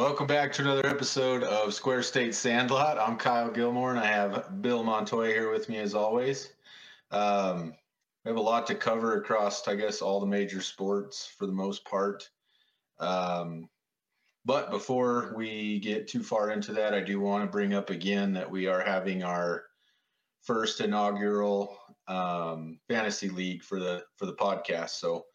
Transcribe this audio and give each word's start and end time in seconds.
welcome 0.00 0.26
back 0.26 0.50
to 0.50 0.62
another 0.62 0.86
episode 0.86 1.42
of 1.42 1.74
Square 1.74 2.04
State 2.04 2.34
Sandlot. 2.34 2.98
I'm 2.98 3.18
Kyle 3.18 3.50
Gilmore, 3.50 3.90
and 3.90 4.00
I 4.00 4.06
have 4.06 4.62
Bill 4.62 4.82
Montoya 4.82 5.30
here 5.30 5.52
with 5.52 5.68
me 5.68 5.76
as 5.76 5.94
always. 5.94 6.54
Um, 7.10 7.74
we 8.24 8.30
have 8.30 8.38
a 8.38 8.40
lot 8.40 8.66
to 8.68 8.74
cover 8.74 9.18
across, 9.18 9.68
I 9.68 9.74
guess, 9.74 10.00
all 10.00 10.18
the 10.18 10.26
major 10.26 10.62
sports 10.62 11.26
for 11.26 11.44
the 11.44 11.52
most 11.52 11.84
part. 11.84 12.30
Um, 12.98 13.68
but 14.46 14.70
before 14.70 15.34
we 15.36 15.80
get 15.80 16.08
too 16.08 16.22
far 16.22 16.50
into 16.50 16.72
that, 16.72 16.94
I 16.94 17.00
do 17.00 17.20
want 17.20 17.44
to 17.44 17.50
bring 17.50 17.74
up 17.74 17.90
again 17.90 18.32
that 18.32 18.50
we 18.50 18.68
are 18.68 18.80
having 18.80 19.22
our 19.22 19.64
first 20.40 20.80
inaugural 20.80 21.76
um, 22.08 22.80
fantasy 22.88 23.28
league 23.28 23.62
for 23.62 23.78
the 23.78 24.02
for 24.16 24.24
the 24.24 24.32
podcast. 24.32 24.90
So 24.98 25.26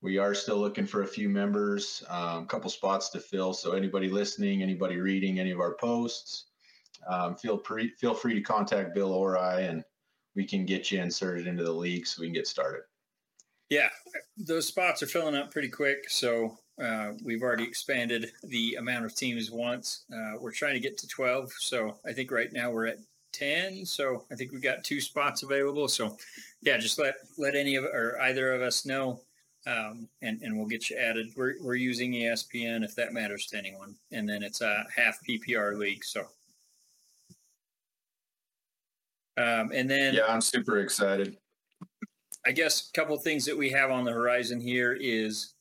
we 0.00 0.18
are 0.18 0.34
still 0.34 0.58
looking 0.58 0.86
for 0.86 1.02
a 1.02 1.06
few 1.06 1.28
members, 1.28 2.04
a 2.08 2.16
um, 2.16 2.46
couple 2.46 2.70
spots 2.70 3.08
to 3.10 3.20
fill. 3.20 3.52
So 3.52 3.72
anybody 3.72 4.08
listening, 4.08 4.62
anybody 4.62 4.96
reading 4.96 5.40
any 5.40 5.50
of 5.50 5.60
our 5.60 5.74
posts, 5.74 6.46
um, 7.08 7.36
feel 7.36 7.58
pre- 7.58 7.94
feel 7.96 8.14
free 8.14 8.34
to 8.34 8.40
contact 8.40 8.94
Bill 8.94 9.12
or 9.12 9.38
I, 9.38 9.62
and 9.62 9.82
we 10.36 10.44
can 10.44 10.64
get 10.64 10.90
you 10.90 11.00
inserted 11.00 11.46
into 11.46 11.64
the 11.64 11.72
league 11.72 12.06
so 12.06 12.20
we 12.20 12.28
can 12.28 12.34
get 12.34 12.46
started. 12.46 12.82
Yeah, 13.70 13.88
those 14.36 14.66
spots 14.66 15.02
are 15.02 15.06
filling 15.06 15.34
up 15.34 15.50
pretty 15.50 15.68
quick. 15.68 16.08
So 16.08 16.56
uh, 16.82 17.12
we've 17.24 17.42
already 17.42 17.64
expanded 17.64 18.30
the 18.44 18.76
amount 18.76 19.04
of 19.04 19.14
teams 19.14 19.50
once. 19.50 20.04
Uh, 20.12 20.38
we're 20.40 20.52
trying 20.52 20.74
to 20.74 20.80
get 20.80 20.96
to 20.98 21.08
12. 21.08 21.52
So 21.58 21.98
I 22.06 22.12
think 22.12 22.30
right 22.30 22.52
now 22.52 22.70
we're 22.70 22.86
at 22.86 22.98
10. 23.32 23.84
So 23.84 24.24
I 24.30 24.36
think 24.36 24.52
we've 24.52 24.62
got 24.62 24.84
two 24.84 25.00
spots 25.00 25.42
available. 25.42 25.88
So 25.88 26.16
yeah, 26.62 26.78
just 26.78 26.98
let 26.98 27.14
let 27.36 27.54
any 27.54 27.74
of 27.74 27.84
or 27.84 28.18
either 28.20 28.52
of 28.52 28.62
us 28.62 28.86
know 28.86 29.20
um, 29.66 30.08
and 30.22 30.40
and 30.42 30.56
we'll 30.56 30.66
get 30.66 30.90
you 30.90 30.96
added. 30.96 31.32
We're 31.36 31.54
we're 31.60 31.74
using 31.74 32.12
ESPN 32.12 32.84
if 32.84 32.94
that 32.96 33.12
matters 33.12 33.46
to 33.46 33.58
anyone, 33.58 33.94
and 34.12 34.28
then 34.28 34.42
it's 34.42 34.60
a 34.60 34.84
half 34.94 35.18
PPR 35.28 35.76
league. 35.76 36.04
So, 36.04 36.20
um, 39.36 39.70
and 39.74 39.90
then 39.90 40.14
yeah, 40.14 40.26
I'm 40.28 40.40
super 40.40 40.78
excited. 40.78 41.36
I 42.46 42.52
guess 42.52 42.88
a 42.88 42.92
couple 42.92 43.16
things 43.18 43.44
that 43.44 43.56
we 43.56 43.68
have 43.70 43.90
on 43.90 44.04
the 44.04 44.12
horizon 44.12 44.60
here 44.60 44.96
is 44.98 45.54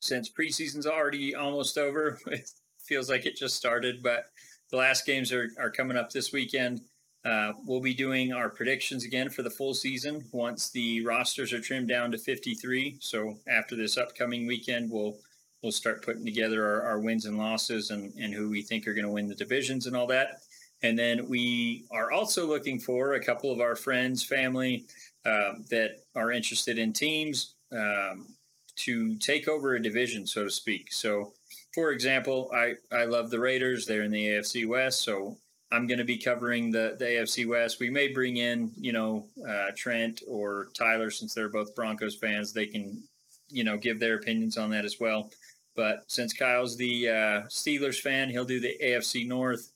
since 0.00 0.30
preseason's 0.30 0.86
already 0.86 1.34
almost 1.34 1.78
over, 1.78 2.18
it 2.26 2.48
feels 2.78 3.10
like 3.10 3.26
it 3.26 3.36
just 3.36 3.56
started, 3.56 4.02
but 4.02 4.26
the 4.70 4.76
last 4.76 5.04
games 5.06 5.32
are, 5.32 5.50
are 5.58 5.70
coming 5.70 5.96
up 5.96 6.10
this 6.10 6.32
weekend. 6.32 6.80
Uh, 7.24 7.52
we'll 7.66 7.80
be 7.80 7.92
doing 7.92 8.32
our 8.32 8.48
predictions 8.48 9.04
again 9.04 9.28
for 9.28 9.42
the 9.42 9.50
full 9.50 9.74
season 9.74 10.24
once 10.32 10.70
the 10.70 11.04
rosters 11.04 11.52
are 11.52 11.60
trimmed 11.60 11.88
down 11.88 12.10
to 12.10 12.18
53. 12.18 12.96
So 13.00 13.38
after 13.46 13.76
this 13.76 13.98
upcoming 13.98 14.46
weekend, 14.46 14.90
we'll 14.90 15.18
we'll 15.62 15.72
start 15.72 16.02
putting 16.02 16.24
together 16.24 16.64
our, 16.66 16.82
our 16.82 17.00
wins 17.00 17.26
and 17.26 17.36
losses 17.36 17.90
and, 17.90 18.14
and 18.14 18.32
who 18.32 18.48
we 18.48 18.62
think 18.62 18.86
are 18.86 18.94
going 18.94 19.04
to 19.04 19.10
win 19.10 19.28
the 19.28 19.34
divisions 19.34 19.86
and 19.86 19.94
all 19.94 20.06
that. 20.06 20.40
And 20.82 20.98
then 20.98 21.28
we 21.28 21.84
are 21.90 22.10
also 22.10 22.46
looking 22.46 22.78
for 22.78 23.14
a 23.14 23.22
couple 23.22 23.52
of 23.52 23.60
our 23.60 23.76
friends, 23.76 24.24
family 24.24 24.86
uh, 25.26 25.54
that 25.68 25.98
are 26.14 26.32
interested 26.32 26.78
in 26.78 26.92
teams 26.92 27.56
um, 27.72 28.34
to 28.76 29.16
take 29.16 29.48
over 29.48 29.74
a 29.74 29.82
division, 29.82 30.26
so 30.26 30.44
to 30.44 30.50
speak. 30.50 30.90
So, 30.92 31.34
for 31.74 31.92
example, 31.92 32.50
I, 32.54 32.74
I 32.90 33.04
love 33.04 33.28
the 33.28 33.38
Raiders. 33.38 33.84
They're 33.84 34.02
in 34.02 34.10
the 34.10 34.26
AFC 34.28 34.66
West. 34.66 35.02
So 35.02 35.36
I'm 35.72 35.86
going 35.86 35.98
to 35.98 36.04
be 36.04 36.18
covering 36.18 36.70
the, 36.70 36.96
the 36.98 37.04
AFC 37.04 37.46
West. 37.46 37.78
We 37.78 37.90
may 37.90 38.08
bring 38.08 38.38
in, 38.38 38.72
you 38.76 38.92
know, 38.92 39.26
uh, 39.48 39.66
Trent 39.76 40.22
or 40.26 40.68
Tyler 40.74 41.10
since 41.10 41.32
they're 41.32 41.48
both 41.48 41.74
Broncos 41.76 42.16
fans. 42.16 42.52
They 42.52 42.66
can, 42.66 43.02
you 43.48 43.62
know, 43.62 43.76
give 43.76 44.00
their 44.00 44.16
opinions 44.16 44.58
on 44.58 44.70
that 44.70 44.84
as 44.84 44.98
well. 44.98 45.30
But 45.76 46.04
since 46.08 46.32
Kyle's 46.32 46.76
the 46.76 47.08
uh, 47.08 47.12
Steelers 47.48 48.00
fan, 48.00 48.30
he'll 48.30 48.44
do 48.44 48.60
the 48.60 48.76
AFC 48.82 49.26
North. 49.26 49.72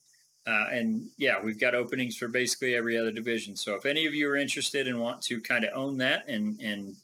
Uh, 0.46 0.66
and 0.70 1.06
yeah, 1.16 1.40
we've 1.42 1.60
got 1.60 1.74
openings 1.74 2.16
for 2.16 2.28
basically 2.28 2.74
every 2.74 2.98
other 2.98 3.12
division. 3.12 3.56
So 3.56 3.74
if 3.74 3.86
any 3.86 4.04
of 4.04 4.14
you 4.14 4.28
are 4.28 4.36
interested 4.36 4.88
and 4.88 5.00
want 5.00 5.22
to 5.22 5.40
kind 5.40 5.64
of 5.64 5.70
own 5.74 5.96
that 5.98 6.28
and 6.28 6.60
and 6.60 6.94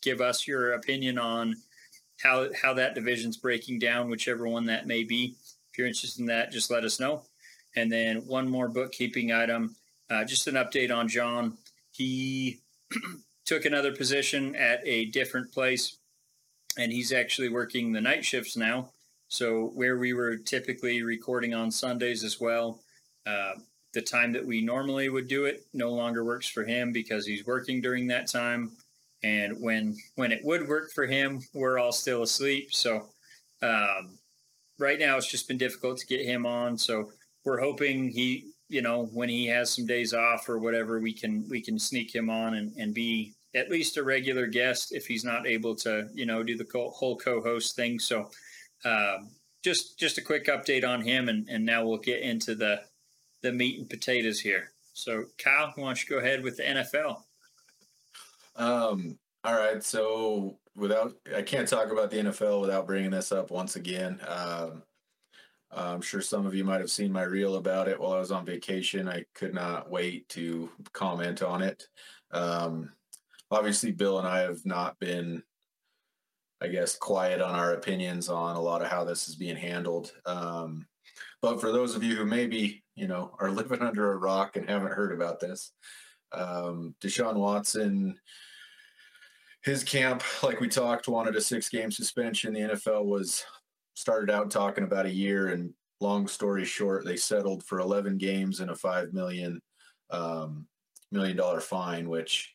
give 0.00 0.22
us 0.22 0.46
your 0.46 0.72
opinion 0.72 1.18
on 1.18 1.56
how 2.22 2.48
how 2.54 2.72
that 2.74 2.94
division's 2.94 3.36
breaking 3.36 3.80
down, 3.80 4.08
whichever 4.08 4.48
one 4.48 4.64
that 4.66 4.86
may 4.86 5.04
be, 5.04 5.34
if 5.70 5.76
you're 5.76 5.86
interested 5.86 6.20
in 6.20 6.26
that, 6.26 6.52
just 6.52 6.70
let 6.70 6.84
us 6.84 6.98
know. 6.98 7.22
And 7.76 7.92
then 7.92 8.26
one 8.26 8.48
more 8.48 8.68
bookkeeping 8.68 9.32
item, 9.32 9.76
uh, 10.10 10.24
just 10.24 10.46
an 10.46 10.54
update 10.54 10.94
on 10.94 11.08
John. 11.08 11.58
He 11.92 12.60
took 13.44 13.64
another 13.64 13.94
position 13.94 14.56
at 14.56 14.80
a 14.84 15.06
different 15.06 15.52
place, 15.52 15.98
and 16.78 16.90
he's 16.90 17.12
actually 17.12 17.50
working 17.50 17.92
the 17.92 18.00
night 18.00 18.24
shifts 18.24 18.56
now. 18.56 18.90
So 19.28 19.66
where 19.74 19.98
we 19.98 20.12
were 20.12 20.36
typically 20.36 21.02
recording 21.02 21.52
on 21.52 21.70
Sundays 21.70 22.24
as 22.24 22.40
well, 22.40 22.80
uh, 23.26 23.52
the 23.92 24.02
time 24.02 24.32
that 24.32 24.46
we 24.46 24.60
normally 24.60 25.08
would 25.08 25.26
do 25.26 25.46
it 25.46 25.66
no 25.72 25.90
longer 25.90 26.24
works 26.24 26.46
for 26.46 26.64
him 26.64 26.92
because 26.92 27.26
he's 27.26 27.46
working 27.46 27.80
during 27.80 28.06
that 28.06 28.30
time. 28.30 28.72
And 29.24 29.60
when 29.60 29.96
when 30.14 30.32
it 30.32 30.44
would 30.44 30.68
work 30.68 30.92
for 30.92 31.06
him, 31.06 31.40
we're 31.54 31.78
all 31.78 31.92
still 31.92 32.22
asleep. 32.22 32.72
So 32.72 33.06
um, 33.62 34.18
right 34.78 34.98
now 34.98 35.16
it's 35.16 35.30
just 35.30 35.48
been 35.48 35.58
difficult 35.58 35.98
to 35.98 36.06
get 36.06 36.24
him 36.24 36.46
on. 36.46 36.76
So 36.76 37.10
we're 37.46 37.60
hoping 37.60 38.10
he, 38.10 38.50
you 38.68 38.82
know, 38.82 39.06
when 39.12 39.28
he 39.28 39.46
has 39.46 39.70
some 39.70 39.86
days 39.86 40.12
off 40.12 40.48
or 40.48 40.58
whatever, 40.58 41.00
we 41.00 41.14
can 41.14 41.46
we 41.48 41.62
can 41.62 41.78
sneak 41.78 42.14
him 42.14 42.28
on 42.28 42.54
and, 42.54 42.76
and 42.76 42.92
be 42.92 43.32
at 43.54 43.70
least 43.70 43.96
a 43.96 44.02
regular 44.02 44.46
guest 44.46 44.92
if 44.92 45.06
he's 45.06 45.24
not 45.24 45.46
able 45.46 45.74
to, 45.76 46.08
you 46.12 46.26
know, 46.26 46.42
do 46.42 46.56
the 46.56 46.66
whole 46.74 47.16
co-host 47.16 47.74
thing. 47.76 47.98
So, 47.98 48.28
um, 48.84 49.30
just 49.64 49.98
just 49.98 50.18
a 50.18 50.22
quick 50.22 50.46
update 50.48 50.86
on 50.86 51.00
him, 51.00 51.28
and 51.28 51.48
and 51.48 51.64
now 51.64 51.86
we'll 51.86 51.98
get 51.98 52.20
into 52.20 52.54
the 52.54 52.82
the 53.42 53.52
meat 53.52 53.78
and 53.78 53.88
potatoes 53.88 54.40
here. 54.40 54.72
So, 54.92 55.24
Kyle, 55.38 55.72
why 55.76 55.84
don't 55.84 56.02
you 56.02 56.08
go 56.08 56.18
ahead 56.18 56.42
with 56.42 56.56
the 56.56 56.64
NFL? 56.64 57.22
Um. 58.56 59.18
All 59.44 59.54
right. 59.54 59.82
So, 59.84 60.58
without 60.74 61.14
I 61.34 61.42
can't 61.42 61.68
talk 61.68 61.92
about 61.92 62.10
the 62.10 62.18
NFL 62.18 62.60
without 62.60 62.86
bringing 62.86 63.12
this 63.12 63.30
up 63.30 63.52
once 63.52 63.76
again. 63.76 64.18
Um, 64.26 64.82
I'm 65.76 66.00
sure 66.00 66.22
some 66.22 66.46
of 66.46 66.54
you 66.54 66.64
might 66.64 66.80
have 66.80 66.90
seen 66.90 67.12
my 67.12 67.22
reel 67.22 67.56
about 67.56 67.86
it 67.86 68.00
while 68.00 68.12
I 68.12 68.18
was 68.18 68.32
on 68.32 68.46
vacation. 68.46 69.08
I 69.08 69.24
could 69.34 69.52
not 69.52 69.90
wait 69.90 70.28
to 70.30 70.70
comment 70.92 71.42
on 71.42 71.62
it. 71.62 71.86
Um, 72.30 72.92
obviously, 73.50 73.92
Bill 73.92 74.18
and 74.18 74.26
I 74.26 74.40
have 74.40 74.64
not 74.64 74.98
been, 74.98 75.42
I 76.62 76.68
guess, 76.68 76.96
quiet 76.96 77.42
on 77.42 77.54
our 77.54 77.74
opinions 77.74 78.30
on 78.30 78.56
a 78.56 78.60
lot 78.60 78.80
of 78.80 78.88
how 78.88 79.04
this 79.04 79.28
is 79.28 79.36
being 79.36 79.56
handled. 79.56 80.12
Um, 80.24 80.86
but 81.42 81.60
for 81.60 81.70
those 81.70 81.94
of 81.94 82.02
you 82.02 82.16
who 82.16 82.24
maybe, 82.24 82.82
you 82.94 83.06
know, 83.06 83.36
are 83.38 83.50
living 83.52 83.82
under 83.82 84.12
a 84.12 84.16
rock 84.16 84.56
and 84.56 84.68
haven't 84.68 84.94
heard 84.94 85.12
about 85.12 85.40
this, 85.40 85.72
um, 86.32 86.94
Deshaun 87.02 87.34
Watson, 87.34 88.18
his 89.62 89.84
camp, 89.84 90.22
like 90.42 90.60
we 90.60 90.68
talked, 90.68 91.06
wanted 91.06 91.36
a 91.36 91.40
six 91.40 91.68
game 91.68 91.90
suspension. 91.90 92.54
The 92.54 92.60
NFL 92.60 93.04
was 93.04 93.44
started 93.96 94.30
out 94.30 94.50
talking 94.50 94.84
about 94.84 95.06
a 95.06 95.12
year, 95.12 95.48
and 95.48 95.72
long 96.00 96.28
story 96.28 96.64
short, 96.64 97.04
they 97.04 97.16
settled 97.16 97.64
for 97.64 97.80
11 97.80 98.18
games 98.18 98.60
and 98.60 98.70
a 98.70 98.76
five 98.76 99.12
million 99.12 99.60
um, 100.10 100.66
million 101.10 101.36
dollar 101.36 101.60
fine, 101.60 102.08
which 102.08 102.54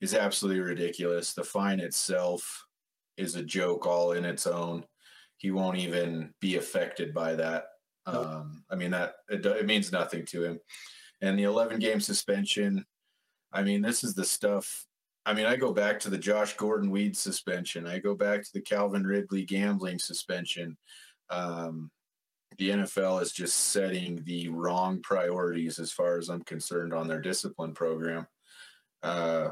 is 0.00 0.14
absolutely 0.14 0.60
ridiculous. 0.60 1.32
The 1.32 1.42
fine 1.42 1.80
itself 1.80 2.64
is 3.16 3.34
a 3.34 3.42
joke 3.42 3.86
all 3.86 4.12
in 4.12 4.24
its 4.24 4.46
own. 4.46 4.84
He 5.38 5.50
won't 5.50 5.78
even 5.78 6.32
be 6.40 6.56
affected 6.56 7.14
by 7.14 7.34
that. 7.36 7.64
Um, 8.06 8.62
I 8.70 8.76
mean 8.76 8.90
that 8.90 9.14
it, 9.28 9.44
it 9.46 9.66
means 9.66 9.90
nothing 9.90 10.26
to 10.26 10.44
him. 10.44 10.60
And 11.22 11.38
the 11.38 11.44
11 11.44 11.78
game 11.78 12.00
suspension. 12.00 12.84
I 13.52 13.62
mean, 13.62 13.80
this 13.80 14.04
is 14.04 14.14
the 14.14 14.24
stuff 14.24 14.84
I 15.26 15.32
mean, 15.32 15.46
I 15.46 15.56
go 15.56 15.72
back 15.72 15.98
to 16.00 16.10
the 16.10 16.18
Josh 16.18 16.54
Gordon 16.54 16.90
weed 16.90 17.16
suspension. 17.16 17.86
I 17.86 17.98
go 17.98 18.14
back 18.14 18.42
to 18.42 18.50
the 18.52 18.60
Calvin 18.60 19.06
Ridley 19.06 19.44
gambling 19.44 19.98
suspension. 19.98 20.76
Um, 21.30 21.90
the 22.58 22.70
NFL 22.70 23.22
is 23.22 23.32
just 23.32 23.56
setting 23.56 24.22
the 24.24 24.48
wrong 24.48 25.00
priorities 25.02 25.78
as 25.78 25.90
far 25.90 26.18
as 26.18 26.28
I'm 26.28 26.42
concerned 26.44 26.92
on 26.92 27.08
their 27.08 27.20
discipline 27.20 27.72
program. 27.72 28.26
Uh, 29.02 29.50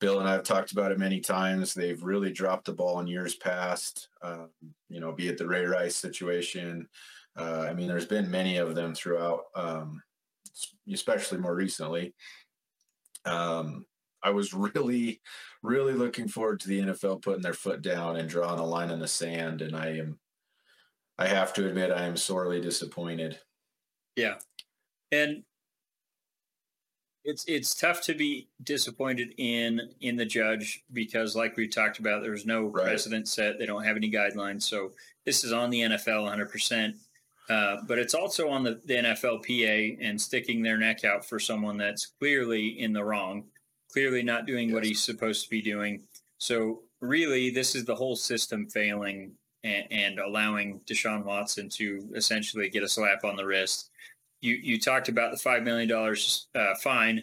Bill 0.00 0.20
and 0.20 0.28
I 0.28 0.32
have 0.32 0.44
talked 0.44 0.72
about 0.72 0.92
it 0.92 0.98
many 0.98 1.20
times. 1.20 1.74
They've 1.74 2.02
really 2.02 2.32
dropped 2.32 2.66
the 2.66 2.72
ball 2.72 3.00
in 3.00 3.06
years 3.06 3.34
past, 3.34 4.08
uh, 4.22 4.46
you 4.88 5.00
know, 5.00 5.12
be 5.12 5.28
it 5.28 5.38
the 5.38 5.46
Ray 5.46 5.64
Rice 5.64 5.96
situation. 5.96 6.88
Uh, 7.36 7.66
I 7.68 7.74
mean, 7.74 7.88
there's 7.88 8.06
been 8.06 8.30
many 8.30 8.58
of 8.58 8.74
them 8.74 8.94
throughout, 8.94 9.44
um, 9.56 10.02
especially 10.92 11.38
more 11.38 11.54
recently. 11.54 12.14
Um, 13.24 13.86
I 14.24 14.30
was 14.30 14.52
really, 14.74 15.20
really 15.62 15.92
looking 15.92 16.28
forward 16.28 16.60
to 16.60 16.68
the 16.68 16.80
NFL 16.80 17.22
putting 17.22 17.42
their 17.42 17.52
foot 17.52 17.82
down 17.82 18.16
and 18.16 18.28
drawing 18.28 18.58
a 18.58 18.66
line 18.66 18.90
in 18.90 18.98
the 18.98 19.08
sand. 19.08 19.62
And 19.62 19.76
I 19.76 19.98
am, 19.98 20.18
I 21.18 21.28
have 21.28 21.52
to 21.54 21.68
admit, 21.68 21.92
I 21.92 22.06
am 22.06 22.16
sorely 22.16 22.60
disappointed. 22.60 23.38
Yeah. 24.16 24.36
And 25.12 25.44
it's 27.24 27.44
it's 27.46 27.74
tough 27.74 28.02
to 28.02 28.14
be 28.14 28.48
disappointed 28.62 29.32
in 29.38 29.80
in 30.00 30.16
the 30.16 30.26
judge 30.26 30.84
because, 30.92 31.34
like 31.34 31.56
we 31.56 31.66
talked 31.66 31.98
about, 31.98 32.22
there's 32.22 32.44
no 32.44 32.64
right. 32.64 32.84
precedent 32.84 33.28
set. 33.28 33.58
They 33.58 33.66
don't 33.66 33.84
have 33.84 33.96
any 33.96 34.10
guidelines, 34.10 34.62
so 34.62 34.92
this 35.24 35.42
is 35.42 35.52
on 35.52 35.70
the 35.70 35.80
NFL 35.80 36.22
100. 36.24 36.44
Uh, 36.44 36.50
percent 36.50 36.96
But 37.48 37.98
it's 37.98 38.14
also 38.14 38.50
on 38.50 38.62
the, 38.62 38.80
the 38.84 38.94
NFLPA 38.94 39.98
and 40.02 40.20
sticking 40.20 40.62
their 40.62 40.76
neck 40.76 41.04
out 41.04 41.24
for 41.24 41.38
someone 41.38 41.78
that's 41.78 42.06
clearly 42.06 42.78
in 42.78 42.92
the 42.92 43.02
wrong, 43.02 43.44
clearly 43.94 44.22
not 44.22 44.46
doing 44.46 44.72
what 44.72 44.84
he's 44.84 45.02
supposed 45.02 45.44
to 45.44 45.50
be 45.50 45.62
doing. 45.62 46.02
So 46.38 46.82
really, 47.00 47.48
this 47.48 47.74
is 47.74 47.86
the 47.86 47.94
whole 47.94 48.16
system 48.16 48.66
failing 48.66 49.32
and, 49.62 49.86
and 49.90 50.18
allowing 50.18 50.80
Deshaun 50.80 51.24
Watson 51.24 51.70
to 51.70 52.10
essentially 52.14 52.68
get 52.68 52.82
a 52.82 52.88
slap 52.88 53.24
on 53.24 53.36
the 53.36 53.46
wrist 53.46 53.88
you 54.44 54.60
you 54.62 54.78
talked 54.78 55.08
about 55.08 55.32
the 55.32 55.38
five 55.38 55.62
million 55.62 55.88
dollars 55.88 56.46
uh, 56.54 56.74
fine. 56.74 57.22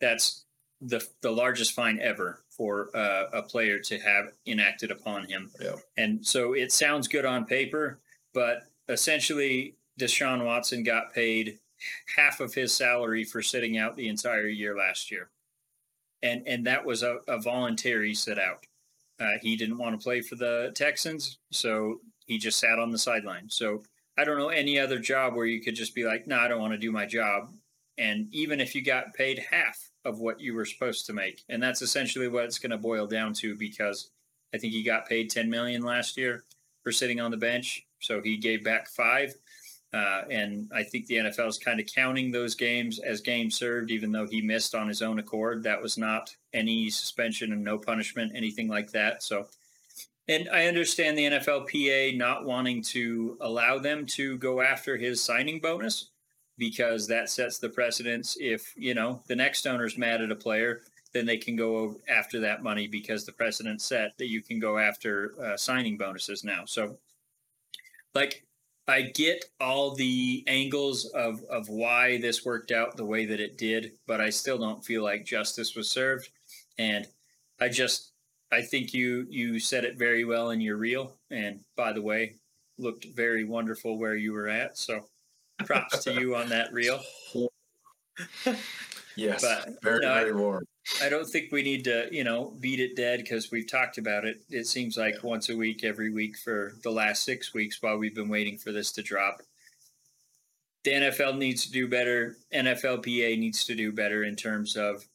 That's 0.00 0.44
the 0.80 1.06
the 1.20 1.30
largest 1.30 1.72
fine 1.72 2.00
ever 2.00 2.42
for 2.50 2.88
uh, 2.96 3.26
a 3.32 3.42
player 3.42 3.78
to 3.78 3.98
have 3.98 4.32
enacted 4.46 4.90
upon 4.90 5.28
him. 5.28 5.50
Yeah. 5.60 5.76
And 5.96 6.26
so 6.26 6.54
it 6.54 6.72
sounds 6.72 7.08
good 7.08 7.24
on 7.24 7.44
paper, 7.44 8.00
but 8.34 8.64
essentially 8.88 9.76
Deshaun 10.00 10.44
Watson 10.44 10.82
got 10.82 11.14
paid 11.14 11.58
half 12.16 12.40
of 12.40 12.54
his 12.54 12.74
salary 12.74 13.24
for 13.24 13.42
sitting 13.42 13.78
out 13.78 13.96
the 13.96 14.08
entire 14.08 14.48
year 14.48 14.76
last 14.76 15.10
year. 15.10 15.30
And 16.22 16.46
and 16.46 16.66
that 16.66 16.84
was 16.84 17.02
a, 17.02 17.18
a 17.28 17.40
voluntary 17.40 18.14
sit 18.14 18.38
out. 18.38 18.66
Uh, 19.20 19.38
he 19.40 19.56
didn't 19.56 19.78
want 19.78 19.98
to 19.98 20.02
play 20.02 20.20
for 20.20 20.34
the 20.36 20.72
Texans, 20.74 21.38
so 21.50 22.00
he 22.26 22.38
just 22.38 22.58
sat 22.58 22.78
on 22.78 22.90
the 22.90 22.98
sideline. 22.98 23.48
So 23.48 23.82
I 24.16 24.24
don't 24.24 24.38
know 24.38 24.48
any 24.48 24.78
other 24.78 24.98
job 24.98 25.34
where 25.34 25.46
you 25.46 25.60
could 25.60 25.74
just 25.74 25.94
be 25.94 26.04
like, 26.04 26.26
no, 26.26 26.38
I 26.38 26.48
don't 26.48 26.60
want 26.60 26.72
to 26.72 26.78
do 26.78 26.92
my 26.92 27.06
job. 27.06 27.52
And 27.98 28.28
even 28.32 28.60
if 28.60 28.74
you 28.74 28.82
got 28.82 29.14
paid 29.14 29.46
half 29.50 29.90
of 30.04 30.18
what 30.18 30.40
you 30.40 30.54
were 30.54 30.64
supposed 30.64 31.06
to 31.06 31.12
make, 31.12 31.42
and 31.48 31.62
that's 31.62 31.82
essentially 31.82 32.28
what 32.28 32.44
it's 32.44 32.58
going 32.58 32.70
to 32.70 32.78
boil 32.78 33.06
down 33.06 33.32
to 33.34 33.54
because 33.56 34.10
I 34.54 34.58
think 34.58 34.72
he 34.72 34.82
got 34.82 35.08
paid 35.08 35.30
10 35.30 35.48
million 35.48 35.82
last 35.82 36.16
year 36.16 36.44
for 36.82 36.92
sitting 36.92 37.20
on 37.20 37.30
the 37.30 37.36
bench. 37.36 37.86
So 38.00 38.20
he 38.20 38.36
gave 38.36 38.64
back 38.64 38.88
five. 38.88 39.34
Uh, 39.92 40.22
and 40.30 40.70
I 40.74 40.82
think 40.82 41.06
the 41.06 41.16
NFL 41.16 41.48
is 41.48 41.58
kind 41.58 41.78
of 41.78 41.86
counting 41.86 42.30
those 42.30 42.54
games 42.54 42.98
as 42.98 43.20
games 43.20 43.56
served, 43.56 43.90
even 43.90 44.10
though 44.10 44.26
he 44.26 44.40
missed 44.40 44.74
on 44.74 44.88
his 44.88 45.02
own 45.02 45.18
accord. 45.18 45.62
That 45.64 45.82
was 45.82 45.98
not 45.98 46.34
any 46.54 46.88
suspension 46.88 47.52
and 47.52 47.62
no 47.62 47.76
punishment, 47.78 48.32
anything 48.34 48.68
like 48.68 48.90
that. 48.92 49.22
So 49.22 49.48
and 50.28 50.48
I 50.50 50.66
understand 50.66 51.18
the 51.18 51.24
NFLPA 51.24 52.16
not 52.16 52.44
wanting 52.44 52.82
to 52.84 53.36
allow 53.40 53.78
them 53.78 54.06
to 54.06 54.38
go 54.38 54.60
after 54.60 54.96
his 54.96 55.22
signing 55.22 55.58
bonus 55.58 56.10
because 56.58 57.08
that 57.08 57.28
sets 57.28 57.58
the 57.58 57.68
precedence. 57.68 58.36
If, 58.40 58.72
you 58.76 58.94
know, 58.94 59.22
the 59.26 59.34
next 59.34 59.66
owner's 59.66 59.98
mad 59.98 60.22
at 60.22 60.30
a 60.30 60.36
player, 60.36 60.82
then 61.12 61.26
they 61.26 61.36
can 61.36 61.56
go 61.56 61.96
after 62.08 62.38
that 62.40 62.62
money 62.62 62.86
because 62.86 63.26
the 63.26 63.32
precedent 63.32 63.82
set 63.82 64.16
that 64.18 64.28
you 64.28 64.42
can 64.42 64.60
go 64.60 64.78
after 64.78 65.34
uh, 65.42 65.56
signing 65.56 65.98
bonuses 65.98 66.44
now. 66.44 66.64
So, 66.66 66.98
like, 68.14 68.44
I 68.88 69.02
get 69.02 69.44
all 69.60 69.94
the 69.94 70.44
angles 70.46 71.06
of, 71.06 71.42
of 71.44 71.68
why 71.68 72.18
this 72.18 72.44
worked 72.44 72.72
out 72.72 72.96
the 72.96 73.04
way 73.04 73.26
that 73.26 73.40
it 73.40 73.56
did, 73.56 73.92
but 74.06 74.20
I 74.20 74.30
still 74.30 74.58
don't 74.58 74.84
feel 74.84 75.02
like 75.02 75.24
justice 75.24 75.76
was 75.76 75.88
served. 75.88 76.28
And 76.78 77.06
I 77.60 77.68
just, 77.68 78.12
I 78.50 78.62
think 78.62 78.92
you 78.92 79.26
you 79.30 79.60
said 79.60 79.84
it 79.84 79.96
very 79.96 80.24
well 80.24 80.50
in 80.50 80.60
your 80.60 80.76
reel, 80.76 81.16
and 81.30 81.60
by 81.76 81.92
the 81.92 82.02
way, 82.02 82.34
looked 82.76 83.06
very 83.14 83.44
wonderful 83.44 83.98
where 83.98 84.16
you 84.16 84.32
were 84.32 84.48
at. 84.48 84.76
So, 84.76 85.06
props 85.64 86.02
to 86.04 86.14
you 86.14 86.34
on 86.34 86.48
that 86.48 86.72
reel. 86.72 87.00
yes, 89.16 89.42
but, 89.42 89.82
very 89.82 90.00
no, 90.00 90.14
very 90.14 90.34
warm. 90.34 90.66
I 91.00 91.08
don't 91.08 91.26
think 91.26 91.52
we 91.52 91.62
need 91.62 91.84
to, 91.84 92.08
you 92.10 92.24
know, 92.24 92.52
beat 92.58 92.80
it 92.80 92.96
dead 92.96 93.20
because 93.20 93.50
we've 93.50 93.70
talked 93.70 93.98
about 93.98 94.24
it. 94.24 94.42
It 94.50 94.66
seems 94.66 94.96
like 94.96 95.14
yeah. 95.14 95.20
once 95.30 95.48
a 95.48 95.56
week, 95.56 95.84
every 95.84 96.10
week 96.10 96.36
for 96.36 96.72
the 96.82 96.90
last 96.90 97.22
six 97.22 97.54
weeks 97.54 97.80
while 97.80 97.96
we've 97.96 98.14
been 98.14 98.28
waiting 98.28 98.58
for 98.58 98.72
this 98.72 98.90
to 98.92 99.02
drop. 99.02 99.42
The 100.84 100.92
NFL 100.92 101.38
needs 101.38 101.66
to 101.66 101.72
do 101.72 101.86
better. 101.86 102.36
NFLPA 102.52 103.38
needs 103.38 103.64
to 103.66 103.76
do 103.76 103.92
better 103.92 104.24
in 104.24 104.34
terms 104.34 104.76
of 104.76 105.06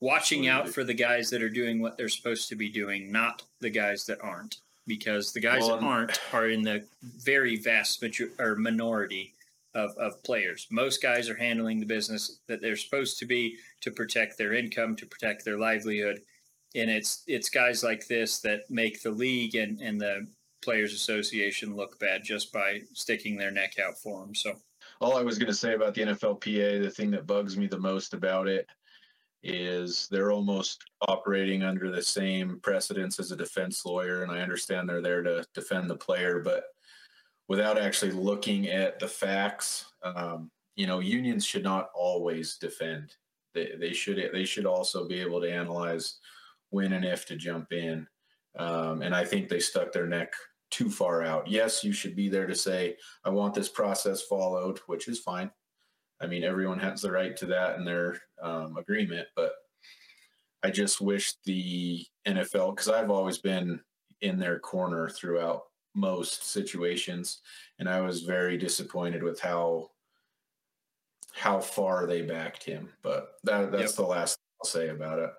watching 0.00 0.48
out 0.48 0.68
for 0.68 0.82
the 0.82 0.94
guys 0.94 1.28
that 1.30 1.42
are 1.42 1.50
doing 1.50 1.80
what 1.80 1.98
they're 1.98 2.08
supposed 2.08 2.48
to 2.48 2.56
be 2.56 2.70
doing, 2.70 3.12
not 3.12 3.42
the 3.60 3.70
guys 3.70 4.06
that 4.06 4.22
aren't, 4.22 4.56
because 4.86 5.32
the 5.32 5.40
guys 5.40 5.60
well, 5.60 5.76
that 5.76 5.84
aren't 5.84 6.20
are 6.32 6.48
in 6.48 6.62
the 6.62 6.84
very 7.02 7.56
vast 7.56 8.00
major- 8.00 8.32
or 8.38 8.56
minority 8.56 9.34
of, 9.74 9.90
of 9.98 10.22
players. 10.22 10.66
Most 10.70 11.02
guys 11.02 11.28
are 11.28 11.36
handling 11.36 11.80
the 11.80 11.86
business 11.86 12.40
that 12.48 12.60
they're 12.60 12.76
supposed 12.76 13.18
to 13.18 13.26
be 13.26 13.56
to 13.80 13.90
protect 13.90 14.38
their 14.38 14.52
income, 14.52 14.96
to 14.96 15.06
protect 15.06 15.44
their 15.44 15.58
livelihood. 15.58 16.20
And 16.74 16.90
it's 16.90 17.22
it's 17.26 17.48
guys 17.48 17.84
like 17.84 18.06
this 18.06 18.40
that 18.40 18.62
make 18.70 19.02
the 19.02 19.10
league 19.10 19.54
and, 19.54 19.80
and 19.80 20.00
the 20.00 20.26
Players 20.62 20.94
Association 20.94 21.76
look 21.76 21.98
bad 21.98 22.22
just 22.24 22.52
by 22.52 22.80
sticking 22.94 23.36
their 23.36 23.50
neck 23.50 23.74
out 23.84 23.98
for 23.98 24.20
them. 24.20 24.34
So 24.34 24.54
all 25.00 25.16
I 25.16 25.22
was 25.22 25.38
going 25.38 25.48
to 25.48 25.54
say 25.54 25.74
about 25.74 25.94
the 25.94 26.02
NFLPA, 26.02 26.82
the 26.82 26.90
thing 26.90 27.10
that 27.10 27.26
bugs 27.26 27.56
me 27.56 27.66
the 27.66 27.78
most 27.78 28.14
about 28.14 28.48
it 28.48 28.68
is 29.42 30.06
they're 30.10 30.30
almost 30.30 30.84
operating 31.08 31.64
under 31.64 31.90
the 31.90 32.02
same 32.02 32.60
precedence 32.62 33.18
as 33.18 33.32
a 33.32 33.36
defense 33.36 33.84
lawyer. 33.84 34.22
And 34.22 34.30
I 34.30 34.40
understand 34.40 34.88
they're 34.88 35.02
there 35.02 35.22
to 35.22 35.44
defend 35.54 35.90
the 35.90 35.96
player, 35.96 36.40
but 36.40 36.64
without 37.48 37.78
actually 37.78 38.12
looking 38.12 38.68
at 38.68 38.98
the 38.98 39.08
facts, 39.08 39.86
um, 40.02 40.50
you 40.76 40.86
know, 40.86 41.00
unions 41.00 41.44
should 41.44 41.64
not 41.64 41.90
always 41.94 42.56
defend. 42.58 43.14
They, 43.54 43.72
they 43.78 43.92
should 43.92 44.30
they 44.32 44.44
should 44.44 44.66
also 44.66 45.06
be 45.06 45.20
able 45.20 45.40
to 45.40 45.52
analyze 45.52 46.18
when 46.70 46.94
and 46.94 47.04
if 47.04 47.26
to 47.26 47.36
jump 47.36 47.72
in. 47.72 48.06
Um, 48.58 49.02
and 49.02 49.14
I 49.14 49.24
think 49.24 49.48
they 49.48 49.60
stuck 49.60 49.92
their 49.92 50.06
neck 50.06 50.32
too 50.70 50.90
far 50.90 51.22
out. 51.22 51.46
Yes, 51.46 51.84
you 51.84 51.92
should 51.92 52.16
be 52.16 52.28
there 52.28 52.46
to 52.46 52.54
say, 52.54 52.96
I 53.24 53.30
want 53.30 53.54
this 53.54 53.68
process 53.68 54.22
followed, 54.22 54.78
which 54.86 55.06
is 55.06 55.20
fine. 55.20 55.50
I 56.20 56.26
mean, 56.26 56.44
everyone 56.44 56.78
has 56.78 57.02
the 57.02 57.10
right 57.10 57.36
to 57.36 57.46
that 57.46 57.76
in 57.76 57.84
their 57.84 58.16
um, 58.42 58.76
agreement, 58.76 59.26
but 59.36 59.52
I 60.62 60.70
just 60.70 61.00
wish 61.00 61.34
the 61.44 62.06
NFL, 62.26 62.74
because 62.76 62.88
I've 62.88 63.10
always 63.10 63.38
been 63.38 63.80
in 64.20 64.38
their 64.38 64.58
corner 64.60 65.08
throughout 65.08 65.62
most 65.94 66.44
situations, 66.44 67.40
and 67.78 67.88
I 67.88 68.00
was 68.00 68.22
very 68.22 68.56
disappointed 68.56 69.22
with 69.22 69.40
how 69.40 69.90
how 71.34 71.60
far 71.60 72.06
they 72.06 72.22
backed 72.22 72.64
him. 72.64 72.88
But 73.02 73.34
that 73.44 73.72
that's 73.72 73.92
yep. 73.92 73.96
the 73.96 74.10
last 74.10 74.38
I'll 74.62 74.68
say 74.68 74.88
about 74.88 75.18
it. 75.18 75.30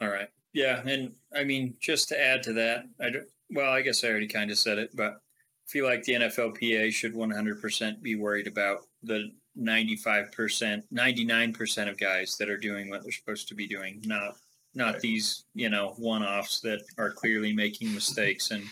All 0.00 0.08
right. 0.08 0.28
Yeah, 0.52 0.80
and 0.86 1.12
I 1.34 1.44
mean, 1.44 1.74
just 1.80 2.08
to 2.08 2.20
add 2.20 2.42
to 2.44 2.52
that, 2.54 2.84
I 3.00 3.10
do, 3.10 3.22
well, 3.50 3.70
I 3.70 3.82
guess 3.82 4.02
I 4.02 4.08
already 4.08 4.28
kind 4.28 4.50
of 4.50 4.58
said 4.58 4.78
it, 4.78 4.90
but 4.94 5.12
I 5.12 5.66
feel 5.66 5.84
like 5.84 6.02
the 6.04 6.14
NFLPA 6.14 6.92
should 6.92 7.14
100% 7.14 8.02
be 8.02 8.14
worried 8.14 8.46
about 8.46 8.86
the 9.02 9.30
95%, 9.58 10.82
99% 10.92 11.88
of 11.88 11.98
guys 11.98 12.36
that 12.38 12.48
are 12.48 12.56
doing 12.56 12.88
what 12.88 13.02
they're 13.02 13.12
supposed 13.12 13.48
to 13.48 13.54
be 13.54 13.66
doing, 13.66 14.00
not 14.04 14.36
not 14.74 14.94
right. 14.94 15.02
these, 15.02 15.44
you 15.54 15.68
know, 15.68 15.94
one-offs 15.96 16.60
that 16.60 16.82
are 16.98 17.10
clearly 17.10 17.52
making 17.52 17.92
mistakes 17.92 18.50
and 18.50 18.62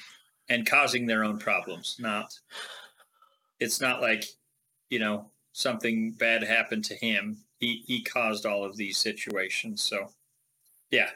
and 0.49 0.69
causing 0.69 1.07
their 1.07 1.25
own 1.25 1.39
problems. 1.39 1.97
Not 1.99 2.39
it's 3.59 3.81
not 3.81 4.01
like, 4.01 4.25
you 4.91 4.99
know, 4.99 5.31
something 5.53 6.13
bad 6.13 6.43
happened 6.43 6.85
to 6.87 6.95
him. 6.95 7.39
He 7.59 7.83
he 7.87 8.03
caused 8.03 8.47
all 8.47 8.65
of 8.65 8.77
these 8.77 8.99
situations. 8.99 9.83
So, 9.83 10.11
yeah. 10.91 11.11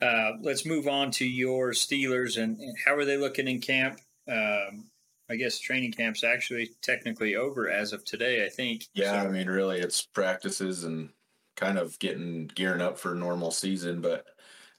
Uh, 0.00 0.32
let's 0.40 0.66
move 0.66 0.88
on 0.88 1.12
to 1.12 1.24
your 1.24 1.70
Steelers 1.70 2.42
and, 2.42 2.58
and 2.58 2.76
how 2.84 2.92
are 2.92 3.04
they 3.04 3.16
looking 3.16 3.46
in 3.46 3.60
camp? 3.60 4.00
Um, 4.28 4.90
I 5.30 5.36
guess 5.36 5.60
training 5.60 5.92
camp's 5.92 6.24
actually 6.24 6.72
technically 6.82 7.36
over 7.36 7.70
as 7.70 7.92
of 7.92 8.04
today. 8.04 8.44
I 8.44 8.48
think. 8.48 8.86
Yeah, 8.94 9.22
so. 9.22 9.28
I 9.28 9.30
mean, 9.30 9.46
really, 9.46 9.78
it's 9.78 10.02
practices 10.02 10.84
and 10.84 11.10
kind 11.56 11.78
of 11.78 11.98
getting 12.00 12.48
gearing 12.48 12.82
up 12.82 12.98
for 12.98 13.14
normal 13.14 13.52
season. 13.52 14.00
But 14.00 14.26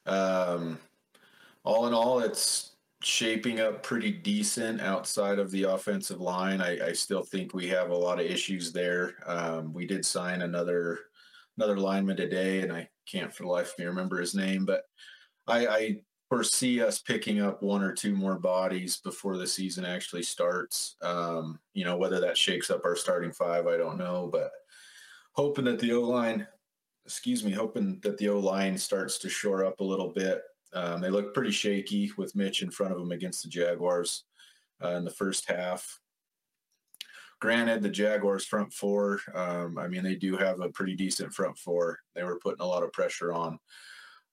um, 0.06 0.78
all 1.64 1.88
in 1.88 1.94
all, 1.94 2.20
it's 2.20 2.73
shaping 3.06 3.60
up 3.60 3.84
pretty 3.84 4.12
decent 4.12 4.82
outside 4.82 5.40
of 5.40 5.52
the 5.52 5.64
offensive 5.64 6.22
line. 6.22 6.62
I, 6.62 6.88
I 6.88 6.94
still 6.94 7.24
think 7.24 7.54
we 7.54 7.68
have 7.68 7.90
a 7.90 7.96
lot 7.96 8.20
of 8.20 8.26
issues 8.26 8.72
there. 8.72 9.16
Um, 9.26 9.74
we 9.74 9.86
did 9.86 10.06
sign 10.06 10.42
another 10.42 11.00
another 11.58 11.78
lineman 11.78 12.18
today, 12.18 12.62
and 12.62 12.72
I 12.72 12.90
can't 13.06 13.34
for 13.34 13.44
the 13.44 13.50
life 13.50 13.74
of 13.74 13.80
me 13.80 13.86
remember 13.86 14.20
his 14.20 14.34
name, 14.34 14.66
but 14.66 14.84
I, 15.48 15.68
I 15.68 15.98
foresee 16.30 16.82
us 16.82 17.00
picking 17.00 17.42
up 17.42 17.62
one 17.62 17.84
or 17.84 17.94
two 17.94 18.16
more 18.16 18.40
bodies 18.40 18.98
before 18.98 19.38
the 19.38 19.46
season 19.46 19.86
actually 19.86 20.24
starts. 20.24 20.96
Um, 21.02 21.60
you 21.74 21.86
know, 21.86 21.98
whether 21.98 22.20
that 22.22 22.38
shakes 22.38 22.72
up 22.72 22.86
our 22.86 22.96
starting 22.96 23.32
five, 23.32 23.68
I 23.68 23.78
don't 23.78 24.00
know, 24.00 24.30
but 24.32 24.50
hoping 25.34 25.66
that 25.66 25.80
the 25.80 25.94
O 25.94 26.02
line, 26.02 26.48
excuse 27.06 27.44
me, 27.44 27.52
hoping 27.52 28.00
that 28.02 28.18
the 28.18 28.30
O 28.30 28.40
line 28.40 28.78
starts 28.78 29.20
to 29.20 29.30
shore 29.30 29.66
up 29.66 29.80
a 29.80 29.84
little 29.84 30.10
bit. 30.10 30.42
Um, 30.74 31.02
they 31.02 31.10
looked 31.10 31.34
pretty 31.34 31.52
shaky 31.52 32.12
with 32.18 32.36
Mitch 32.36 32.62
in 32.62 32.72
front 32.72 32.94
of 32.94 33.00
them 33.00 33.12
against 33.12 33.44
the 33.44 33.50
Jaguars 33.50 34.24
uh, 34.84 34.90
in 34.90 35.06
the 35.06 35.12
first 35.12 35.50
half. 35.50 36.00
granted, 37.44 37.84
the 37.84 37.90
Jaguars 37.90 38.46
front 38.46 38.72
four, 38.72 39.20
um, 39.36 39.78
I 39.78 39.90
mean, 39.90 40.02
they 40.02 40.16
do 40.16 40.38
have 40.38 40.62
a 40.62 40.70
pretty 40.70 40.96
decent 40.96 41.34
front 41.34 41.58
four. 41.58 42.00
They 42.16 42.24
were 42.24 42.40
putting 42.40 42.62
a 42.62 42.66
lot 42.66 42.84
of 42.84 42.94
pressure 42.94 43.34
on. 43.34 43.60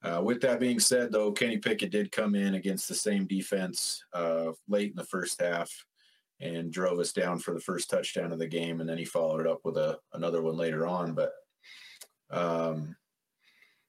Uh, 0.03 0.23
with 0.23 0.41
that 0.41 0.61
being 0.61 0.79
said, 0.79 1.11
though, 1.11 1.33
Kenny 1.33 1.59
Pickett 1.59 1.91
did 1.91 2.13
come 2.13 2.37
in 2.37 2.55
against 2.55 2.89
the 2.89 2.95
same 2.95 3.27
defense 3.27 4.05
uh, 4.15 4.53
late 4.69 4.91
in 4.91 4.97
the 4.97 5.05
first 5.05 5.41
half 5.41 5.71
and 6.41 6.73
drove 6.73 7.01
us 7.01 7.13
down 7.13 7.41
for 7.41 7.53
the 7.53 7.61
first 7.61 7.91
touchdown 7.91 8.33
of 8.33 8.39
the 8.39 8.47
game, 8.47 8.81
and 8.81 8.89
then 8.89 8.97
he 8.97 9.05
followed 9.05 9.41
it 9.41 9.47
up 9.47 9.61
with 9.65 9.77
a 9.77 9.99
another 10.15 10.41
one 10.41 10.57
later 10.57 10.87
on. 10.87 11.13
But 11.13 11.33
um, 12.31 12.95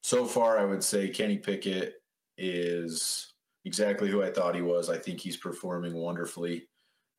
so 0.01 0.25
far, 0.25 0.58
I 0.58 0.65
would 0.65 0.84
say 0.84 1.10
Kenny 1.10 1.38
Pickett 1.38 2.00
is 2.42 3.34
exactly 3.66 4.10
who 4.10 4.24
I 4.24 4.32
thought 4.32 4.56
he 4.56 4.64
was. 4.64 4.90
I 4.90 4.98
think 4.98 5.20
he's 5.20 5.38
performing 5.38 5.94
wonderfully. 5.94 6.68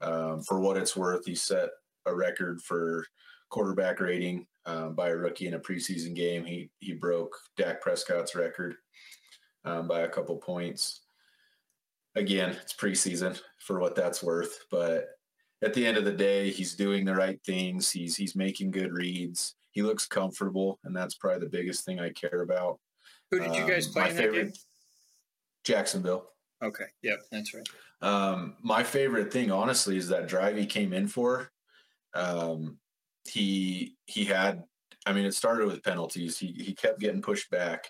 Um, 0.00 0.42
for 0.42 0.58
what 0.58 0.76
it's 0.76 0.96
worth, 0.96 1.24
he 1.24 1.34
set 1.36 1.68
a 2.06 2.14
record 2.14 2.60
for 2.60 3.06
quarterback 3.48 4.00
rating 4.00 4.46
um, 4.66 4.94
by 4.94 5.10
a 5.10 5.16
rookie 5.16 5.46
in 5.46 5.54
a 5.54 5.60
preseason 5.60 6.14
game. 6.14 6.44
He 6.44 6.70
he 6.80 6.92
broke 6.92 7.36
Dak 7.56 7.80
Prescott's 7.80 8.34
record 8.34 8.74
um, 9.64 9.86
by 9.86 10.00
a 10.00 10.08
couple 10.08 10.36
points. 10.36 11.02
Again, 12.16 12.50
it's 12.60 12.74
preseason 12.74 13.40
for 13.60 13.78
what 13.78 13.94
that's 13.94 14.22
worth, 14.22 14.64
but 14.70 15.06
at 15.62 15.72
the 15.72 15.86
end 15.86 15.96
of 15.96 16.04
the 16.04 16.12
day, 16.12 16.50
he's 16.50 16.74
doing 16.74 17.04
the 17.04 17.14
right 17.14 17.38
things. 17.46 17.90
He's 17.90 18.16
he's 18.16 18.34
making 18.34 18.72
good 18.72 18.92
reads. 18.92 19.54
He 19.70 19.82
looks 19.82 20.06
comfortable, 20.06 20.80
and 20.82 20.94
that's 20.94 21.14
probably 21.14 21.40
the 21.40 21.50
biggest 21.50 21.84
thing 21.84 22.00
I 22.00 22.10
care 22.10 22.42
about. 22.42 22.80
Who 23.30 23.38
did 23.38 23.54
you 23.54 23.66
guys 23.66 23.86
um, 23.86 23.92
play 23.92 24.10
in 24.10 24.16
that 24.16 24.32
game? 24.32 24.52
Jacksonville. 25.64 26.28
Okay. 26.62 26.84
Yep, 27.02 27.18
that's 27.30 27.54
right. 27.54 27.68
Um, 28.02 28.56
my 28.62 28.82
favorite 28.82 29.32
thing, 29.32 29.50
honestly, 29.50 29.96
is 29.96 30.08
that 30.08 30.28
drive 30.28 30.56
he 30.56 30.66
came 30.66 30.92
in 30.92 31.06
for. 31.08 31.50
Um, 32.14 32.78
he 33.24 33.96
he 34.06 34.24
had, 34.24 34.64
I 35.06 35.12
mean, 35.12 35.24
it 35.24 35.34
started 35.34 35.66
with 35.66 35.82
penalties. 35.82 36.38
He 36.38 36.48
he 36.48 36.74
kept 36.74 37.00
getting 37.00 37.22
pushed 37.22 37.50
back, 37.50 37.88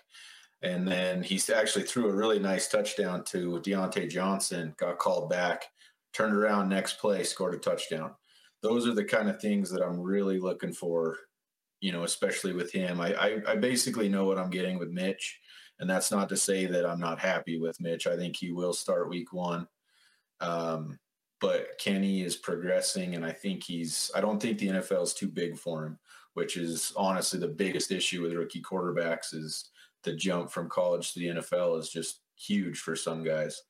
and 0.61 0.87
then 0.87 1.23
he 1.23 1.41
actually 1.53 1.85
threw 1.85 2.09
a 2.09 2.15
really 2.15 2.39
nice 2.39 2.67
touchdown 2.67 3.23
to 3.25 3.59
Diontae 3.63 4.09
Johnson. 4.09 4.75
Got 4.77 4.99
called 4.99 5.29
back, 5.29 5.65
turned 6.13 6.35
around 6.35 6.69
next 6.69 6.99
play, 6.99 7.23
scored 7.23 7.55
a 7.55 7.57
touchdown. 7.57 8.11
Those 8.61 8.87
are 8.87 8.93
the 8.93 9.03
kind 9.03 9.29
of 9.29 9.41
things 9.41 9.69
that 9.71 9.81
I'm 9.81 9.99
really 9.99 10.39
looking 10.39 10.73
for. 10.73 11.17
You 11.81 11.91
know, 11.91 12.03
especially 12.03 12.53
with 12.53 12.71
him. 12.71 13.01
I, 13.01 13.13
I, 13.13 13.41
I 13.45 13.55
basically 13.57 14.07
know 14.07 14.23
what 14.23 14.37
I'm 14.37 14.49
getting 14.49 14.79
with 14.79 14.89
Mitch. 14.89 15.41
And 15.79 15.89
that's 15.89 16.11
not 16.11 16.29
to 16.29 16.37
say 16.37 16.65
that 16.65 16.85
I'm 16.85 16.99
not 16.99 17.19
happy 17.19 17.59
with 17.59 17.81
Mitch. 17.81 18.07
I 18.07 18.15
think 18.15 18.35
he 18.35 18.51
will 18.51 18.73
start 18.73 19.09
week 19.09 19.33
one. 19.33 19.67
Um, 20.39 20.99
but 21.41 21.77
Kenny 21.77 22.21
is 22.21 22.37
progressing, 22.37 23.15
and 23.15 23.25
I 23.25 23.31
think 23.31 23.63
he's. 23.63 24.09
I 24.15 24.21
don't 24.21 24.41
think 24.41 24.57
the 24.57 24.69
NFL 24.69 25.03
is 25.03 25.13
too 25.13 25.27
big 25.27 25.57
for 25.57 25.85
him, 25.85 25.99
which 26.35 26.55
is 26.55 26.93
honestly 26.95 27.39
the 27.39 27.47
biggest 27.47 27.91
issue 27.91 28.21
with 28.21 28.33
rookie 28.33 28.61
quarterbacks. 28.61 29.33
Is 29.33 29.69
the 30.03 30.13
jump 30.13 30.51
from 30.51 30.69
college 30.69 31.13
to 31.13 31.19
the 31.19 31.27
NFL 31.27 31.79
is 31.79 31.89
just 31.89 32.21
huge 32.37 32.79
for 32.79 32.95
some 32.95 33.23
guys. 33.23 33.61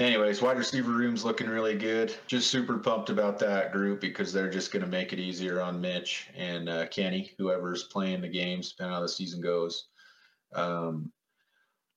Anyways, 0.00 0.40
wide 0.40 0.56
receiver 0.56 0.92
room's 0.92 1.26
looking 1.26 1.48
really 1.48 1.76
good. 1.76 2.14
Just 2.26 2.50
super 2.50 2.78
pumped 2.78 3.10
about 3.10 3.38
that 3.40 3.70
group 3.70 4.00
because 4.00 4.32
they're 4.32 4.48
just 4.48 4.72
going 4.72 4.84
to 4.84 4.90
make 4.90 5.12
it 5.12 5.18
easier 5.18 5.60
on 5.60 5.80
Mitch 5.80 6.30
and 6.34 6.70
uh, 6.70 6.86
Kenny, 6.86 7.32
whoever's 7.36 7.84
playing 7.84 8.22
the 8.22 8.28
games, 8.28 8.70
depending 8.70 8.94
on 8.94 8.96
how 8.96 9.02
the 9.02 9.08
season 9.08 9.42
goes. 9.42 9.88
Um, 10.54 11.12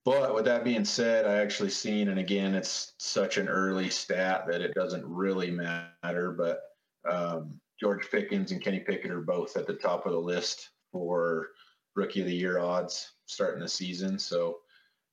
but 0.05 0.35
with 0.35 0.45
that 0.45 0.63
being 0.63 0.85
said, 0.85 1.25
I 1.25 1.37
actually 1.37 1.69
seen, 1.69 2.09
and 2.09 2.19
again, 2.19 2.55
it's 2.55 2.93
such 2.97 3.37
an 3.37 3.47
early 3.47 3.89
stat 3.89 4.45
that 4.47 4.61
it 4.61 4.73
doesn't 4.73 5.05
really 5.05 5.49
matter. 5.49 6.35
But 6.37 6.61
um, 7.09 7.59
George 7.79 8.09
Pickens 8.11 8.51
and 8.51 8.61
Kenny 8.61 8.79
Pickett 8.79 9.11
are 9.11 9.21
both 9.21 9.55
at 9.55 9.65
the 9.65 9.73
top 9.73 10.05
of 10.05 10.11
the 10.11 10.19
list 10.19 10.69
for 10.91 11.49
rookie 11.95 12.21
of 12.21 12.27
the 12.27 12.35
year 12.35 12.59
odds 12.59 13.13
starting 13.27 13.61
the 13.61 13.67
season. 13.67 14.19
So 14.19 14.59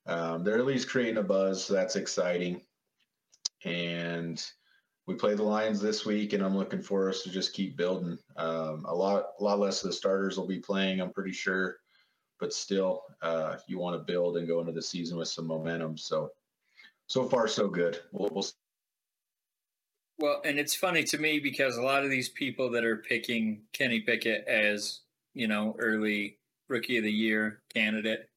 um, 0.07 0.43
they're 0.43 0.59
at 0.59 0.67
least 0.67 0.89
creating 0.89 1.19
a 1.19 1.23
buzz. 1.23 1.65
So 1.65 1.75
that's 1.75 1.97
exciting. 1.97 2.63
And 3.65 4.43
we 5.07 5.15
play 5.15 5.35
the 5.35 5.43
Lions 5.43 5.81
this 5.81 6.05
week, 6.05 6.33
and 6.33 6.43
I'm 6.43 6.57
looking 6.57 6.83
for 6.83 7.09
us 7.09 7.23
to 7.23 7.31
just 7.31 7.53
keep 7.53 7.77
building. 7.77 8.19
Um, 8.37 8.85
a 8.89 8.95
lot, 8.95 9.27
a 9.39 9.45
lot 9.45 9.59
less 9.59 9.83
of 9.83 9.91
the 9.91 9.97
starters 9.97 10.37
will 10.37 10.47
be 10.47 10.59
playing. 10.59 11.01
I'm 11.01 11.13
pretty 11.13 11.33
sure 11.33 11.77
but 12.41 12.53
still, 12.53 13.03
uh, 13.23 13.57
you 13.67 13.79
want 13.79 13.95
to 13.95 14.13
build 14.13 14.37
and 14.37 14.49
go 14.49 14.61
into 14.61 14.73
the 14.73 14.83
season 14.83 15.19
with 15.19 15.29
some 15.29 15.47
momentum. 15.47 15.97
So, 15.97 16.31
so 17.07 17.29
far, 17.29 17.47
so 17.47 17.69
good. 17.69 18.01
We'll, 18.13 18.31
we'll 18.33 18.47
well, 20.19 20.43
and 20.45 20.59
it's 20.59 20.75
funny 20.75 21.05
to 21.05 21.19
me 21.19 21.41
because 21.41 21.77
a 21.77 21.83
lot 21.83 22.05
of 22.05 22.11
these 22.11 22.29
people 22.29 22.71
that 22.73 22.85
are 22.85 22.97
picking 22.97 23.63
Kenny 23.73 24.01
Pickett 24.01 24.47
as, 24.47 25.01
you 25.33 25.49
know, 25.49 25.75
early 25.79 26.39
rookie 26.69 26.99
of 26.99 27.05
the 27.05 27.13
year 27.13 27.63
candidate, 27.73 28.29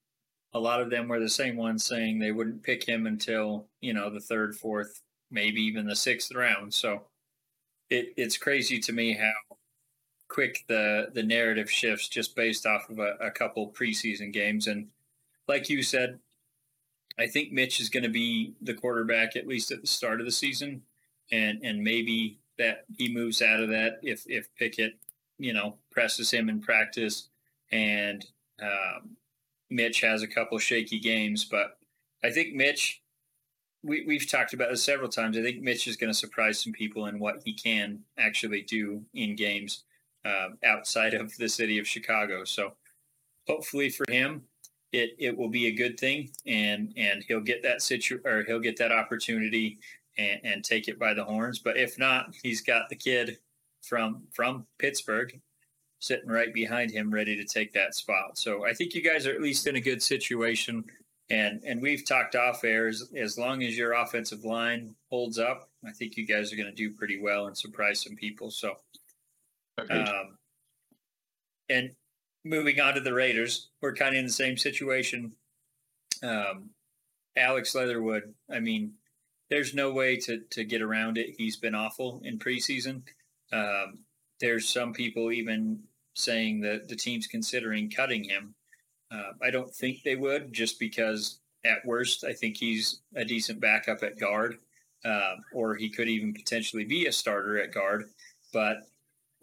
a 0.53 0.59
lot 0.59 0.81
of 0.81 0.89
them 0.89 1.07
were 1.07 1.19
the 1.19 1.29
same 1.29 1.57
ones 1.57 1.83
saying 1.83 2.19
they 2.19 2.31
wouldn't 2.31 2.63
pick 2.63 2.87
him 2.87 3.05
until, 3.05 3.67
you 3.81 3.93
know, 3.93 4.09
the 4.09 4.21
third, 4.21 4.55
fourth, 4.55 5.01
maybe 5.29 5.61
even 5.61 5.85
the 5.85 5.95
sixth 5.95 6.33
round. 6.33 6.73
So 6.73 7.03
it, 7.89 8.13
it's 8.15 8.37
crazy 8.37 8.79
to 8.79 8.93
me 8.93 9.13
how 9.13 9.57
quick 10.33 10.65
the 10.67 11.09
the 11.13 11.23
narrative 11.23 11.69
shifts 11.69 12.07
just 12.07 12.35
based 12.35 12.65
off 12.65 12.89
of 12.89 12.97
a, 12.97 13.15
a 13.21 13.31
couple 13.31 13.71
preseason 13.71 14.33
games. 14.33 14.65
And 14.65 14.87
like 15.47 15.69
you 15.69 15.83
said, 15.83 16.19
I 17.19 17.27
think 17.27 17.51
Mitch 17.51 17.79
is 17.79 17.89
going 17.89 18.03
to 18.03 18.09
be 18.09 18.55
the 18.59 18.73
quarterback 18.73 19.35
at 19.35 19.47
least 19.47 19.71
at 19.71 19.81
the 19.81 19.87
start 19.87 20.19
of 20.19 20.25
the 20.25 20.31
season, 20.31 20.81
and 21.31 21.59
and 21.63 21.83
maybe 21.83 22.39
that 22.57 22.85
he 22.97 23.13
moves 23.13 23.41
out 23.41 23.61
of 23.61 23.69
that 23.69 23.99
if 24.01 24.23
if 24.27 24.53
Pickett, 24.55 24.93
you 25.37 25.53
know, 25.53 25.77
presses 25.91 26.31
him 26.31 26.49
in 26.49 26.61
practice, 26.61 27.29
and 27.71 28.25
um, 28.59 29.17
Mitch 29.69 30.01
has 30.01 30.23
a 30.23 30.27
couple 30.27 30.57
shaky 30.57 30.99
games. 30.99 31.45
But 31.45 31.77
I 32.23 32.31
think 32.31 32.55
Mitch, 32.55 33.03
we 33.83 34.03
we've 34.07 34.29
talked 34.29 34.53
about 34.55 34.71
this 34.71 34.83
several 34.83 35.09
times. 35.09 35.37
I 35.37 35.43
think 35.43 35.61
Mitch 35.61 35.87
is 35.87 35.95
going 35.95 36.11
to 36.11 36.17
surprise 36.17 36.59
some 36.59 36.73
people 36.73 37.05
in 37.05 37.19
what 37.19 37.43
he 37.45 37.53
can 37.53 37.99
actually 38.17 38.63
do 38.63 39.03
in 39.13 39.35
games 39.35 39.83
uh, 40.25 40.49
outside 40.65 41.13
of 41.13 41.35
the 41.37 41.49
city 41.49 41.79
of 41.79 41.87
Chicago. 41.87 42.43
So 42.43 42.73
hopefully 43.47 43.89
for 43.89 44.05
him, 44.09 44.43
it, 44.91 45.15
it 45.17 45.35
will 45.35 45.49
be 45.49 45.67
a 45.67 45.71
good 45.71 45.99
thing, 45.99 46.29
and 46.45 46.93
and 46.95 47.23
he'll 47.27 47.41
get 47.41 47.63
that 47.63 47.81
situ 47.81 48.19
or 48.25 48.43
he'll 48.45 48.59
get 48.59 48.77
that 48.77 48.91
opportunity 48.91 49.79
and, 50.17 50.39
and 50.43 50.63
take 50.63 50.87
it 50.87 50.99
by 50.99 51.13
the 51.13 51.23
horns. 51.23 51.59
But 51.59 51.77
if 51.77 51.97
not, 51.97 52.33
he's 52.43 52.61
got 52.61 52.89
the 52.89 52.95
kid 52.95 53.39
from 53.81 54.23
from 54.33 54.65
Pittsburgh 54.77 55.39
sitting 55.99 56.29
right 56.29 56.53
behind 56.53 56.91
him, 56.91 57.13
ready 57.13 57.35
to 57.37 57.45
take 57.45 57.71
that 57.73 57.95
spot. 57.95 58.37
So 58.37 58.65
I 58.65 58.73
think 58.73 58.93
you 58.93 59.01
guys 59.01 59.25
are 59.25 59.33
at 59.33 59.41
least 59.41 59.67
in 59.67 59.77
a 59.77 59.81
good 59.81 60.03
situation. 60.03 60.83
And 61.29 61.63
and 61.65 61.81
we've 61.81 62.05
talked 62.05 62.35
off 62.35 62.63
air 62.63 62.87
as, 62.87 63.09
as 63.15 63.37
long 63.37 63.63
as 63.63 63.77
your 63.77 63.93
offensive 63.93 64.43
line 64.43 64.93
holds 65.09 65.39
up, 65.39 65.69
I 65.87 65.91
think 65.91 66.17
you 66.17 66.27
guys 66.27 66.51
are 66.51 66.57
going 66.57 66.69
to 66.69 66.75
do 66.75 66.91
pretty 66.93 67.19
well 67.21 67.47
and 67.47 67.57
surprise 67.57 68.03
some 68.03 68.15
people. 68.15 68.51
So 68.51 68.75
um, 69.77 70.37
and 71.69 71.91
moving 72.45 72.79
on 72.79 72.95
to 72.95 72.99
the 72.99 73.13
Raiders, 73.13 73.69
we're 73.81 73.95
kind 73.95 74.15
of 74.15 74.19
in 74.19 74.25
the 74.25 74.31
same 74.31 74.57
situation. 74.57 75.33
Um, 76.21 76.69
Alex 77.35 77.73
Leatherwood, 77.73 78.33
I 78.51 78.59
mean, 78.59 78.93
there's 79.49 79.73
no 79.73 79.91
way 79.91 80.17
to, 80.17 80.41
to 80.51 80.63
get 80.63 80.81
around 80.81 81.17
it. 81.17 81.35
He's 81.37 81.57
been 81.57 81.75
awful 81.75 82.21
in 82.23 82.39
preseason. 82.39 83.03
Um, 83.51 83.99
there's 84.39 84.67
some 84.67 84.93
people 84.93 85.31
even 85.31 85.79
saying 86.15 86.61
that 86.61 86.87
the 86.89 86.95
team's 86.95 87.27
considering 87.27 87.89
cutting 87.89 88.23
him. 88.23 88.55
Uh, 89.11 89.31
I 89.41 89.51
don't 89.51 89.73
think 89.73 90.03
they 90.03 90.15
would, 90.15 90.53
just 90.53 90.79
because 90.79 91.39
at 91.65 91.85
worst, 91.85 92.23
I 92.23 92.33
think 92.33 92.57
he's 92.57 93.01
a 93.15 93.25
decent 93.25 93.59
backup 93.59 94.03
at 94.03 94.19
guard, 94.19 94.57
uh, 95.05 95.35
or 95.53 95.75
he 95.75 95.89
could 95.89 96.09
even 96.09 96.33
potentially 96.33 96.83
be 96.83 97.05
a 97.05 97.11
starter 97.11 97.61
at 97.61 97.73
guard. 97.73 98.05
But 98.51 98.77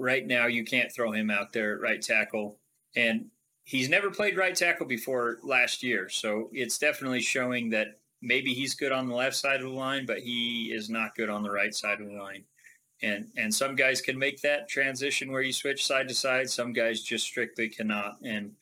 right 0.00 0.26
now 0.26 0.46
you 0.46 0.64
can't 0.64 0.90
throw 0.90 1.12
him 1.12 1.30
out 1.30 1.52
there 1.52 1.74
at 1.74 1.80
right 1.80 2.00
tackle. 2.00 2.58
And 2.96 3.26
he's 3.64 3.88
never 3.88 4.10
played 4.10 4.36
right 4.36 4.54
tackle 4.54 4.86
before 4.86 5.38
last 5.42 5.82
year. 5.82 6.08
So 6.08 6.48
it's 6.52 6.78
definitely 6.78 7.20
showing 7.20 7.70
that 7.70 7.98
maybe 8.22 8.54
he's 8.54 8.74
good 8.74 8.92
on 8.92 9.06
the 9.06 9.14
left 9.14 9.36
side 9.36 9.60
of 9.60 9.70
the 9.70 9.76
line, 9.76 10.06
but 10.06 10.18
he 10.18 10.72
is 10.74 10.90
not 10.90 11.14
good 11.14 11.28
on 11.28 11.42
the 11.42 11.50
right 11.50 11.74
side 11.74 12.00
of 12.00 12.06
the 12.06 12.14
line. 12.14 12.44
And 13.02 13.28
and 13.36 13.54
some 13.54 13.76
guys 13.76 14.00
can 14.02 14.18
make 14.18 14.40
that 14.42 14.68
transition 14.68 15.32
where 15.32 15.42
you 15.42 15.52
switch 15.52 15.86
side 15.86 16.08
to 16.08 16.14
side. 16.14 16.50
Some 16.50 16.72
guys 16.72 17.02
just 17.02 17.24
strictly 17.24 17.68
cannot. 17.68 18.18
And 18.22 18.52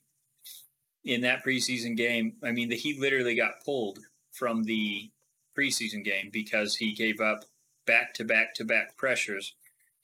in 1.04 1.23
that 1.23 1.45
preseason 1.45 1.97
game, 1.97 2.35
I 2.45 2.52
mean, 2.52 2.68
the, 2.68 2.76
he 2.76 2.99
literally 2.99 3.35
got 3.35 3.64
pulled 3.64 4.00
from 4.33 4.62
the 4.64 5.11
preseason 5.59 6.04
game 6.04 6.30
because 6.33 6.76
he 6.76 6.92
gave 6.92 7.21
up 7.21 7.45
back 7.87 8.14
to 8.14 8.25
back 8.25 8.54
to 8.54 8.64
back 8.64 8.97
pressures. 8.97 9.54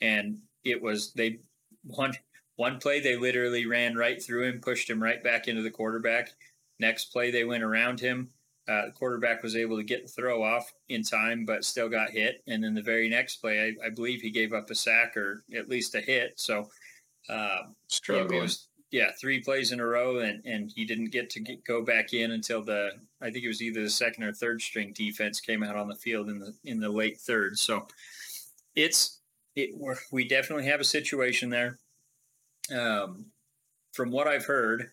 And 0.01 0.39
it 0.65 0.81
was 0.81 1.13
they 1.13 1.39
one 1.85 2.15
one 2.57 2.79
play 2.79 3.01
they 3.01 3.17
literally 3.17 3.67
ran 3.67 3.97
right 3.97 4.23
through 4.23 4.45
him, 4.45 4.61
pushed 4.61 4.89
him 4.89 5.03
right 5.03 5.23
back 5.23 5.49
into 5.49 5.63
the 5.63 5.71
quarterback. 5.71 6.31
Next 6.79 7.07
play 7.07 7.31
they 7.31 7.45
went 7.45 7.63
around 7.63 8.01
him, 8.01 8.31
Uh, 8.67 8.87
the 8.87 8.93
quarterback 8.93 9.43
was 9.43 9.57
able 9.57 9.77
to 9.77 9.83
get 9.83 10.03
the 10.03 10.09
throw 10.09 10.43
off 10.43 10.73
in 10.89 11.03
time, 11.03 11.45
but 11.45 11.65
still 11.65 11.89
got 11.89 12.11
hit. 12.11 12.43
And 12.47 12.65
then 12.65 12.73
the 12.73 12.81
very 12.83 13.11
next 13.11 13.37
play, 13.37 13.77
I, 13.83 13.87
I 13.87 13.91
believe 13.91 14.23
he 14.23 14.31
gave 14.31 14.55
up 14.55 14.71
a 14.71 14.75
sack 14.75 15.17
or 15.17 15.45
at 15.55 15.69
least 15.69 15.95
a 15.95 16.01
hit. 16.01 16.33
So, 16.37 16.71
uh, 17.29 17.65
struggling. 17.89 18.41
Was, 18.41 18.69
yeah, 18.91 19.11
three 19.21 19.41
plays 19.41 19.73
in 19.73 19.81
a 19.81 19.87
row, 19.87 20.21
and 20.21 20.41
and 20.47 20.73
he 20.75 20.85
didn't 20.87 21.11
get 21.11 21.29
to 21.31 21.41
get, 21.41 21.65
go 21.65 21.83
back 21.83 22.15
in 22.15 22.31
until 22.31 22.63
the 22.63 22.93
I 23.21 23.31
think 23.31 23.45
it 23.45 23.49
was 23.49 23.61
either 23.61 23.83
the 23.83 23.91
second 23.91 24.25
or 24.25 24.33
third 24.33 24.63
string 24.63 24.93
defense 24.95 25.41
came 25.41 25.63
out 25.63 25.77
on 25.77 25.89
the 25.89 25.95
field 25.97 26.29
in 26.31 26.39
the 26.39 26.55
in 26.65 26.81
the 26.81 26.89
late 26.89 27.19
third. 27.19 27.59
So, 27.59 27.87
it's 28.75 29.21
it 29.57 29.71
we 30.11 30.27
definitely 30.27 30.67
have 30.67 30.81
a 30.81 30.85
situation 30.85 31.51
there. 31.51 31.79
Um, 32.75 33.27
from 33.93 34.11
what 34.11 34.27
I've 34.27 34.47
heard, 34.47 34.91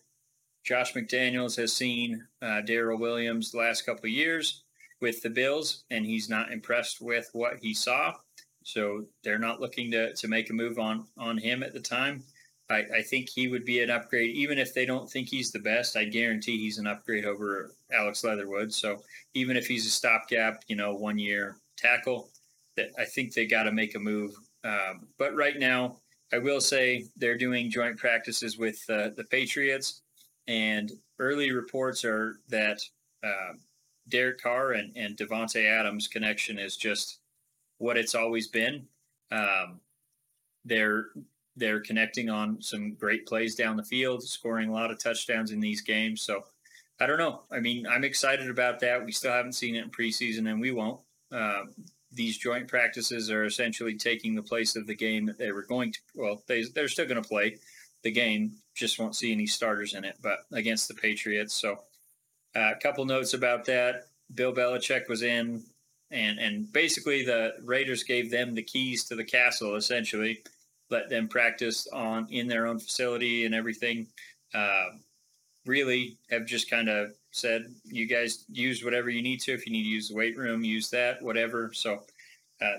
Josh 0.64 0.94
McDaniels 0.94 1.56
has 1.56 1.72
seen 1.72 2.26
uh, 2.40 2.62
Daryl 2.64 2.98
Williams 2.98 3.50
the 3.50 3.58
last 3.58 3.84
couple 3.84 4.04
of 4.04 4.10
years 4.10 4.62
with 5.00 5.20
the 5.22 5.30
Bills, 5.30 5.84
and 5.90 6.06
he's 6.06 6.28
not 6.28 6.52
impressed 6.52 7.00
with 7.00 7.28
what 7.32 7.58
he 7.60 7.74
saw. 7.74 8.14
So 8.64 9.06
they're 9.24 9.38
not 9.38 9.60
looking 9.60 9.90
to, 9.90 10.14
to 10.14 10.28
make 10.28 10.50
a 10.50 10.54
move 10.54 10.78
on 10.78 11.06
on 11.18 11.38
him 11.38 11.62
at 11.62 11.72
the 11.72 11.80
time. 11.80 12.22
I, 12.70 12.84
I 12.98 13.02
think 13.02 13.28
he 13.28 13.48
would 13.48 13.64
be 13.64 13.82
an 13.82 13.90
upgrade, 13.90 14.34
even 14.34 14.58
if 14.58 14.72
they 14.72 14.86
don't 14.86 15.10
think 15.10 15.28
he's 15.28 15.50
the 15.50 15.58
best. 15.58 15.96
I 15.96 16.04
guarantee 16.04 16.58
he's 16.58 16.78
an 16.78 16.86
upgrade 16.86 17.24
over 17.24 17.72
Alex 17.92 18.24
Leatherwood. 18.24 18.72
So 18.72 19.02
even 19.34 19.56
if 19.56 19.66
he's 19.66 19.86
a 19.86 19.90
stopgap, 19.90 20.62
you 20.68 20.76
know, 20.76 20.94
one 20.94 21.18
year 21.18 21.56
tackle, 21.76 22.30
that 22.76 22.90
I 22.98 23.04
think 23.04 23.34
they 23.34 23.46
got 23.46 23.64
to 23.64 23.72
make 23.72 23.94
a 23.94 23.98
move. 23.98 24.34
Um, 24.64 25.08
but 25.18 25.34
right 25.34 25.58
now, 25.58 25.98
I 26.32 26.38
will 26.38 26.60
say 26.60 27.04
they're 27.16 27.36
doing 27.36 27.70
joint 27.70 27.98
practices 27.98 28.56
with 28.56 28.82
uh, 28.88 29.10
the 29.16 29.24
Patriots 29.24 30.02
and 30.48 30.90
early 31.18 31.52
reports 31.52 32.04
are 32.04 32.40
that 32.48 32.80
uh, 33.22 33.52
Derek 34.08 34.40
Carr 34.40 34.72
and, 34.72 34.96
and 34.96 35.16
Davante 35.16 35.64
Adams 35.64 36.08
connection 36.08 36.58
is 36.58 36.76
just 36.76 37.18
what 37.78 37.96
it's 37.96 38.14
always 38.14 38.48
been. 38.48 38.86
Um, 39.30 39.80
they're 40.64 41.06
they're 41.56 41.80
connecting 41.80 42.30
on 42.30 42.62
some 42.62 42.94
great 42.94 43.26
plays 43.26 43.54
down 43.54 43.76
the 43.76 43.82
field, 43.82 44.22
scoring 44.22 44.70
a 44.70 44.72
lot 44.72 44.90
of 44.90 44.98
touchdowns 44.98 45.50
in 45.50 45.60
these 45.60 45.82
games. 45.82 46.22
So 46.22 46.44
I 46.98 47.06
don't 47.06 47.18
know. 47.18 47.42
I 47.50 47.60
mean, 47.60 47.86
I'm 47.86 48.04
excited 48.04 48.48
about 48.48 48.80
that. 48.80 49.04
We 49.04 49.12
still 49.12 49.32
haven't 49.32 49.52
seen 49.52 49.74
it 49.74 49.84
in 49.84 49.90
preseason, 49.90 50.50
and 50.50 50.60
we 50.60 50.70
won't. 50.70 51.00
Uh, 51.30 51.64
these 52.12 52.38
joint 52.38 52.68
practices 52.68 53.30
are 53.30 53.44
essentially 53.44 53.96
taking 53.96 54.34
the 54.34 54.42
place 54.42 54.76
of 54.76 54.86
the 54.86 54.94
game 54.94 55.26
that 55.26 55.38
they 55.38 55.52
were 55.52 55.62
going 55.62 55.92
to. 55.92 55.98
Well, 56.14 56.42
they 56.46 56.64
they're 56.64 56.88
still 56.88 57.06
going 57.06 57.22
to 57.22 57.28
play 57.28 57.58
the 58.02 58.10
game 58.10 58.56
just 58.74 58.98
won't 58.98 59.16
see 59.16 59.32
any 59.32 59.46
starters 59.46 59.94
in 59.94 60.04
it, 60.04 60.16
but 60.22 60.40
against 60.52 60.88
the 60.88 60.94
Patriots. 60.94 61.54
So 61.54 61.78
uh, 62.56 62.72
a 62.76 62.80
couple 62.80 63.04
notes 63.04 63.34
about 63.34 63.64
that. 63.66 64.08
Bill 64.34 64.52
Belichick 64.52 65.08
was 65.08 65.22
in, 65.22 65.62
and 66.10 66.38
and 66.38 66.72
basically 66.72 67.24
the 67.24 67.54
Raiders 67.62 68.02
gave 68.02 68.30
them 68.30 68.54
the 68.54 68.62
keys 68.62 69.04
to 69.04 69.14
the 69.14 69.24
castle. 69.24 69.76
Essentially, 69.76 70.42
let 70.90 71.08
them 71.10 71.28
practice 71.28 71.86
on 71.92 72.28
in 72.30 72.48
their 72.48 72.66
own 72.66 72.78
facility 72.78 73.44
and 73.44 73.54
everything. 73.54 74.06
Uh, 74.54 74.86
really, 75.66 76.18
have 76.30 76.46
just 76.46 76.70
kind 76.70 76.88
of 76.88 77.12
said, 77.30 77.66
you 77.84 78.06
guys 78.06 78.44
use 78.50 78.84
whatever 78.84 79.10
you 79.10 79.22
need 79.22 79.40
to. 79.40 79.52
If 79.52 79.66
you 79.66 79.72
need 79.72 79.84
to 79.84 79.88
use 79.88 80.08
the 80.08 80.14
weight 80.14 80.36
room, 80.36 80.64
use 80.64 80.90
that, 80.90 81.22
whatever. 81.22 81.72
So. 81.72 82.02
Uh, 82.60 82.78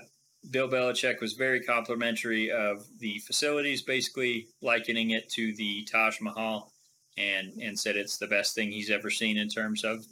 Bill 0.50 0.68
Belichick 0.68 1.20
was 1.20 1.32
very 1.32 1.60
complimentary 1.62 2.50
of 2.50 2.86
the 2.98 3.18
facilities, 3.20 3.82
basically 3.82 4.48
likening 4.60 5.10
it 5.10 5.28
to 5.30 5.54
the 5.54 5.84
Taj 5.84 6.20
Mahal, 6.20 6.70
and 7.16 7.52
and 7.62 7.78
said 7.78 7.96
it's 7.96 8.18
the 8.18 8.26
best 8.26 8.54
thing 8.54 8.70
he's 8.70 8.90
ever 8.90 9.10
seen 9.10 9.36
in 9.36 9.48
terms 9.48 9.84
of 9.84 10.04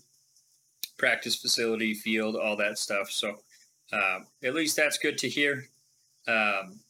practice 0.98 1.36
facility, 1.36 1.94
field, 1.94 2.36
all 2.36 2.56
that 2.56 2.78
stuff. 2.78 3.10
So 3.10 3.36
uh, 3.92 4.20
at 4.42 4.54
least 4.54 4.76
that's 4.76 4.98
good 4.98 5.18
to 5.18 5.28
hear. 5.28 5.68
Um, 6.28 6.80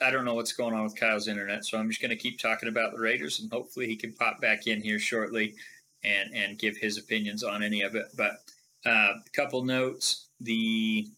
I 0.00 0.10
don't 0.10 0.24
know 0.24 0.34
what's 0.34 0.52
going 0.52 0.74
on 0.74 0.84
with 0.84 0.96
Kyle's 0.96 1.28
internet, 1.28 1.64
so 1.64 1.78
I'm 1.78 1.88
just 1.88 2.00
going 2.00 2.10
to 2.10 2.16
keep 2.16 2.38
talking 2.38 2.68
about 2.68 2.92
the 2.92 3.00
Raiders, 3.00 3.40
and 3.40 3.50
hopefully 3.50 3.86
he 3.86 3.96
can 3.96 4.12
pop 4.12 4.40
back 4.40 4.66
in 4.66 4.80
here 4.80 4.98
shortly 4.98 5.54
and 6.04 6.32
and 6.34 6.58
give 6.58 6.76
his 6.76 6.98
opinions 6.98 7.42
on 7.42 7.62
any 7.62 7.82
of 7.82 7.94
it. 7.94 8.06
But 8.16 8.32
uh, 8.86 9.14
a 9.26 9.30
couple 9.34 9.64
notes: 9.64 10.28
the 10.40 11.08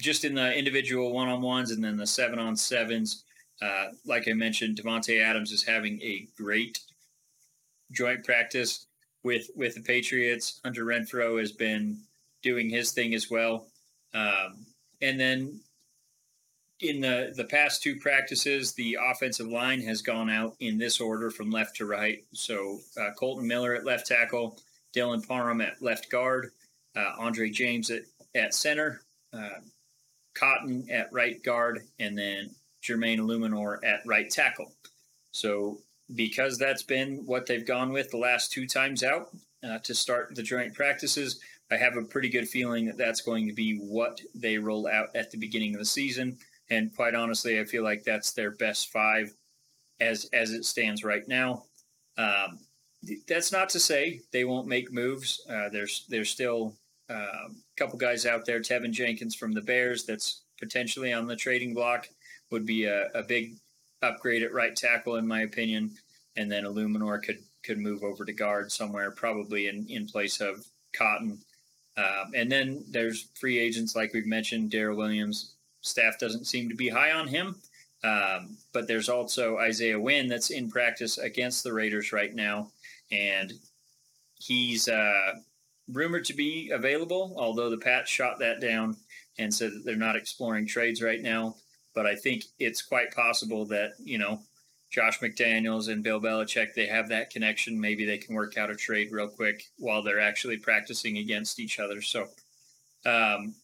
just 0.00 0.24
in 0.24 0.34
the 0.34 0.56
individual 0.56 1.12
one 1.12 1.28
on 1.28 1.42
ones 1.42 1.70
and 1.70 1.82
then 1.82 1.96
the 1.96 2.06
seven 2.06 2.38
on 2.38 2.56
sevens. 2.56 3.24
Uh, 3.60 3.86
like 4.04 4.28
I 4.28 4.32
mentioned, 4.34 4.78
Davante 4.80 5.20
Adams 5.20 5.50
is 5.50 5.64
having 5.64 6.00
a 6.00 6.28
great 6.36 6.78
joint 7.90 8.24
practice 8.24 8.86
with 9.24 9.50
with 9.56 9.74
the 9.74 9.80
Patriots. 9.80 10.60
Hunter 10.64 10.84
Renfrow 10.84 11.40
has 11.40 11.52
been 11.52 11.98
doing 12.42 12.68
his 12.70 12.92
thing 12.92 13.14
as 13.14 13.30
well. 13.30 13.66
Um, 14.14 14.66
and 15.00 15.18
then 15.18 15.60
in 16.80 17.00
the 17.00 17.32
the 17.36 17.44
past 17.44 17.82
two 17.82 17.96
practices, 17.96 18.72
the 18.72 18.98
offensive 19.10 19.48
line 19.48 19.80
has 19.82 20.02
gone 20.02 20.30
out 20.30 20.54
in 20.60 20.78
this 20.78 21.00
order 21.00 21.30
from 21.30 21.50
left 21.50 21.76
to 21.76 21.86
right. 21.86 22.24
So 22.32 22.78
uh, 23.00 23.10
Kolton 23.16 23.46
Miller 23.46 23.74
at 23.74 23.84
left 23.84 24.06
tackle, 24.06 24.58
Dylan 24.94 25.26
Parham 25.26 25.60
at 25.60 25.82
left 25.82 26.10
guard, 26.10 26.50
uh, 26.96 27.12
Andre 27.18 27.50
James 27.50 27.90
at, 27.90 28.02
at 28.34 28.54
center, 28.54 29.02
uh, 29.32 29.60
Cotton 30.34 30.86
at 30.90 31.12
right 31.12 31.42
guard, 31.42 31.82
and 31.98 32.16
then 32.16 32.50
Jermaine 32.82 33.18
Eluemunor 33.18 33.78
at 33.84 34.00
right 34.06 34.30
tackle. 34.30 34.72
So 35.32 35.80
because 36.14 36.58
that's 36.58 36.82
been 36.82 37.22
what 37.26 37.46
they've 37.46 37.66
gone 37.66 37.92
with 37.92 38.10
the 38.10 38.16
last 38.16 38.52
two 38.52 38.66
times 38.66 39.02
out 39.02 39.30
uh, 39.62 39.78
to 39.80 39.94
start 39.94 40.34
the 40.34 40.42
joint 40.42 40.74
practices, 40.74 41.40
I 41.70 41.76
have 41.76 41.96
a 41.96 42.02
pretty 42.02 42.30
good 42.30 42.48
feeling 42.48 42.86
that 42.86 42.96
that's 42.96 43.20
going 43.20 43.46
to 43.48 43.52
be 43.52 43.76
what 43.76 44.20
they 44.34 44.56
roll 44.56 44.86
out 44.86 45.14
at 45.14 45.30
the 45.30 45.36
beginning 45.36 45.74
of 45.74 45.80
the 45.80 45.84
season. 45.84 46.38
And 46.70 46.94
quite 46.94 47.14
honestly, 47.14 47.58
I 47.58 47.64
feel 47.64 47.82
like 47.82 48.04
that's 48.04 48.32
their 48.32 48.50
best 48.50 48.90
five 48.90 49.34
as 50.00 50.28
as 50.32 50.52
it 50.52 50.64
stands 50.64 51.04
right 51.04 51.26
now. 51.26 51.64
Um, 52.16 52.58
that's 53.26 53.52
not 53.52 53.68
to 53.70 53.80
say 53.80 54.20
they 54.32 54.44
won't 54.44 54.66
make 54.66 54.92
moves. 54.92 55.40
Uh, 55.48 55.68
there's 55.70 56.04
there's 56.08 56.30
still 56.30 56.74
a 57.08 57.14
um, 57.14 57.56
couple 57.76 57.98
guys 57.98 58.26
out 58.26 58.44
there. 58.44 58.60
Teven 58.60 58.90
Jenkins 58.90 59.34
from 59.34 59.52
the 59.52 59.62
Bears, 59.62 60.04
that's 60.04 60.42
potentially 60.60 61.12
on 61.12 61.26
the 61.26 61.36
trading 61.36 61.72
block, 61.72 62.08
would 62.50 62.66
be 62.66 62.84
a, 62.84 63.08
a 63.14 63.22
big 63.22 63.54
upgrade 64.02 64.42
at 64.42 64.52
right 64.52 64.74
tackle, 64.76 65.16
in 65.16 65.26
my 65.26 65.42
opinion. 65.42 65.92
And 66.36 66.50
then 66.50 66.64
Eluemunor 66.64 67.22
could 67.22 67.38
could 67.64 67.78
move 67.78 68.02
over 68.02 68.24
to 68.24 68.32
guard 68.32 68.70
somewhere, 68.70 69.10
probably 69.10 69.68
in, 69.68 69.86
in 69.88 70.06
place 70.06 70.40
of 70.40 70.66
Cotton. 70.92 71.38
Um, 71.96 72.32
and 72.34 72.50
then 72.50 72.84
there's 72.90 73.28
free 73.34 73.58
agents, 73.58 73.96
like 73.96 74.12
we've 74.12 74.26
mentioned, 74.26 74.70
Daryl 74.70 74.96
Williams. 74.96 75.54
Staff 75.80 76.18
doesn't 76.18 76.46
seem 76.46 76.68
to 76.68 76.74
be 76.74 76.88
high 76.88 77.12
on 77.12 77.28
him. 77.28 77.56
Um, 78.04 78.56
but 78.72 78.86
there's 78.86 79.08
also 79.08 79.58
Isaiah 79.58 79.98
Wynn 79.98 80.28
that's 80.28 80.50
in 80.50 80.70
practice 80.70 81.18
against 81.18 81.64
the 81.64 81.72
Raiders 81.72 82.12
right 82.12 82.34
now. 82.34 82.70
And 83.10 83.52
he's 84.38 84.88
uh, 84.88 85.34
rumored 85.88 86.24
to 86.26 86.34
be 86.34 86.70
available, 86.70 87.34
although 87.36 87.70
the 87.70 87.78
Pats 87.78 88.10
shot 88.10 88.38
that 88.38 88.60
down 88.60 88.96
and 89.38 89.52
said 89.52 89.72
that 89.72 89.84
they're 89.84 89.96
not 89.96 90.16
exploring 90.16 90.66
trades 90.66 91.02
right 91.02 91.22
now. 91.22 91.56
But 91.94 92.06
I 92.06 92.14
think 92.14 92.44
it's 92.58 92.82
quite 92.82 93.12
possible 93.12 93.64
that, 93.66 93.94
you 93.98 94.18
know, 94.18 94.40
Josh 94.90 95.20
McDaniels 95.20 95.92
and 95.92 96.02
Bill 96.02 96.20
Belichick, 96.20 96.74
they 96.74 96.86
have 96.86 97.08
that 97.08 97.30
connection. 97.30 97.80
Maybe 97.80 98.04
they 98.04 98.18
can 98.18 98.34
work 98.34 98.56
out 98.56 98.70
a 98.70 98.76
trade 98.76 99.10
real 99.10 99.28
quick 99.28 99.64
while 99.76 100.02
they're 100.02 100.20
actually 100.20 100.56
practicing 100.56 101.18
against 101.18 101.60
each 101.60 101.78
other. 101.78 102.00
So, 102.00 102.28
um, 103.04 103.54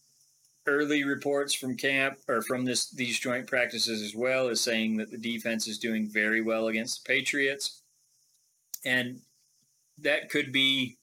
early 0.67 1.03
reports 1.03 1.53
from 1.53 1.77
camp 1.77 2.17
or 2.27 2.41
from 2.41 2.65
this 2.65 2.89
these 2.89 3.19
joint 3.19 3.47
practices 3.47 4.01
as 4.01 4.15
well 4.15 4.47
is 4.47 4.61
saying 4.61 4.97
that 4.97 5.11
the 5.11 5.17
defense 5.17 5.67
is 5.67 5.77
doing 5.77 6.07
very 6.07 6.41
well 6.41 6.67
against 6.67 7.03
the 7.03 7.13
Patriots, 7.13 7.81
and 8.83 9.21
that 9.99 10.29
could 10.29 10.51
be 10.51 10.97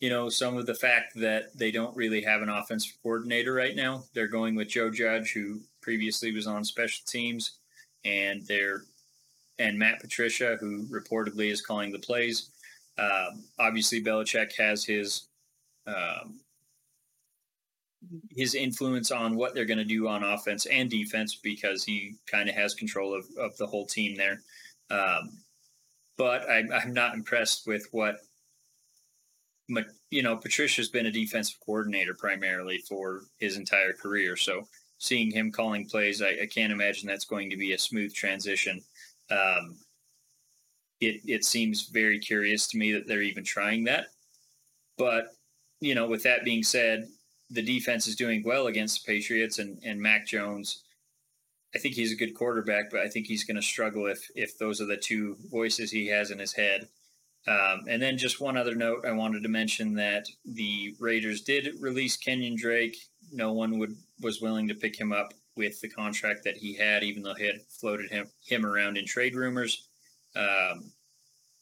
you 0.00 0.10
know, 0.10 0.28
some 0.28 0.56
of 0.56 0.66
the 0.66 0.74
fact 0.74 1.14
that 1.16 1.56
they 1.56 1.70
don't 1.70 1.96
really 1.96 2.20
have 2.22 2.42
an 2.42 2.48
offensive 2.48 2.96
coordinator 3.02 3.54
right 3.54 3.74
now. 3.74 4.04
They're 4.12 4.26
going 4.26 4.54
with 4.54 4.68
Joe 4.68 4.90
Judge, 4.90 5.32
who 5.32 5.60
previously 5.80 6.32
was 6.32 6.46
on 6.46 6.64
special 6.64 7.04
teams, 7.06 7.58
and 8.04 8.46
they're 8.46 8.82
and 9.58 9.78
Matt 9.78 10.00
Patricia, 10.00 10.58
who 10.60 10.84
reportedly 10.84 11.50
is 11.50 11.62
calling 11.62 11.90
the 11.90 11.98
plays. 11.98 12.50
Um, 12.98 13.44
obviously, 13.58 14.02
Belichick 14.02 14.52
has 14.58 14.84
his 14.84 15.28
um, 15.86 16.40
his 18.30 18.54
influence 18.54 19.10
on 19.10 19.36
what 19.36 19.54
they're 19.54 19.64
going 19.64 19.78
to 19.78 19.84
do 19.84 20.08
on 20.08 20.22
offense 20.22 20.66
and 20.66 20.90
defense 20.90 21.34
because 21.34 21.84
he 21.84 22.14
kind 22.26 22.48
of 22.48 22.54
has 22.54 22.74
control 22.74 23.14
of, 23.14 23.26
of 23.38 23.56
the 23.56 23.66
whole 23.66 23.86
team 23.86 24.16
there. 24.16 24.42
Um, 24.90 25.38
but 26.16 26.48
I, 26.48 26.62
I'm 26.74 26.92
not 26.92 27.14
impressed 27.14 27.66
with 27.66 27.86
what 27.90 28.20
you 30.10 30.22
know, 30.22 30.36
Patricia's 30.36 30.88
been 30.88 31.06
a 31.06 31.10
defensive 31.10 31.58
coordinator 31.64 32.14
primarily 32.14 32.78
for 32.78 33.22
his 33.38 33.56
entire 33.56 33.92
career. 33.92 34.36
So 34.36 34.68
seeing 34.98 35.30
him 35.30 35.50
calling 35.50 35.88
plays, 35.88 36.22
I, 36.22 36.36
I 36.42 36.46
can't 36.46 36.72
imagine 36.72 37.08
that's 37.08 37.24
going 37.24 37.50
to 37.50 37.56
be 37.56 37.72
a 37.72 37.78
smooth 37.78 38.14
transition. 38.14 38.82
Um, 39.30 39.76
it, 41.00 41.20
it 41.26 41.44
seems 41.44 41.88
very 41.88 42.18
curious 42.18 42.66
to 42.68 42.78
me 42.78 42.92
that 42.92 43.06
they're 43.06 43.22
even 43.22 43.44
trying 43.44 43.84
that. 43.84 44.06
but 44.96 45.32
you 45.80 45.94
know, 45.94 46.06
with 46.06 46.22
that 46.22 46.44
being 46.44 46.62
said, 46.62 47.06
the 47.50 47.62
defense 47.62 48.06
is 48.06 48.16
doing 48.16 48.42
well 48.44 48.66
against 48.66 49.04
the 49.04 49.12
Patriots, 49.12 49.58
and 49.58 49.78
and 49.84 50.00
Mac 50.00 50.26
Jones. 50.26 50.82
I 51.74 51.78
think 51.78 51.94
he's 51.94 52.12
a 52.12 52.16
good 52.16 52.34
quarterback, 52.34 52.90
but 52.90 53.00
I 53.00 53.08
think 53.08 53.26
he's 53.26 53.44
going 53.44 53.56
to 53.56 53.62
struggle 53.62 54.06
if 54.06 54.28
if 54.34 54.58
those 54.58 54.80
are 54.80 54.86
the 54.86 54.96
two 54.96 55.36
voices 55.50 55.90
he 55.90 56.06
has 56.08 56.30
in 56.30 56.38
his 56.38 56.52
head. 56.52 56.88
Um, 57.48 57.84
and 57.88 58.02
then 58.02 58.18
just 58.18 58.40
one 58.40 58.56
other 58.56 58.74
note, 58.74 59.04
I 59.06 59.12
wanted 59.12 59.42
to 59.44 59.48
mention 59.48 59.94
that 59.94 60.26
the 60.44 60.96
Raiders 60.98 61.42
did 61.42 61.80
release 61.80 62.16
Kenyan 62.16 62.56
Drake. 62.56 62.96
No 63.32 63.52
one 63.52 63.78
would 63.78 63.96
was 64.20 64.40
willing 64.40 64.66
to 64.68 64.74
pick 64.74 64.98
him 64.98 65.12
up 65.12 65.32
with 65.56 65.80
the 65.80 65.88
contract 65.88 66.44
that 66.44 66.56
he 66.56 66.74
had, 66.74 67.04
even 67.04 67.22
though 67.22 67.34
he 67.34 67.46
had 67.46 67.62
floated 67.68 68.10
him 68.10 68.26
him 68.44 68.66
around 68.66 68.96
in 68.96 69.06
trade 69.06 69.34
rumors. 69.34 69.88
Um, 70.34 70.90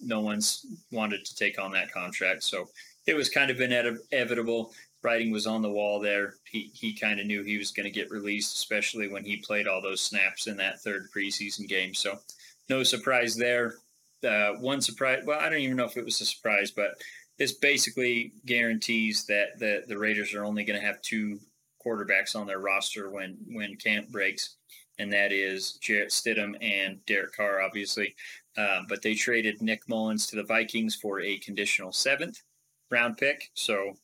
no 0.01 0.21
one's 0.21 0.67
wanted 0.91 1.25
to 1.25 1.37
take 1.37 1.59
on 1.59 1.73
that 1.73 1.93
contract, 1.93 2.43
so 2.43 2.69
it 3.07 3.15
was 3.15 3.29
kind 3.29 3.51
of 3.51 3.61
inevitable. 3.61 4.73
Writing 5.05 5.31
was 5.31 5.47
on 5.47 5.63
the 5.63 5.71
wall 5.71 6.01
there. 6.01 6.35
He 6.51 6.71
he 6.75 6.95
kind 6.95 7.21
of 7.21 7.27
knew 7.27 7.43
he 7.43 7.59
was 7.59 7.71
going 7.71 7.85
to 7.85 7.91
get 7.91 8.11
released, 8.11 8.57
especially 8.57 9.09
when 9.09 9.25
he 9.25 9.37
played 9.37 9.69
all 9.69 9.83
those 9.83 10.01
snaps 10.01 10.47
in 10.47 10.57
that 10.57 10.81
third 10.81 11.09
preseason 11.15 11.69
game. 11.69 11.95
So, 11.95 12.19
no 12.69 12.83
surprise 12.83 13.37
there. 13.37 13.75
Uh, 14.27 14.53
one 14.55 14.81
surprise. 14.81 15.23
Well, 15.27 15.39
I 15.39 15.49
don't 15.51 15.59
even 15.59 15.77
know 15.77 15.85
if 15.85 15.99
it 15.99 16.05
was 16.05 16.21
a 16.21 16.27
surprise, 16.27 16.71
but 16.71 16.95
this 17.39 17.53
basically 17.53 18.33
guarantees 18.47 19.27
that 19.27 19.59
the 19.59 19.85
the 19.87 19.99
Raiders 19.99 20.35
are 20.35 20.45
only 20.45 20.65
going 20.65 20.81
to 20.81 20.87
have 20.87 21.03
two 21.03 21.39
quarterbacks 21.85 22.35
on 22.35 22.47
their 22.47 22.61
roster 22.61 23.11
when 23.11 23.37
when 23.49 23.77
camp 23.77 24.11
breaks, 24.11 24.57
and 24.99 25.13
that 25.13 25.33
is 25.33 25.73
Jarrett 25.83 26.11
Stidham 26.11 26.57
and 26.63 27.05
Derek 27.07 27.37
Carr, 27.37 27.61
obviously. 27.61 28.15
Uh, 28.57 28.83
but 28.89 29.03
they 29.03 29.15
traded 29.15 29.61
Nick 29.61 29.89
Mullens 29.89 30.27
to 30.29 30.37
the 30.37 30.45
Vikings 30.45 30.95
for 30.95 31.21
a 31.21 31.39
conditional 31.39 31.93
seventh 31.93 32.43
round 32.91 33.19
pick. 33.19 33.51
So 33.55 33.97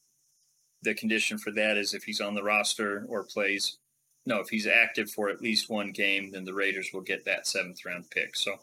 the 0.82 0.94
condition 0.94 1.38
for 1.38 1.50
that 1.52 1.76
is 1.76 1.94
if 1.94 2.04
he's 2.04 2.20
on 2.20 2.34
the 2.34 2.42
roster 2.42 3.04
or 3.08 3.24
plays, 3.24 3.78
no, 4.26 4.40
if 4.40 4.48
he's 4.48 4.66
active 4.66 5.10
for 5.10 5.28
at 5.28 5.42
least 5.42 5.70
one 5.70 5.92
game, 5.92 6.30
then 6.30 6.44
the 6.44 6.54
Raiders 6.54 6.90
will 6.92 7.00
get 7.00 7.24
that 7.24 7.46
seventh 7.46 7.84
round 7.84 8.10
pick. 8.10 8.36
So 8.36 8.54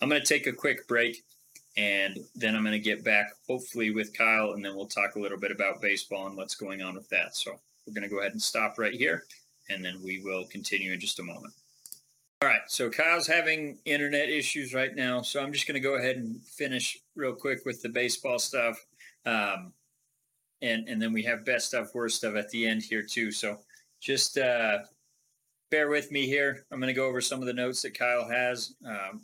I'm 0.00 0.08
going 0.08 0.20
to 0.20 0.26
take 0.26 0.46
a 0.46 0.52
quick 0.52 0.86
break 0.88 1.22
and 1.76 2.18
then 2.34 2.54
I'm 2.54 2.62
going 2.62 2.72
to 2.72 2.78
get 2.78 3.04
back 3.04 3.32
hopefully 3.48 3.90
with 3.90 4.16
Kyle 4.16 4.52
and 4.52 4.64
then 4.64 4.74
we'll 4.76 4.86
talk 4.86 5.16
a 5.16 5.20
little 5.20 5.38
bit 5.38 5.50
about 5.50 5.80
baseball 5.80 6.26
and 6.26 6.36
what's 6.36 6.54
going 6.54 6.82
on 6.82 6.94
with 6.94 7.08
that. 7.10 7.36
So 7.36 7.58
we're 7.86 7.94
going 7.94 8.08
to 8.08 8.14
go 8.14 8.20
ahead 8.20 8.32
and 8.32 8.42
stop 8.42 8.78
right 8.78 8.94
here 8.94 9.24
and 9.70 9.84
then 9.84 10.00
we 10.02 10.20
will 10.22 10.44
continue 10.46 10.92
in 10.92 11.00
just 11.00 11.18
a 11.18 11.22
moment. 11.22 11.54
All 12.42 12.48
right, 12.48 12.62
so 12.66 12.90
Kyle's 12.90 13.28
having 13.28 13.78
internet 13.84 14.28
issues 14.28 14.74
right 14.74 14.96
now, 14.96 15.22
so 15.22 15.40
I'm 15.40 15.52
just 15.52 15.68
going 15.68 15.80
to 15.80 15.80
go 15.80 15.94
ahead 15.94 16.16
and 16.16 16.42
finish 16.42 16.98
real 17.14 17.32
quick 17.32 17.60
with 17.64 17.80
the 17.82 17.88
baseball 17.88 18.40
stuff. 18.40 18.84
Um, 19.24 19.72
and 20.62 20.88
and 20.88 21.02
then 21.02 21.12
we 21.12 21.22
have 21.24 21.44
best 21.44 21.74
of 21.74 21.92
worst 21.94 22.24
of 22.24 22.36
at 22.36 22.48
the 22.50 22.66
end 22.66 22.82
here 22.82 23.02
too. 23.02 23.30
So 23.30 23.58
just 24.00 24.38
uh, 24.38 24.78
bear 25.70 25.88
with 25.88 26.10
me 26.12 26.26
here. 26.26 26.64
I'm 26.70 26.78
going 26.78 26.88
to 26.88 26.94
go 26.94 27.06
over 27.06 27.20
some 27.20 27.40
of 27.40 27.46
the 27.46 27.52
notes 27.52 27.82
that 27.82 27.98
Kyle 27.98 28.28
has. 28.28 28.74
Um, 28.86 29.22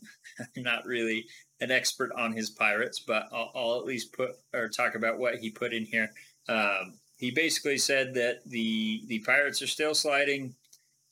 I'm 0.56 0.62
not 0.62 0.86
really 0.86 1.26
an 1.60 1.70
expert 1.70 2.10
on 2.16 2.32
his 2.32 2.50
Pirates, 2.50 3.00
but 3.00 3.28
I'll, 3.32 3.50
I'll, 3.54 3.78
at 3.78 3.84
least 3.84 4.12
put 4.12 4.36
or 4.54 4.68
talk 4.68 4.94
about 4.94 5.18
what 5.18 5.36
he 5.36 5.50
put 5.50 5.72
in 5.72 5.84
here. 5.84 6.10
Um, 6.48 6.94
he 7.16 7.30
basically 7.30 7.78
said 7.78 8.14
that 8.14 8.44
the 8.46 9.02
the 9.06 9.18
Pirates 9.20 9.60
are 9.62 9.66
still 9.66 9.94
sliding. 9.94 10.54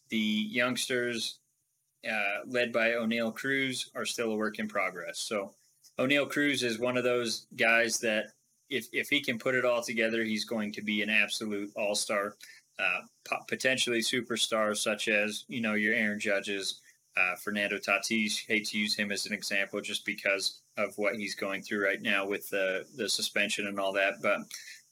The 0.09 0.17
youngsters, 0.17 1.41
uh, 2.09 2.47
led 2.47 2.73
by 2.73 2.91
Oneil 2.91 3.35
Cruz, 3.35 3.91
are 3.97 4.05
still 4.05 4.33
a 4.33 4.37
work 4.37 4.61
in 4.61 4.69
progress. 4.69 5.19
So 5.19 5.53
Oneil 5.99 6.31
Cruz 6.31 6.63
is 6.63 6.79
one 6.79 6.97
of 6.97 7.05
those 7.05 7.47
guys 7.57 7.99
that 8.01 8.33
if 8.71 8.87
if 8.93 9.09
he 9.09 9.21
can 9.21 9.39
put 9.39 9.55
it 9.55 9.65
all 9.65 9.83
together, 9.83 10.25
he's 10.25 10.45
going 10.45 10.73
to 10.73 10.83
be 10.83 11.03
an 11.03 11.11
absolute 11.11 11.71
all 11.77 11.95
star, 11.95 12.37
uh, 12.79 13.01
potentially 13.49 14.01
superstar, 14.01 14.77
such 14.77 15.09
as 15.09 15.45
you 15.49 15.61
know 15.61 15.75
your 15.75 15.95
Aaron 15.95 16.21
Judges, 16.21 16.81
uh, 17.17 17.37
Fernando 17.37 17.79
Tatis. 17.79 18.47
Hate 18.47 18.67
to 18.69 18.79
use 18.79 18.95
him 18.95 19.13
as 19.13 19.27
an 19.27 19.33
example 19.33 19.81
just 19.81 20.05
because 20.05 20.61
of 20.77 20.97
what 20.97 21.17
he's 21.17 21.35
going 21.35 21.63
through 21.63 21.85
right 21.85 22.03
now 22.03 22.27
with 22.27 22.49
the 22.51 22.85
the 22.97 23.09
suspension 23.09 23.67
and 23.67 23.79
all 23.79 23.93
that. 23.93 24.15
But 24.23 24.41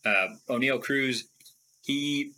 uh, 0.05 0.29
Oneil 0.49 0.83
Cruz, 0.83 1.29
he 1.83 2.33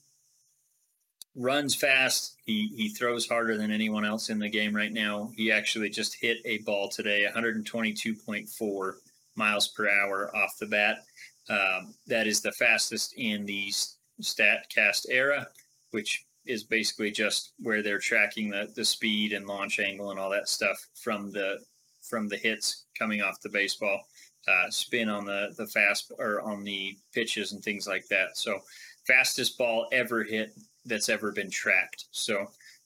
runs 1.36 1.74
fast. 1.74 2.36
He 2.44 2.72
he 2.76 2.88
throws 2.88 3.28
harder 3.28 3.56
than 3.56 3.70
anyone 3.70 4.04
else 4.04 4.30
in 4.30 4.38
the 4.38 4.48
game 4.48 4.74
right 4.74 4.92
now. 4.92 5.30
He 5.36 5.52
actually 5.52 5.90
just 5.90 6.16
hit 6.20 6.38
a 6.44 6.58
ball 6.58 6.88
today, 6.88 7.26
122.4 7.32 8.92
miles 9.36 9.68
per 9.68 9.88
hour 9.88 10.34
off 10.34 10.58
the 10.58 10.66
bat. 10.66 11.04
Um, 11.48 11.94
that 12.06 12.26
is 12.26 12.40
the 12.40 12.52
fastest 12.52 13.14
in 13.16 13.46
the 13.46 13.72
StatCast 14.20 15.06
era, 15.10 15.46
which 15.92 16.24
is 16.44 16.64
basically 16.64 17.10
just 17.10 17.52
where 17.58 17.82
they're 17.82 17.98
tracking 17.98 18.50
the, 18.50 18.70
the 18.74 18.84
speed 18.84 19.32
and 19.32 19.46
launch 19.46 19.78
angle 19.78 20.10
and 20.10 20.20
all 20.20 20.30
that 20.30 20.48
stuff 20.48 20.78
from 20.94 21.30
the 21.30 21.58
from 22.02 22.28
the 22.28 22.36
hits 22.36 22.84
coming 22.96 23.20
off 23.20 23.40
the 23.40 23.48
baseball, 23.48 24.00
uh, 24.48 24.70
spin 24.70 25.08
on 25.08 25.24
the 25.24 25.52
the 25.56 25.66
fast 25.66 26.12
or 26.18 26.40
on 26.42 26.62
the 26.64 26.96
pitches 27.12 27.52
and 27.52 27.62
things 27.62 27.86
like 27.86 28.06
that. 28.08 28.36
So 28.36 28.60
fastest 29.06 29.58
ball 29.58 29.88
ever 29.92 30.22
hit 30.22 30.52
that's 30.84 31.08
ever 31.08 31.32
been 31.32 31.50
tracked. 31.50 32.06
So 32.12 32.42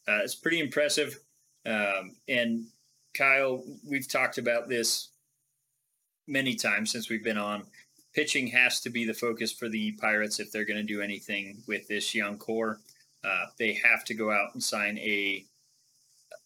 uh, 0.09 0.21
it's 0.23 0.35
pretty 0.35 0.61
impressive. 0.61 1.19
Um, 1.67 2.17
and 2.29 2.65
Kyle, 3.15 3.63
we've 3.87 4.09
talked 4.09 4.39
about 4.39 4.69
this 4.69 5.11
many 6.27 6.55
times 6.55 6.91
since 6.91 7.11
we've 7.11 7.25
been 7.25 7.39
on 7.39 7.65
pitching 8.15 8.47
has 8.49 8.81
to 8.81 8.91
be 8.91 9.05
the 9.05 9.15
focus 9.15 9.53
for 9.53 9.69
the 9.69 9.93
Pirates 9.93 10.41
if 10.41 10.51
they're 10.51 10.65
going 10.65 10.85
to 10.85 10.95
do 10.95 11.01
anything 11.01 11.63
with 11.67 11.87
this 11.89 12.15
young 12.15 12.39
core. 12.39 12.81
Uh, 13.23 13.45
they 13.59 13.75
have 13.75 14.05
to 14.05 14.15
go 14.15 14.31
out 14.31 14.55
and 14.55 14.63
sign 14.63 14.99
a, 14.99 15.45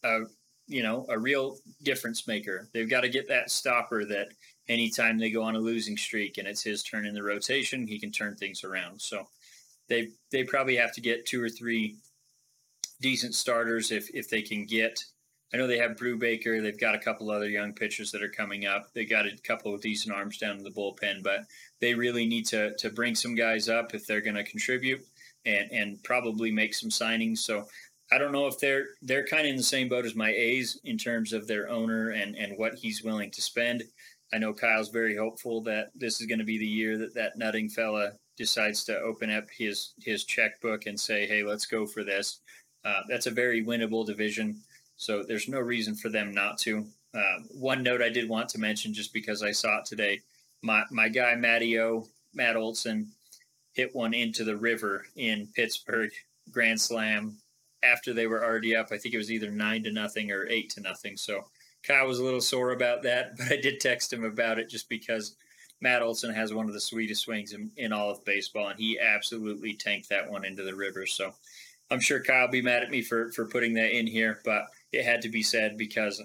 a, 0.03 0.21
you 0.67 0.83
know, 0.83 1.07
a 1.09 1.19
real 1.19 1.59
difference 1.83 2.27
maker. 2.27 2.69
They've 2.73 2.91
got 2.91 3.03
to 3.03 3.09
get 3.09 3.29
that 3.29 3.51
stopper 3.51 4.05
that 4.07 4.29
anytime 4.69 5.19
they 5.19 5.31
go 5.31 5.43
on 5.43 5.57
a 5.57 5.61
losing 5.61 5.97
streak 5.97 6.39
and 6.39 6.49
it's 6.49 6.63
his 6.63 6.83
turn 6.83 7.07
in 7.07 7.15
the 7.15 7.23
rotation, 7.23 7.87
he 7.87 7.99
can 7.99 8.11
turn 8.11 8.35
things 8.35 8.65
around. 8.65 9.01
So 9.01 9.29
they 9.89 10.09
they 10.31 10.45
probably 10.45 10.77
have 10.77 10.93
to 10.95 11.01
get 11.01 11.27
two 11.27 11.43
or 11.43 11.49
three 11.49 11.97
decent 13.01 13.35
starters 13.35 13.91
if 13.91 14.09
if 14.15 14.29
they 14.29 14.43
can 14.43 14.65
get 14.65 15.05
I 15.55 15.57
know 15.57 15.69
they 15.69 15.79
have 15.79 15.93
Brubaker. 15.93 16.61
They've 16.61 16.79
got 16.79 16.97
a 16.97 16.99
couple 16.99 17.31
other 17.31 17.49
young 17.49 17.75
pitchers 17.75 18.11
that 18.11 18.25
are 18.25 18.29
coming 18.29 18.67
up. 18.67 18.93
They 18.93 19.05
got 19.05 19.25
a 19.25 19.39
couple 19.45 19.73
of 19.73 19.81
decent 19.81 20.13
arms 20.13 20.37
down 20.37 20.57
in 20.59 20.65
the 20.65 20.71
bullpen, 20.71 21.23
but 21.23 21.43
they 21.81 21.95
really 21.95 22.27
need 22.27 22.45
to 22.47 22.75
to 22.79 22.91
bring 22.91 23.15
some 23.15 23.37
guys 23.37 23.69
up 23.69 23.95
if 23.95 24.05
they're 24.05 24.21
going 24.21 24.35
to 24.35 24.43
contribute 24.43 25.07
and 25.47 25.71
and 25.71 26.03
probably 26.03 26.51
make 26.51 26.75
some 26.75 26.91
signings. 26.91 27.39
So 27.39 27.67
I 28.11 28.19
don't 28.19 28.33
know 28.33 28.49
if 28.49 28.59
they're 28.59 28.87
they're 29.01 29.27
kind 29.27 29.43
of 29.43 29.51
in 29.51 29.57
the 29.57 29.63
same 29.63 29.89
boat 29.89 30.05
as 30.05 30.17
my 30.17 30.31
A's 30.31 30.81
in 30.83 30.99
terms 30.99 31.33
of 31.33 31.47
their 31.47 31.69
owner 31.69 32.11
and 32.11 32.35
and 32.35 32.59
what 32.59 32.75
he's 32.75 33.05
willing 33.05 33.31
to 33.31 33.41
spend. 33.41 33.85
I 34.33 34.39
know 34.39 34.55
Kyle's 34.55 34.89
very 34.89 35.17
hopeful 35.17 35.61
that 35.63 35.93
this 35.95 36.21
is 36.21 36.27
going 36.27 36.41
to 36.41 36.45
be 36.45 36.59
the 36.59 36.67
year 36.67 36.99
that 36.99 37.15
that 37.15 37.39
nutting 37.39 37.69
fella 37.69 38.15
decides 38.37 38.83
to 38.87 38.99
open 38.99 39.31
up 39.31 39.45
his 39.57 39.95
his 40.01 40.25
checkbook 40.25 40.87
and 40.87 40.99
say, 40.99 41.29
"Hey, 41.29 41.45
let's 41.45 41.67
go 41.67 41.87
for 41.87 42.03
this." 42.03 42.41
Uh, 42.85 43.03
that's 43.09 43.27
a 43.27 43.31
very 43.31 43.65
winnable 43.65 44.05
division. 44.05 44.61
So 44.97 45.23
there's 45.23 45.49
no 45.49 45.61
reason 45.61 45.95
for 45.95 46.09
them 46.09 46.33
not 46.33 46.59
to. 46.59 46.87
Uh, 47.15 47.39
one 47.53 47.83
note 47.83 48.03
I 48.03 48.09
did 48.09 48.29
want 48.29 48.49
to 48.51 48.59
mention, 48.59 48.93
just 48.93 49.13
because 49.13 49.43
I 49.43 49.53
saw 49.53 49.79
it 49.79 49.85
today, 49.85 50.21
my 50.63 50.85
my 50.91 51.09
guy 51.09 51.35
Mattio 51.35 52.09
Matt 52.33 52.57
Olson 52.57 53.13
hit 53.73 53.95
one 53.95 54.15
into 54.15 54.45
the 54.45 54.57
river 54.57 55.07
in 55.17 55.49
Pittsburgh 55.55 56.11
Grand 56.51 56.81
Slam 56.81 57.39
after 57.83 58.13
they 58.13 58.27
were 58.27 58.45
already 58.45 58.75
up. 58.75 58.89
I 58.91 58.99
think 58.99 59.15
it 59.15 59.19
was 59.19 59.31
either 59.31 59.51
nine 59.51 59.83
to 59.85 59.93
nothing 59.93 60.31
or 60.31 60.47
eight 60.49 60.71
to 60.71 60.81
nothing. 60.81 61.17
So 61.17 61.45
Kyle 61.83 62.07
was 62.07 62.19
a 62.19 62.25
little 62.25 62.41
sore 62.41 62.71
about 62.71 63.03
that, 63.03 63.37
but 63.37 63.53
I 63.53 63.57
did 63.57 63.81
text 63.81 64.13
him 64.13 64.25
about 64.25 64.59
it 64.59 64.69
just 64.69 64.89
because 64.89 65.37
Matt 65.81 66.03
Olson 66.03 66.33
has 66.33 66.55
one 66.55 66.67
of 66.67 66.73
the 66.73 66.81
sweetest 66.81 67.23
swings 67.23 67.53
in, 67.53 67.71
in 67.77 67.93
all 67.93 68.11
of 68.11 68.25
baseball, 68.25 68.69
and 68.69 68.79
he 68.79 68.99
absolutely 68.99 69.75
tanked 69.75 70.09
that 70.09 70.31
one 70.31 70.45
into 70.45 70.63
the 70.63 70.75
river. 70.75 71.05
So 71.05 71.35
I'm 71.91 72.01
sure 72.01 72.23
Kyle 72.23 72.47
will 72.47 72.53
be 72.53 72.63
mad 72.63 72.83
at 72.83 72.91
me 72.91 73.03
for 73.03 73.31
for 73.33 73.47
putting 73.47 73.75
that 73.75 73.97
in 73.97 74.07
here, 74.07 74.41
but 74.45 74.67
it 74.97 75.05
had 75.05 75.23
to 75.23 75.29
be 75.29 75.43
said 75.43 75.77
because 75.77 76.23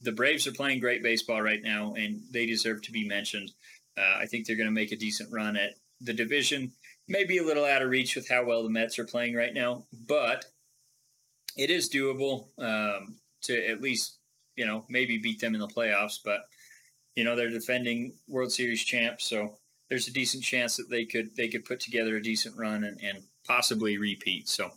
the 0.00 0.12
Braves 0.12 0.46
are 0.46 0.52
playing 0.52 0.80
great 0.80 1.02
baseball 1.02 1.42
right 1.42 1.62
now, 1.62 1.94
and 1.94 2.22
they 2.30 2.46
deserve 2.46 2.82
to 2.82 2.92
be 2.92 3.06
mentioned. 3.06 3.50
Uh, 3.96 4.18
I 4.20 4.26
think 4.26 4.46
they're 4.46 4.56
going 4.56 4.68
to 4.68 4.72
make 4.72 4.92
a 4.92 4.96
decent 4.96 5.32
run 5.32 5.56
at 5.56 5.74
the 6.00 6.12
division. 6.12 6.72
Maybe 7.08 7.38
a 7.38 7.44
little 7.44 7.64
out 7.64 7.82
of 7.82 7.90
reach 7.90 8.14
with 8.14 8.28
how 8.28 8.44
well 8.44 8.62
the 8.62 8.70
Mets 8.70 8.98
are 8.98 9.04
playing 9.04 9.34
right 9.34 9.54
now, 9.54 9.84
but 10.06 10.44
it 11.56 11.70
is 11.70 11.90
doable 11.90 12.46
um, 12.58 13.16
to 13.42 13.66
at 13.66 13.80
least 13.80 14.18
you 14.56 14.66
know 14.66 14.84
maybe 14.88 15.18
beat 15.18 15.40
them 15.40 15.54
in 15.54 15.60
the 15.60 15.68
playoffs. 15.68 16.18
But 16.24 16.42
you 17.16 17.24
know 17.24 17.34
they're 17.34 17.50
defending 17.50 18.12
World 18.28 18.52
Series 18.52 18.84
champs, 18.84 19.28
so 19.28 19.56
there's 19.88 20.06
a 20.06 20.12
decent 20.12 20.44
chance 20.44 20.76
that 20.76 20.90
they 20.90 21.04
could 21.04 21.34
they 21.36 21.48
could 21.48 21.64
put 21.64 21.80
together 21.80 22.16
a 22.16 22.22
decent 22.22 22.56
run 22.56 22.84
and, 22.84 23.00
and 23.02 23.22
possibly 23.46 23.98
repeat. 23.98 24.48
So 24.48 24.70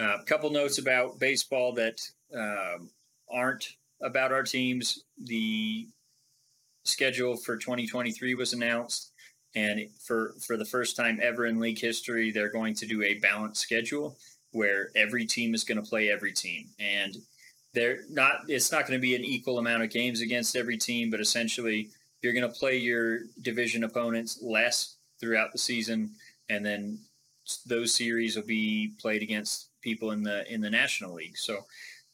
uh, 0.00 0.16
a 0.20 0.24
couple 0.24 0.50
notes 0.50 0.78
about 0.78 1.18
baseball 1.18 1.72
that 1.74 2.00
um, 2.34 2.90
aren't 3.30 3.76
about 4.02 4.32
our 4.32 4.42
teams. 4.42 5.04
The 5.22 5.88
schedule 6.84 7.36
for 7.36 7.56
2023 7.56 8.34
was 8.34 8.52
announced, 8.52 9.12
And 9.54 9.88
for 10.04 10.34
for 10.46 10.56
the 10.56 10.64
first 10.64 10.96
time 10.96 11.18
ever 11.22 11.46
in 11.46 11.60
league 11.60 11.80
history, 11.80 12.30
they're 12.30 12.52
going 12.52 12.74
to 12.74 12.86
do 12.86 13.02
a 13.02 13.14
balanced 13.14 13.60
schedule 13.60 14.16
where 14.52 14.90
every 14.94 15.26
team 15.26 15.54
is 15.54 15.64
going 15.64 15.82
to 15.82 15.88
play 15.88 16.10
every 16.10 16.32
team, 16.32 16.68
and 16.78 17.16
they're 17.74 18.00
not. 18.10 18.42
It's 18.48 18.72
not 18.72 18.86
going 18.86 18.98
to 18.98 19.02
be 19.02 19.16
an 19.16 19.24
equal 19.24 19.58
amount 19.58 19.82
of 19.82 19.90
games 19.90 20.20
against 20.20 20.56
every 20.56 20.76
team, 20.78 21.10
but 21.10 21.20
essentially 21.20 21.90
you're 22.22 22.32
going 22.32 22.50
to 22.50 22.58
play 22.58 22.76
your 22.76 23.20
division 23.42 23.84
opponents 23.84 24.40
less 24.42 24.96
throughout 25.20 25.52
the 25.52 25.58
season, 25.58 26.10
and 26.48 26.64
then 26.64 26.98
those 27.66 27.94
series 27.94 28.36
will 28.36 28.46
be 28.46 28.92
played 28.98 29.22
against 29.22 29.68
people 29.80 30.10
in 30.10 30.22
the 30.22 30.50
in 30.52 30.60
the 30.60 30.70
National 30.70 31.14
League. 31.14 31.36
So 31.36 31.64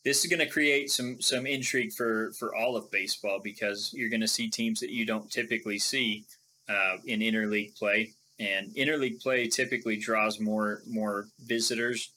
this 0.04 0.24
is 0.24 0.30
going 0.30 0.40
to 0.40 0.52
create 0.52 0.90
some 0.90 1.20
some 1.20 1.46
intrigue 1.46 1.92
for 1.92 2.32
for 2.32 2.54
all 2.54 2.76
of 2.76 2.90
baseball 2.90 3.40
because 3.42 3.92
you're 3.94 4.08
going 4.08 4.20
to 4.20 4.28
see 4.28 4.48
teams 4.48 4.80
that 4.80 4.90
you 4.90 5.06
don't 5.06 5.30
typically 5.30 5.78
see 5.78 6.24
uh, 6.68 6.96
in 7.06 7.20
interleague 7.20 7.76
play, 7.76 8.12
and 8.38 8.74
interleague 8.74 9.22
play 9.22 9.48
typically 9.48 9.96
draws 9.96 10.40
more 10.40 10.82
more 10.86 11.26
visitors 11.46 12.10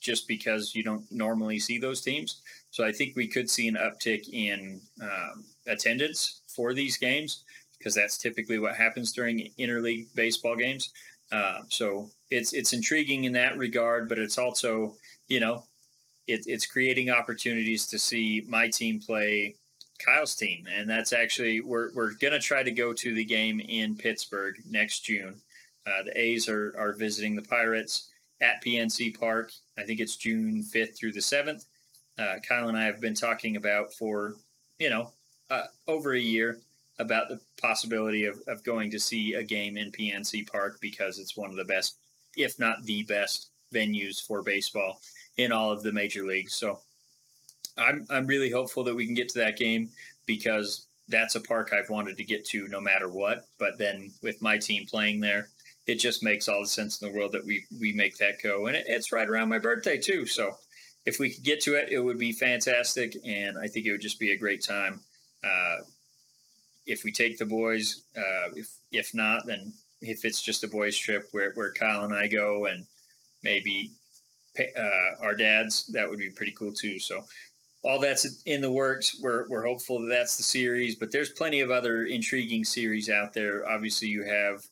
just 0.00 0.28
because 0.28 0.74
you 0.74 0.82
don't 0.82 1.10
normally 1.10 1.58
see 1.58 1.78
those 1.78 2.00
teams. 2.00 2.40
So 2.70 2.84
I 2.84 2.92
think 2.92 3.16
we 3.16 3.26
could 3.26 3.50
see 3.50 3.68
an 3.68 3.74
uptick 3.74 4.28
in 4.32 4.80
um, 5.02 5.44
attendance 5.66 6.42
for 6.46 6.72
these 6.72 6.96
games 6.96 7.44
because 7.78 7.94
that's 7.94 8.18
typically 8.18 8.58
what 8.58 8.76
happens 8.76 9.12
during 9.12 9.50
interleague 9.58 10.06
baseball 10.14 10.56
games. 10.56 10.90
Uh, 11.30 11.60
so 11.68 12.10
it's 12.30 12.52
it's 12.52 12.72
intriguing 12.72 13.24
in 13.24 13.32
that 13.32 13.58
regard, 13.58 14.08
but 14.08 14.18
it's 14.18 14.38
also 14.38 14.94
you 15.28 15.40
know 15.40 15.64
it, 16.28 16.44
it's 16.46 16.66
creating 16.66 17.10
opportunities 17.10 17.86
to 17.86 17.98
see 17.98 18.44
my 18.46 18.68
team 18.68 19.00
play 19.00 19.56
Kyle's 19.98 20.36
team, 20.36 20.66
and 20.72 20.88
that's 20.88 21.12
actually 21.12 21.60
we're 21.60 21.92
we're 21.94 22.12
gonna 22.12 22.38
try 22.38 22.62
to 22.62 22.70
go 22.70 22.92
to 22.92 23.14
the 23.14 23.24
game 23.24 23.60
in 23.60 23.96
Pittsburgh 23.96 24.56
next 24.70 25.00
June. 25.00 25.40
Uh, 25.86 26.04
the 26.04 26.20
A's 26.20 26.48
are 26.48 26.74
are 26.78 26.92
visiting 26.92 27.34
the 27.34 27.42
Pirates 27.42 28.10
at 28.40 28.62
PNC 28.62 29.18
Park. 29.18 29.50
I 29.76 29.82
think 29.82 29.98
it's 29.98 30.16
June 30.16 30.62
fifth 30.62 30.96
through 30.96 31.12
the 31.12 31.22
seventh. 31.22 31.64
Uh, 32.18 32.36
Kyle 32.46 32.68
and 32.68 32.76
I 32.76 32.84
have 32.84 33.00
been 33.00 33.14
talking 33.14 33.56
about 33.56 33.92
for 33.92 34.36
you 34.78 34.90
know 34.90 35.10
uh, 35.50 35.64
over 35.88 36.14
a 36.14 36.20
year 36.20 36.60
about 37.00 37.28
the 37.28 37.40
possibility 37.60 38.24
of, 38.24 38.40
of 38.48 38.62
going 38.64 38.90
to 38.90 38.98
see 38.98 39.34
a 39.34 39.42
game 39.42 39.76
in 39.76 39.92
PNC 39.92 40.50
Park 40.50 40.78
because 40.80 41.18
it's 41.18 41.36
one 41.36 41.48
of 41.48 41.56
the 41.56 41.64
best, 41.64 41.96
if 42.36 42.58
not 42.58 42.82
the 42.82 43.04
best, 43.04 43.50
venues 43.72 44.20
for 44.24 44.42
baseball 44.42 45.00
in 45.38 45.52
all 45.52 45.72
of 45.72 45.82
the 45.82 45.92
major 45.92 46.26
leagues. 46.26 46.54
So 46.54 46.80
I'm 47.78 48.06
I'm 48.10 48.26
really 48.26 48.50
hopeful 48.50 48.84
that 48.84 48.94
we 48.94 49.06
can 49.06 49.14
get 49.14 49.30
to 49.30 49.38
that 49.38 49.56
game 49.56 49.88
because 50.26 50.86
that's 51.08 51.36
a 51.36 51.40
park 51.40 51.72
I've 51.72 51.88
wanted 51.88 52.18
to 52.18 52.24
get 52.24 52.44
to 52.46 52.68
no 52.68 52.80
matter 52.80 53.08
what. 53.08 53.46
But 53.58 53.78
then 53.78 54.10
with 54.22 54.42
my 54.42 54.58
team 54.58 54.84
playing 54.86 55.20
there, 55.20 55.48
it 55.86 55.94
just 55.94 56.22
makes 56.22 56.48
all 56.48 56.60
the 56.60 56.68
sense 56.68 57.00
in 57.00 57.08
the 57.08 57.16
world 57.16 57.32
that 57.32 57.46
we 57.46 57.64
we 57.80 57.92
make 57.92 58.18
that 58.18 58.42
go, 58.42 58.66
and 58.66 58.76
it, 58.76 58.84
it's 58.88 59.12
right 59.12 59.28
around 59.28 59.48
my 59.48 59.58
birthday 59.58 59.96
too. 59.96 60.26
So 60.26 60.56
if 61.06 61.18
we 61.18 61.30
could 61.30 61.44
get 61.44 61.62
to 61.62 61.74
it, 61.74 61.88
it 61.90 62.00
would 62.00 62.18
be 62.18 62.32
fantastic, 62.32 63.16
and 63.24 63.56
I 63.58 63.68
think 63.68 63.86
it 63.86 63.92
would 63.92 64.02
just 64.02 64.20
be 64.20 64.32
a 64.32 64.36
great 64.36 64.62
time. 64.62 65.00
Uh, 65.42 65.76
if 66.84 67.04
we 67.04 67.12
take 67.12 67.38
the 67.38 67.46
boys, 67.46 68.02
uh, 68.16 68.50
if 68.54 68.68
if 68.92 69.14
not, 69.14 69.46
then 69.46 69.72
if 70.00 70.24
it's 70.24 70.42
just 70.42 70.64
a 70.64 70.68
boys 70.68 70.96
trip 70.96 71.28
where 71.32 71.52
where 71.54 71.72
Kyle 71.72 72.04
and 72.04 72.14
I 72.14 72.26
go, 72.26 72.66
and 72.66 72.84
maybe 73.42 73.92
uh, 74.58 75.22
our 75.22 75.34
dads, 75.34 75.86
that 75.92 76.08
would 76.08 76.18
be 76.18 76.30
pretty 76.30 76.52
cool 76.52 76.72
too. 76.72 76.98
So 76.98 77.24
all 77.84 78.00
that's 78.00 78.42
in 78.44 78.60
the 78.60 78.70
works. 78.70 79.20
We're, 79.22 79.48
we're 79.48 79.64
hopeful 79.64 80.00
that 80.00 80.08
that's 80.08 80.36
the 80.36 80.42
series, 80.42 80.96
but 80.96 81.12
there's 81.12 81.30
plenty 81.30 81.60
of 81.60 81.70
other 81.70 82.04
intriguing 82.04 82.64
series 82.64 83.08
out 83.08 83.32
there. 83.32 83.68
Obviously, 83.68 84.08
you 84.08 84.24
have, 84.24 84.64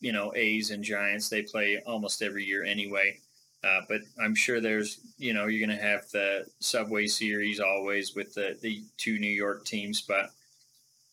you 0.00 0.12
know, 0.12 0.32
A's 0.34 0.70
and 0.70 0.82
Giants. 0.82 1.28
They 1.28 1.42
play 1.42 1.82
almost 1.86 2.22
every 2.22 2.44
year 2.44 2.64
anyway. 2.64 3.18
Uh, 3.62 3.82
but 3.90 4.00
I'm 4.18 4.34
sure 4.34 4.58
there's, 4.58 5.00
you 5.18 5.34
know, 5.34 5.46
you're 5.46 5.66
going 5.66 5.76
to 5.76 5.84
have 5.84 6.08
the 6.12 6.46
Subway 6.60 7.06
Series 7.06 7.60
always 7.60 8.14
with 8.14 8.32
the, 8.32 8.56
the 8.62 8.82
two 8.96 9.18
New 9.18 9.28
York 9.28 9.66
teams. 9.66 10.00
But 10.00 10.30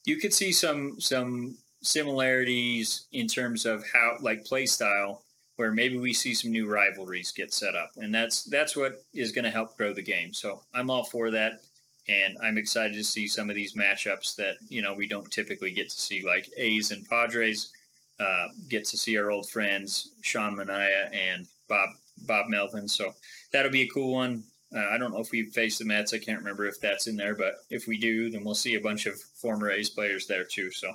you 0.06 0.16
could 0.16 0.34
see 0.34 0.54
some 0.54 0.98
some 1.02 1.58
similarities 1.82 3.08
in 3.12 3.28
terms 3.28 3.66
of 3.66 3.84
how, 3.92 4.16
like, 4.22 4.46
play 4.46 4.66
style 4.66 5.24
where 5.58 5.72
maybe 5.72 5.98
we 5.98 6.14
see 6.14 6.34
some 6.34 6.52
new 6.52 6.68
rivalries 6.68 7.32
get 7.32 7.54
set 7.54 7.76
up, 7.76 7.92
and 7.98 8.14
that's 8.14 8.44
that's 8.44 8.76
what 8.76 9.04
is 9.14 9.32
going 9.32 9.46
to 9.46 9.52
help 9.52 9.76
grow 9.78 9.94
the 9.94 10.02
game. 10.02 10.34
So 10.34 10.62
I'm 10.74 10.90
all 10.90 11.04
for 11.04 11.30
that, 11.32 11.62
and 12.08 12.38
I'm 12.42 12.58
excited 12.58 12.94
to 12.94 13.04
see 13.04 13.28
some 13.28 13.50
of 13.50 13.56
these 13.56 13.74
matchups 13.74 14.36
that 14.38 14.56
you 14.70 14.82
know 14.82 14.94
we 14.94 15.08
don't 15.08 15.30
typically 15.30 15.72
get 15.72 15.90
to 15.90 16.00
see, 16.00 16.26
like 16.26 16.50
A's 16.58 16.92
and 16.92 17.08
Padres. 17.08 17.72
Uh, 18.20 18.48
get 18.68 18.84
to 18.84 18.98
see 18.98 19.16
our 19.16 19.30
old 19.30 19.48
friends 19.48 20.10
Sean 20.22 20.56
Manaea 20.56 21.14
and 21.14 21.46
Bob 21.68 21.90
Bob 22.26 22.48
Melvin. 22.48 22.88
So 22.88 23.14
that'll 23.52 23.72
be 23.72 23.84
a 23.84 23.90
cool 23.90 24.14
one. 24.14 24.44
Uh, 24.76 24.88
I 24.92 24.98
don't 24.98 25.12
know 25.12 25.20
if 25.20 25.32
we 25.32 25.44
face 25.44 25.78
the 25.78 25.86
Mets. 25.86 26.14
I 26.14 26.18
can't 26.18 26.40
remember 26.40 26.66
if 26.66 26.80
that's 26.82 27.08
in 27.08 27.16
there, 27.16 27.36
but 27.36 27.56
if 27.70 27.88
we 27.88 27.98
do, 27.98 28.30
then 28.30 28.44
we'll 28.44 28.56
see 28.56 28.76
a 28.76 28.82
bunch 28.82 29.06
of 29.06 29.20
former 29.20 29.70
A's 29.70 29.90
players 29.90 30.28
there 30.28 30.44
too. 30.44 30.72
So 30.72 30.94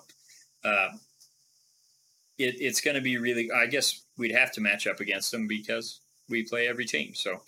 uh, 0.65 0.89
it, 2.39 2.57
it's 2.61 2.81
going 2.81 2.97
to 2.97 3.01
be 3.01 3.17
really. 3.19 3.51
I 3.51 3.67
guess 3.67 4.03
we'd 4.23 4.31
have 4.31 4.53
to 4.53 4.61
match 4.61 4.87
up 4.87 5.01
against 5.01 5.33
them 5.33 5.49
because 5.49 6.01
we 6.29 6.45
play 6.45 6.69
every 6.69 6.85
team. 6.85 7.13
So 7.13 7.43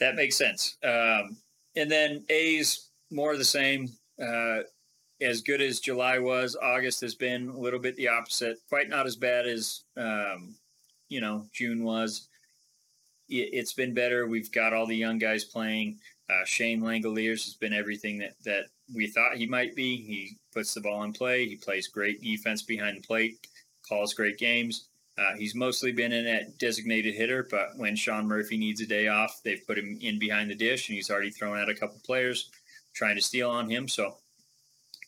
that 0.00 0.16
makes 0.16 0.36
sense. 0.36 0.78
Um, 0.82 1.36
and 1.76 1.90
then 1.90 2.24
A's 2.30 2.88
more 3.10 3.32
of 3.32 3.38
the 3.38 3.44
same. 3.44 3.90
Uh, 4.20 4.60
as 5.20 5.42
good 5.42 5.60
as 5.60 5.78
July 5.78 6.18
was, 6.18 6.56
August 6.56 7.02
has 7.02 7.14
been 7.14 7.48
a 7.50 7.58
little 7.58 7.78
bit 7.78 7.96
the 7.96 8.08
opposite. 8.08 8.56
Quite 8.70 8.88
not 8.88 9.06
as 9.06 9.14
bad 9.16 9.46
as 9.46 9.82
um, 9.98 10.54
you 11.10 11.20
know 11.20 11.46
June 11.52 11.84
was. 11.84 12.28
It, 13.28 13.58
has 13.58 13.74
been 13.74 13.92
better. 13.92 14.26
We've 14.26 14.52
got 14.52 14.72
all 14.72 14.86
the 14.86 14.96
young 14.96 15.18
guys 15.18 15.44
playing. 15.44 15.98
Uh, 16.30 16.44
Shea 16.44 16.76
Langeliers 16.76 17.44
has 17.44 17.54
been 17.54 17.74
everything 17.74 18.18
that 18.18 18.34
that 18.44 18.64
we 18.94 19.06
thought 19.06 19.36
he 19.36 19.46
might 19.46 19.74
be. 19.76 19.96
He 19.96 20.38
puts 20.54 20.72
the 20.72 20.80
ball 20.80 21.02
in 21.02 21.12
play. 21.12 21.46
He 21.46 21.56
plays 21.56 21.88
great 21.88 22.22
defense 22.22 22.62
behind 22.62 22.96
the 22.96 23.06
plate 23.06 23.38
calls 23.88 24.14
great 24.14 24.38
games. 24.38 24.88
Uh, 25.18 25.34
he's 25.36 25.54
mostly 25.54 25.92
been 25.92 26.12
in 26.12 26.26
at 26.26 26.58
designated 26.58 27.14
hitter, 27.14 27.46
but 27.50 27.70
when 27.76 27.96
Sean 27.96 28.28
Murphy 28.28 28.58
needs 28.58 28.82
a 28.82 28.86
day 28.86 29.08
off, 29.08 29.40
they've 29.44 29.66
put 29.66 29.78
him 29.78 29.98
in 30.00 30.18
behind 30.18 30.50
the 30.50 30.54
dish, 30.54 30.88
and 30.88 30.96
he's 30.96 31.10
already 31.10 31.30
thrown 31.30 31.58
out 31.58 31.70
a 31.70 31.74
couple 31.74 31.98
players 32.04 32.50
trying 32.92 33.16
to 33.16 33.22
steal 33.22 33.50
on 33.50 33.70
him. 33.70 33.88
So 33.88 34.16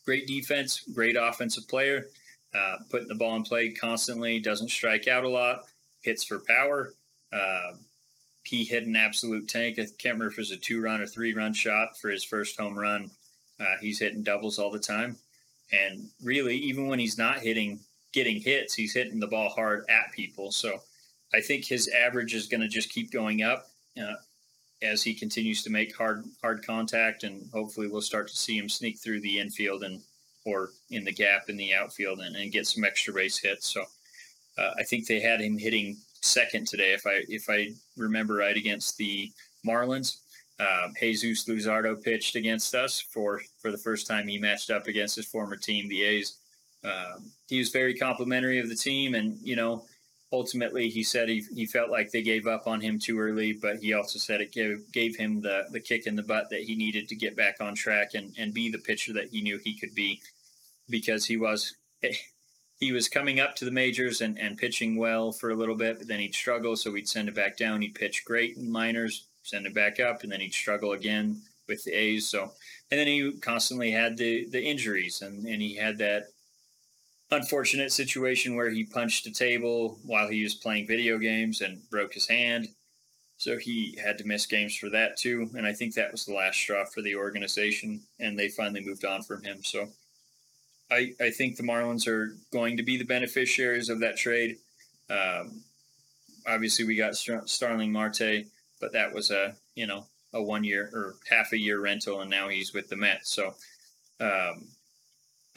great 0.04 0.26
defense, 0.26 0.82
great 0.94 1.16
offensive 1.16 1.68
player, 1.68 2.06
uh, 2.54 2.76
putting 2.90 3.08
the 3.08 3.14
ball 3.14 3.36
in 3.36 3.42
play 3.42 3.70
constantly, 3.70 4.40
doesn't 4.40 4.70
strike 4.70 5.08
out 5.08 5.24
a 5.24 5.28
lot, 5.28 5.64
hits 6.00 6.24
for 6.24 6.38
power. 6.38 6.94
Uh, 7.30 7.72
he 8.44 8.64
hit 8.64 8.86
an 8.86 8.96
absolute 8.96 9.46
tank. 9.46 9.78
I 9.78 9.82
can't 9.82 10.14
remember 10.14 10.28
if 10.28 10.32
it 10.32 10.38
was 10.38 10.50
a 10.52 10.56
two 10.56 10.80
run 10.80 11.02
or 11.02 11.06
three 11.06 11.34
run 11.34 11.52
shot 11.52 11.98
for 11.98 12.08
his 12.08 12.24
first 12.24 12.58
home 12.58 12.78
run. 12.78 13.10
Uh, 13.60 13.76
he's 13.80 13.98
hitting 13.98 14.22
doubles 14.22 14.58
all 14.58 14.70
the 14.70 14.78
time. 14.78 15.16
And 15.70 16.08
really, 16.22 16.56
even 16.56 16.86
when 16.86 16.98
he's 16.98 17.18
not 17.18 17.40
hitting 17.40 17.80
getting 18.12 18.40
hits, 18.40 18.74
he's 18.74 18.94
hitting 18.94 19.20
the 19.20 19.26
ball 19.26 19.48
hard 19.50 19.84
at 19.88 20.12
people. 20.12 20.50
So 20.50 20.80
I 21.34 21.40
think 21.40 21.64
his 21.64 21.88
average 21.88 22.34
is 22.34 22.46
going 22.46 22.60
to 22.60 22.68
just 22.68 22.90
keep 22.90 23.10
going 23.10 23.42
up 23.42 23.66
uh, 24.00 24.14
as 24.82 25.02
he 25.02 25.14
continues 25.14 25.62
to 25.62 25.70
make 25.70 25.96
hard 25.96 26.24
hard 26.40 26.64
contact, 26.64 27.24
and 27.24 27.48
hopefully 27.52 27.88
we'll 27.88 28.00
start 28.00 28.28
to 28.28 28.36
see 28.36 28.56
him 28.56 28.68
sneak 28.68 28.98
through 28.98 29.20
the 29.20 29.38
infield 29.38 29.82
and 29.82 30.00
or 30.46 30.70
in 30.90 31.04
the 31.04 31.12
gap 31.12 31.48
in 31.48 31.56
the 31.56 31.74
outfield 31.74 32.20
and, 32.20 32.34
and 32.36 32.52
get 32.52 32.66
some 32.66 32.84
extra 32.84 33.12
base 33.12 33.36
hits. 33.36 33.66
So 33.66 33.82
uh, 34.56 34.70
I 34.78 34.84
think 34.84 35.06
they 35.06 35.20
had 35.20 35.40
him 35.40 35.58
hitting 35.58 35.98
second 36.20 36.66
today, 36.66 36.92
if 36.92 37.06
I 37.06 37.22
if 37.28 37.48
I 37.50 37.70
remember 37.96 38.36
right, 38.36 38.56
against 38.56 38.96
the 38.96 39.30
Marlins. 39.66 40.18
Uh, 40.58 40.88
Jesus 40.98 41.44
Luzardo 41.44 42.02
pitched 42.02 42.34
against 42.34 42.74
us 42.74 43.00
for 43.00 43.40
for 43.58 43.70
the 43.70 43.78
first 43.78 44.06
time 44.06 44.26
he 44.26 44.38
matched 44.38 44.70
up 44.70 44.86
against 44.86 45.16
his 45.16 45.26
former 45.26 45.56
team, 45.56 45.88
the 45.88 46.02
A's. 46.02 46.38
Um, 46.84 47.32
he 47.48 47.58
was 47.58 47.70
very 47.70 47.94
complimentary 47.94 48.58
of 48.58 48.68
the 48.68 48.74
team, 48.74 49.14
and 49.14 49.38
you 49.42 49.56
know, 49.56 49.84
ultimately 50.32 50.88
he 50.88 51.02
said 51.02 51.28
he, 51.28 51.42
he 51.54 51.66
felt 51.66 51.90
like 51.90 52.10
they 52.10 52.22
gave 52.22 52.46
up 52.46 52.66
on 52.66 52.80
him 52.80 52.98
too 52.98 53.18
early, 53.18 53.52
but 53.52 53.78
he 53.78 53.94
also 53.94 54.18
said 54.18 54.40
it 54.40 54.52
gave, 54.52 54.90
gave 54.92 55.16
him 55.16 55.40
the, 55.40 55.66
the 55.70 55.80
kick 55.80 56.06
in 56.06 56.16
the 56.16 56.22
butt 56.22 56.50
that 56.50 56.62
he 56.62 56.76
needed 56.76 57.08
to 57.08 57.16
get 57.16 57.36
back 57.36 57.56
on 57.60 57.74
track 57.74 58.14
and, 58.14 58.34
and 58.38 58.54
be 58.54 58.70
the 58.70 58.78
pitcher 58.78 59.12
that 59.12 59.30
he 59.30 59.40
knew 59.40 59.58
he 59.58 59.78
could 59.78 59.94
be 59.94 60.20
because 60.90 61.24
he 61.24 61.36
was 61.36 61.74
he 62.80 62.92
was 62.92 63.08
coming 63.08 63.40
up 63.40 63.56
to 63.56 63.64
the 63.64 63.70
majors 63.70 64.20
and, 64.20 64.38
and 64.38 64.56
pitching 64.56 64.96
well 64.96 65.32
for 65.32 65.50
a 65.50 65.56
little 65.56 65.74
bit, 65.74 65.98
but 65.98 66.08
then 66.08 66.20
he'd 66.20 66.34
struggle, 66.34 66.76
so 66.76 66.90
we'd 66.90 67.08
send 67.08 67.28
it 67.28 67.34
back 67.34 67.56
down. 67.56 67.82
He'd 67.82 67.94
pitch 67.94 68.24
great 68.24 68.56
in 68.56 68.70
minors, 68.70 69.26
send 69.42 69.66
it 69.66 69.74
back 69.74 69.98
up, 69.98 70.22
and 70.22 70.30
then 70.30 70.40
he'd 70.40 70.54
struggle 70.54 70.92
again 70.92 71.40
with 71.66 71.82
the 71.84 71.92
A's. 71.92 72.28
So 72.28 72.52
and 72.90 73.00
then 73.00 73.06
he 73.06 73.32
constantly 73.40 73.90
had 73.90 74.16
the 74.16 74.46
the 74.50 74.62
injuries 74.62 75.22
and, 75.22 75.46
and 75.46 75.60
he 75.60 75.74
had 75.74 75.98
that 75.98 76.28
unfortunate 77.30 77.92
situation 77.92 78.56
where 78.56 78.70
he 78.70 78.84
punched 78.84 79.26
a 79.26 79.32
table 79.32 79.98
while 80.04 80.28
he 80.28 80.42
was 80.42 80.54
playing 80.54 80.86
video 80.86 81.18
games 81.18 81.60
and 81.60 81.88
broke 81.90 82.14
his 82.14 82.28
hand. 82.28 82.68
So 83.36 83.56
he 83.56 83.96
had 84.02 84.18
to 84.18 84.26
miss 84.26 84.46
games 84.46 84.76
for 84.76 84.88
that 84.90 85.16
too. 85.16 85.50
And 85.56 85.66
I 85.66 85.72
think 85.72 85.94
that 85.94 86.10
was 86.10 86.24
the 86.24 86.34
last 86.34 86.56
straw 86.56 86.84
for 86.84 87.02
the 87.02 87.14
organization. 87.14 88.00
And 88.18 88.38
they 88.38 88.48
finally 88.48 88.84
moved 88.84 89.04
on 89.04 89.22
from 89.22 89.42
him. 89.42 89.62
So 89.62 89.88
I, 90.90 91.14
I 91.20 91.30
think 91.30 91.56
the 91.56 91.62
Marlins 91.62 92.06
are 92.08 92.36
going 92.52 92.76
to 92.78 92.82
be 92.82 92.96
the 92.96 93.04
beneficiaries 93.04 93.88
of 93.88 94.00
that 94.00 94.16
trade. 94.16 94.56
Um, 95.10 95.62
obviously, 96.46 96.84
we 96.84 96.96
got 96.96 97.16
Starling 97.16 97.92
Marte, 97.92 98.46
but 98.80 98.92
that 98.92 99.12
was 99.12 99.30
a 99.30 99.54
you 99.74 99.86
know 99.86 100.06
a 100.32 100.42
one 100.42 100.64
year 100.64 100.90
or 100.92 101.16
half 101.30 101.52
a 101.52 101.58
year 101.58 101.80
rental, 101.80 102.20
and 102.20 102.30
now 102.30 102.48
he's 102.48 102.72
with 102.72 102.88
the 102.88 102.96
Mets. 102.96 103.30
So 103.30 103.54
um, 104.20 104.68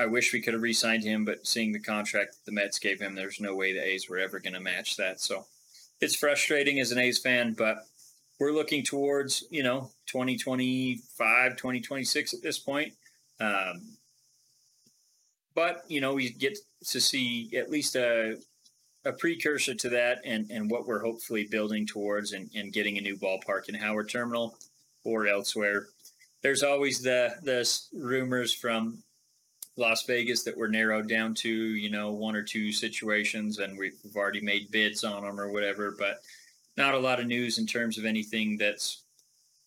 I 0.01 0.07
wish 0.07 0.33
we 0.33 0.41
could 0.41 0.53
have 0.53 0.63
re-signed 0.63 1.03
him, 1.03 1.25
but 1.25 1.45
seeing 1.45 1.71
the 1.71 1.79
contract 1.79 2.37
the 2.45 2.51
Mets 2.51 2.79
gave 2.79 2.99
him, 2.99 3.13
there's 3.13 3.39
no 3.39 3.55
way 3.55 3.71
the 3.71 3.85
A's 3.85 4.09
were 4.09 4.17
ever 4.17 4.39
going 4.39 4.55
to 4.55 4.59
match 4.59 4.97
that. 4.97 5.21
So 5.21 5.45
it's 6.01 6.15
frustrating 6.15 6.79
as 6.79 6.91
an 6.91 6.97
A's 6.97 7.19
fan, 7.19 7.53
but 7.53 7.85
we're 8.39 8.51
looking 8.51 8.83
towards 8.83 9.43
you 9.51 9.61
know 9.61 9.91
2025, 10.07 11.55
2026 11.55 12.33
at 12.33 12.41
this 12.41 12.57
point. 12.57 12.93
Um, 13.39 13.97
but 15.53 15.83
you 15.87 16.01
know 16.01 16.15
we 16.15 16.31
get 16.31 16.57
to 16.87 16.99
see 16.99 17.51
at 17.55 17.69
least 17.69 17.95
a 17.95 18.37
a 19.05 19.11
precursor 19.13 19.75
to 19.75 19.89
that 19.89 20.21
and 20.25 20.49
and 20.49 20.71
what 20.71 20.87
we're 20.87 21.03
hopefully 21.03 21.47
building 21.49 21.85
towards 21.85 22.31
and, 22.31 22.49
and 22.55 22.73
getting 22.73 22.97
a 22.97 23.01
new 23.01 23.15
ballpark 23.15 23.69
in 23.69 23.75
Howard 23.75 24.09
Terminal 24.09 24.57
or 25.03 25.27
elsewhere. 25.27 25.89
There's 26.41 26.63
always 26.63 27.03
the 27.03 27.35
the 27.43 27.69
rumors 27.93 28.51
from 28.51 29.03
Las 29.81 30.03
Vegas 30.03 30.43
that 30.43 30.55
were 30.55 30.69
narrowed 30.69 31.09
down 31.09 31.33
to 31.35 31.49
you 31.49 31.89
know 31.89 32.11
one 32.11 32.35
or 32.35 32.43
two 32.43 32.71
situations 32.71 33.59
and 33.59 33.77
we've 33.77 33.99
already 34.15 34.41
made 34.41 34.71
bids 34.71 35.03
on 35.03 35.23
them 35.23 35.39
or 35.39 35.51
whatever, 35.51 35.95
but 35.97 36.21
not 36.77 36.93
a 36.93 36.99
lot 36.99 37.19
of 37.19 37.27
news 37.27 37.57
in 37.57 37.67
terms 37.67 37.97
of 37.97 38.05
anything 38.05 38.57
that's 38.57 39.03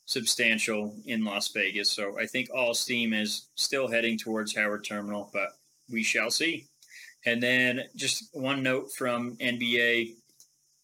substantial 0.07 0.95
in 1.07 1.25
Las 1.25 1.49
Vegas. 1.49 1.91
So 1.91 2.19
I 2.19 2.27
think 2.27 2.49
all 2.55 2.75
steam 2.75 3.13
is 3.13 3.49
still 3.57 3.89
heading 3.89 4.19
towards 4.19 4.55
Howard 4.55 4.85
Terminal, 4.85 5.31
but 5.33 5.51
we 5.91 6.03
shall 6.03 6.31
see. 6.31 6.67
And 7.27 7.43
then 7.43 7.85
just 7.97 8.29
one 8.33 8.63
note 8.63 8.93
from 8.93 9.37
NBA. 9.37 10.15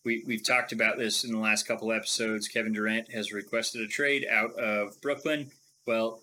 We, 0.05 0.25
we've 0.27 0.45
talked 0.45 0.73
about 0.73 0.97
this 0.97 1.25
in 1.25 1.33
the 1.33 1.39
last 1.39 1.67
couple 1.67 1.93
episodes. 1.93 2.49
Kevin 2.49 2.73
Durant 2.73 3.13
has 3.13 3.33
requested 3.33 3.83
a 3.83 3.87
trade 3.87 4.27
out 4.31 4.59
of 4.59 4.99
Brooklyn. 5.03 5.51
Well, 5.87 6.23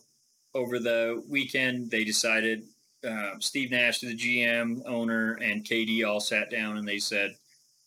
over 0.56 0.80
the 0.80 1.24
weekend, 1.30 1.92
they 1.92 2.04
decided 2.04 2.64
uh, 3.06 3.32
Steve 3.40 3.72
Nash, 3.72 4.00
the 4.00 4.16
GM, 4.16 4.82
owner, 4.86 5.34
and 5.34 5.64
KD 5.64 6.06
all 6.08 6.20
sat 6.20 6.50
down 6.50 6.78
and 6.78 6.88
they 6.88 7.00
said, 7.00 7.36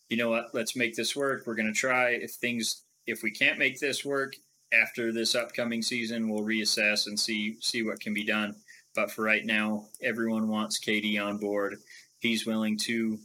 you 0.09 0.17
know 0.17 0.29
what, 0.29 0.53
let's 0.53 0.75
make 0.75 0.95
this 0.95 1.15
work. 1.15 1.43
We're 1.45 1.55
going 1.55 1.73
to 1.73 1.79
try. 1.79 2.09
If 2.09 2.31
things, 2.31 2.83
if 3.07 3.23
we 3.23 3.31
can't 3.31 3.59
make 3.59 3.79
this 3.79 4.03
work 4.03 4.35
after 4.73 5.11
this 5.11 5.35
upcoming 5.35 5.81
season, 5.81 6.29
we'll 6.29 6.43
reassess 6.43 7.07
and 7.07 7.19
see 7.19 7.57
see 7.61 7.83
what 7.83 7.99
can 7.99 8.13
be 8.13 8.25
done. 8.25 8.55
But 8.93 9.11
for 9.11 9.23
right 9.23 9.45
now, 9.45 9.85
everyone 10.01 10.49
wants 10.49 10.79
KD 10.79 11.23
on 11.23 11.37
board. 11.37 11.77
He's 12.19 12.45
willing 12.45 12.77
to 12.79 13.17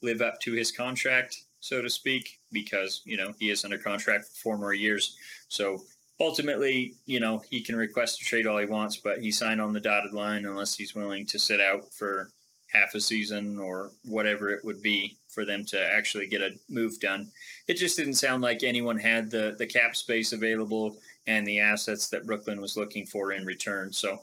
live 0.00 0.22
up 0.22 0.40
to 0.40 0.52
his 0.52 0.70
contract, 0.70 1.42
so 1.60 1.82
to 1.82 1.90
speak, 1.90 2.38
because, 2.52 3.02
you 3.04 3.16
know, 3.16 3.34
he 3.38 3.50
is 3.50 3.64
under 3.64 3.78
contract 3.78 4.26
for 4.26 4.36
four 4.36 4.58
more 4.58 4.74
years. 4.74 5.16
So 5.48 5.82
ultimately, 6.20 6.94
you 7.06 7.20
know, 7.20 7.42
he 7.50 7.60
can 7.60 7.76
request 7.76 8.20
a 8.20 8.24
trade 8.24 8.46
all 8.46 8.58
he 8.58 8.66
wants, 8.66 8.96
but 8.96 9.20
he 9.20 9.30
signed 9.30 9.60
on 9.60 9.72
the 9.72 9.80
dotted 9.80 10.12
line 10.12 10.46
unless 10.46 10.74
he's 10.74 10.94
willing 10.94 11.26
to 11.26 11.38
sit 11.38 11.60
out 11.60 11.92
for 11.92 12.30
half 12.72 12.94
a 12.94 13.00
season 13.00 13.58
or 13.58 13.90
whatever 14.04 14.50
it 14.50 14.64
would 14.64 14.82
be 14.82 15.16
for 15.28 15.44
them 15.44 15.64
to 15.64 15.80
actually 15.80 16.26
get 16.26 16.42
a 16.42 16.50
move 16.68 16.98
done. 17.00 17.30
It 17.66 17.74
just 17.74 17.96
didn't 17.96 18.14
sound 18.14 18.42
like 18.42 18.62
anyone 18.62 18.98
had 18.98 19.30
the 19.30 19.54
the 19.58 19.66
cap 19.66 19.96
space 19.96 20.32
available 20.32 20.96
and 21.26 21.46
the 21.46 21.60
assets 21.60 22.08
that 22.08 22.26
Brooklyn 22.26 22.60
was 22.60 22.76
looking 22.76 23.06
for 23.06 23.32
in 23.32 23.44
return. 23.44 23.92
So 23.92 24.22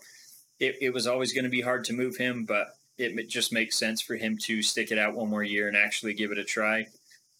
it, 0.59 0.75
it 0.81 0.93
was 0.93 1.07
always 1.07 1.33
going 1.33 1.43
to 1.43 1.49
be 1.49 1.61
hard 1.61 1.83
to 1.85 1.93
move 1.93 2.17
him, 2.17 2.45
but 2.45 2.77
it 2.97 3.27
just 3.27 3.51
makes 3.51 3.77
sense 3.77 4.01
for 4.01 4.15
him 4.15 4.37
to 4.37 4.61
stick 4.61 4.91
it 4.91 4.97
out 4.97 5.15
one 5.15 5.29
more 5.29 5.43
year 5.43 5.67
and 5.67 5.75
actually 5.75 6.13
give 6.13 6.31
it 6.31 6.37
a 6.37 6.43
try. 6.43 6.87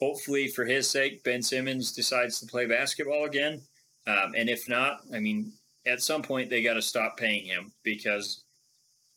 Hopefully, 0.02 0.50
for 0.50 0.66
his 0.66 0.90
sake, 0.90 1.24
Ben 1.24 1.42
Simmons 1.42 1.94
decides 1.94 2.40
to 2.40 2.46
play 2.46 2.66
basketball 2.66 3.24
again. 3.24 3.62
Um, 4.08 4.34
and 4.36 4.50
if 4.50 4.70
not, 4.70 5.02
I 5.14 5.20
mean, 5.20 5.54
at 5.86 6.02
some 6.02 6.22
point 6.22 6.50
they 6.50 6.64
got 6.64 6.76
to 6.76 6.82
stop 6.82 7.18
paying 7.18 7.46
him 7.46 7.72
because 7.84 8.44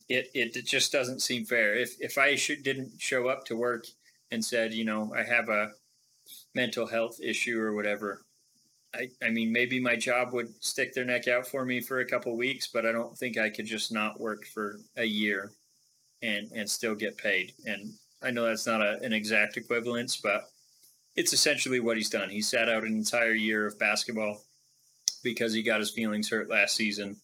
it, 0.08 0.30
it, 0.34 0.56
it 0.56 0.66
just 0.66 0.92
doesn't 0.92 1.20
seem 1.20 1.44
fair. 1.44 1.74
If 1.74 1.96
if 2.00 2.16
I 2.18 2.34
should, 2.36 2.62
didn't 2.62 2.92
show 2.98 3.28
up 3.28 3.44
to 3.46 3.56
work 3.56 3.86
and 4.30 4.44
said, 4.44 4.72
you 4.72 4.84
know, 4.84 5.12
I 5.16 5.22
have 5.22 5.48
a 5.48 5.72
mental 6.54 6.86
health 6.86 7.18
issue 7.22 7.58
or 7.60 7.74
whatever, 7.74 8.22
I, 8.94 9.10
I 9.22 9.30
mean, 9.30 9.52
maybe 9.52 9.80
my 9.80 9.96
job 9.96 10.32
would 10.32 10.52
stick 10.62 10.94
their 10.94 11.04
neck 11.04 11.28
out 11.28 11.46
for 11.46 11.64
me 11.64 11.80
for 11.80 12.00
a 12.00 12.06
couple 12.06 12.36
weeks, 12.36 12.68
but 12.68 12.86
I 12.86 12.92
don't 12.92 13.16
think 13.16 13.36
I 13.36 13.50
could 13.50 13.66
just 13.66 13.92
not 13.92 14.20
work 14.20 14.46
for 14.46 14.80
a 14.96 15.04
year 15.04 15.52
and 16.22 16.50
and 16.52 16.68
still 16.68 16.94
get 16.94 17.16
paid. 17.18 17.52
And 17.66 17.92
I 18.22 18.30
know 18.30 18.46
that's 18.46 18.66
not 18.66 18.80
a, 18.82 18.98
an 19.02 19.12
exact 19.12 19.56
equivalence, 19.56 20.16
but 20.16 20.48
it's 21.16 21.32
essentially 21.32 21.80
what 21.80 21.96
he's 21.96 22.10
done. 22.10 22.30
He 22.30 22.40
sat 22.40 22.68
out 22.68 22.84
an 22.84 22.94
entire 22.94 23.34
year 23.34 23.66
of 23.66 23.78
basketball 23.78 24.42
because 25.32 25.52
he 25.52 25.62
got 25.62 25.80
his 25.80 25.90
feelings 25.90 26.28
hurt 26.28 26.50
last 26.50 26.76
season, 26.76 27.16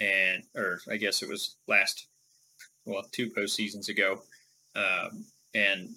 and 0.00 0.42
or 0.54 0.80
I 0.90 0.96
guess 0.96 1.22
it 1.22 1.28
was 1.28 1.56
last, 1.66 2.06
well, 2.84 3.04
two 3.12 3.30
postseasons 3.30 3.88
ago, 3.88 4.22
um, 4.74 5.24
and 5.54 5.90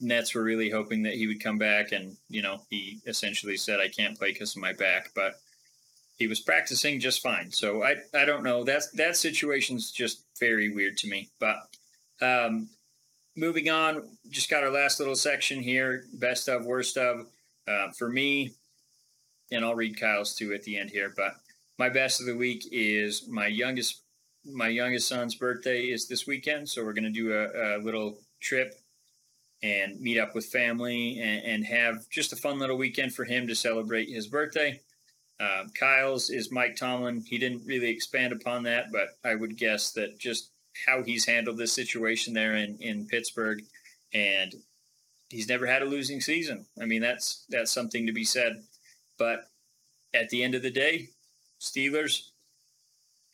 Nets 0.00 0.34
were 0.34 0.42
really 0.42 0.70
hoping 0.70 1.02
that 1.02 1.14
he 1.14 1.26
would 1.26 1.42
come 1.42 1.58
back, 1.58 1.92
and 1.92 2.16
you 2.28 2.42
know 2.42 2.60
he 2.70 3.00
essentially 3.06 3.56
said, 3.56 3.80
"I 3.80 3.88
can't 3.88 4.18
play 4.18 4.32
because 4.32 4.54
of 4.54 4.62
my 4.62 4.72
back," 4.72 5.10
but 5.14 5.40
he 6.18 6.26
was 6.26 6.40
practicing 6.40 7.00
just 7.00 7.22
fine. 7.22 7.50
So 7.50 7.82
I 7.82 7.96
I 8.14 8.24
don't 8.24 8.44
know 8.44 8.64
that 8.64 8.82
that 8.94 9.16
situation's 9.16 9.90
just 9.90 10.24
very 10.38 10.68
weird 10.70 10.96
to 10.98 11.08
me. 11.08 11.30
But 11.38 11.56
um, 12.20 12.68
moving 13.36 13.70
on, 13.70 14.08
just 14.30 14.50
got 14.50 14.64
our 14.64 14.70
last 14.70 14.98
little 14.98 15.16
section 15.16 15.62
here: 15.62 16.04
best 16.14 16.48
of, 16.48 16.66
worst 16.66 16.96
of. 16.96 17.26
Uh, 17.66 17.90
for 17.90 18.08
me, 18.08 18.52
and 19.50 19.64
I'll 19.64 19.74
read 19.74 19.98
Kyle's 19.98 20.34
too 20.34 20.52
at 20.52 20.62
the 20.62 20.78
end 20.78 20.90
here. 20.90 21.12
But 21.16 21.34
my 21.78 21.88
best 21.88 22.20
of 22.20 22.26
the 22.26 22.36
week 22.36 22.68
is 22.72 23.26
my 23.28 23.46
youngest 23.46 24.02
my 24.44 24.68
youngest 24.68 25.08
son's 25.08 25.34
birthday 25.34 25.82
is 25.82 26.08
this 26.08 26.26
weekend, 26.26 26.68
so 26.68 26.84
we're 26.84 26.92
going 26.92 27.04
to 27.04 27.10
do 27.10 27.32
a, 27.32 27.76
a 27.76 27.78
little 27.78 28.18
trip 28.40 28.74
and 29.62 30.00
meet 30.00 30.18
up 30.18 30.34
with 30.34 30.46
family 30.46 31.18
and, 31.20 31.44
and, 31.44 31.64
have 31.66 32.08
just 32.08 32.32
a 32.32 32.36
fun 32.36 32.58
little 32.58 32.76
weekend 32.76 33.12
for 33.12 33.24
him 33.24 33.48
to 33.48 33.54
celebrate 33.54 34.08
his 34.08 34.28
birthday. 34.28 34.80
Uh, 35.40 35.64
Kyle's 35.78 36.30
is 36.30 36.52
Mike 36.52 36.76
Tomlin. 36.76 37.24
He 37.26 37.38
didn't 37.38 37.66
really 37.66 37.90
expand 37.90 38.32
upon 38.32 38.62
that, 38.62 38.92
but 38.92 39.18
I 39.24 39.34
would 39.34 39.56
guess 39.56 39.90
that 39.92 40.18
just 40.18 40.50
how 40.86 41.02
he's 41.02 41.26
handled 41.26 41.58
this 41.58 41.72
situation 41.72 42.34
there 42.34 42.56
in, 42.56 42.76
in 42.80 43.06
Pittsburgh, 43.06 43.62
and 44.12 44.54
he's 45.28 45.48
never 45.48 45.66
had 45.66 45.82
a 45.82 45.86
losing 45.86 46.20
season. 46.20 46.66
I 46.80 46.86
mean, 46.86 47.02
that's 47.02 47.44
that's 47.48 47.72
something 47.72 48.06
to 48.06 48.12
be 48.12 48.24
said. 48.24 48.62
But 49.18 49.48
at 50.14 50.28
the 50.28 50.42
end 50.42 50.54
of 50.54 50.62
the 50.62 50.70
day, 50.70 51.08
Steelers, 51.60 52.28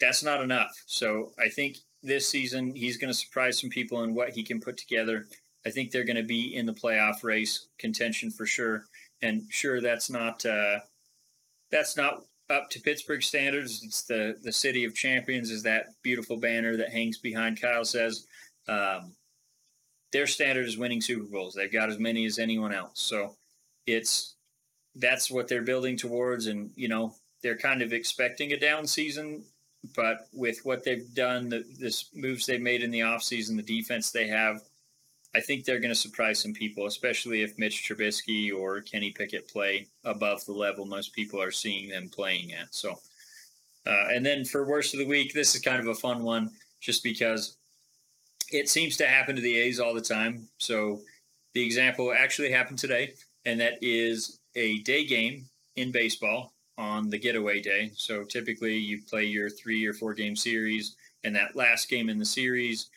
that's 0.00 0.22
not 0.22 0.42
enough. 0.42 0.72
So 0.86 1.32
I 1.38 1.48
think 1.48 1.78
this 2.02 2.28
season 2.28 2.74
he's 2.74 2.96
going 2.96 3.12
to 3.12 3.18
surprise 3.18 3.60
some 3.60 3.70
people 3.70 4.02
in 4.02 4.14
what 4.14 4.30
he 4.30 4.42
can 4.42 4.60
put 4.60 4.76
together 4.76 5.26
I 5.66 5.70
think 5.70 5.90
they're 5.90 6.04
going 6.04 6.16
to 6.16 6.22
be 6.22 6.54
in 6.54 6.66
the 6.66 6.72
playoff 6.72 7.24
race 7.24 7.68
contention 7.78 8.30
for 8.30 8.46
sure. 8.46 8.84
And 9.22 9.42
sure, 9.48 9.80
that's 9.80 10.10
not 10.10 10.44
uh, 10.44 10.80
that's 11.70 11.96
not 11.96 12.24
up 12.50 12.68
to 12.70 12.80
Pittsburgh 12.80 13.22
standards. 13.22 13.82
It's 13.82 14.02
the 14.02 14.36
the 14.42 14.52
city 14.52 14.84
of 14.84 14.94
champions 14.94 15.50
is 15.50 15.62
that 15.62 15.86
beautiful 16.02 16.36
banner 16.36 16.76
that 16.76 16.90
hangs 16.90 17.18
behind 17.18 17.60
Kyle 17.60 17.84
says. 17.84 18.26
Um, 18.68 19.14
their 20.12 20.26
standard 20.26 20.66
is 20.66 20.78
winning 20.78 21.00
Super 21.00 21.24
Bowls. 21.24 21.54
They've 21.54 21.72
got 21.72 21.90
as 21.90 21.98
many 21.98 22.24
as 22.26 22.38
anyone 22.38 22.72
else. 22.72 23.00
So 23.00 23.36
it's 23.86 24.33
that's 24.96 25.30
what 25.30 25.48
they're 25.48 25.62
building 25.62 25.96
towards. 25.96 26.46
And 26.46 26.70
you 26.76 26.88
know 26.88 27.14
they're 27.42 27.58
kind 27.58 27.82
of 27.82 27.92
expecting 27.92 28.52
a 28.52 28.58
down 28.58 28.86
season, 28.86 29.44
but 29.94 30.28
with 30.32 30.60
what 30.64 30.84
they've 30.84 31.12
done, 31.14 31.48
the 31.48 31.64
this 31.78 32.10
moves 32.14 32.46
they've 32.46 32.60
made 32.60 32.82
in 32.82 32.90
the 32.90 33.00
offseason, 33.00 33.56
the 33.56 33.62
defense 33.62 34.10
they 34.10 34.28
have 34.28 34.62
I 35.34 35.40
think 35.40 35.64
they're 35.64 35.80
going 35.80 35.92
to 35.92 35.98
surprise 36.00 36.38
some 36.38 36.52
people, 36.52 36.86
especially 36.86 37.42
if 37.42 37.58
Mitch 37.58 37.88
Trubisky 37.88 38.54
or 38.54 38.80
Kenny 38.80 39.10
Pickett 39.10 39.48
play 39.48 39.88
above 40.04 40.44
the 40.44 40.52
level 40.52 40.86
most 40.86 41.12
people 41.12 41.42
are 41.42 41.50
seeing 41.50 41.88
them 41.88 42.08
playing 42.08 42.52
at. 42.52 42.72
So, 42.72 43.00
uh, 43.86 44.06
and 44.12 44.24
then 44.24 44.44
for 44.44 44.64
worst 44.64 44.94
of 44.94 45.00
the 45.00 45.06
week, 45.06 45.34
this 45.34 45.54
is 45.54 45.60
kind 45.60 45.80
of 45.80 45.88
a 45.88 45.94
fun 45.94 46.22
one, 46.22 46.50
just 46.80 47.02
because 47.02 47.56
it 48.52 48.68
seems 48.68 48.96
to 48.98 49.06
happen 49.06 49.34
to 49.34 49.42
the 49.42 49.56
A's 49.56 49.80
all 49.80 49.92
the 49.92 50.00
time. 50.00 50.48
So, 50.58 51.00
the 51.52 51.64
example 51.64 52.12
actually 52.12 52.50
happened 52.50 52.78
today, 52.78 53.14
and 53.44 53.60
that 53.60 53.78
is 53.82 54.38
a 54.56 54.78
day 54.80 55.04
game 55.04 55.46
in 55.76 55.92
baseball 55.92 56.52
on 56.78 57.08
the 57.08 57.18
getaway 57.18 57.60
day. 57.60 57.90
So, 57.94 58.24
typically, 58.24 58.76
you 58.76 59.02
play 59.08 59.24
your 59.24 59.48
three 59.50 59.84
or 59.86 59.92
four 59.92 60.14
game 60.14 60.36
series, 60.36 60.96
and 61.22 61.34
that 61.36 61.56
last 61.56 61.88
game 61.88 62.08
in 62.08 62.18
the 62.18 62.24
series 62.24 62.90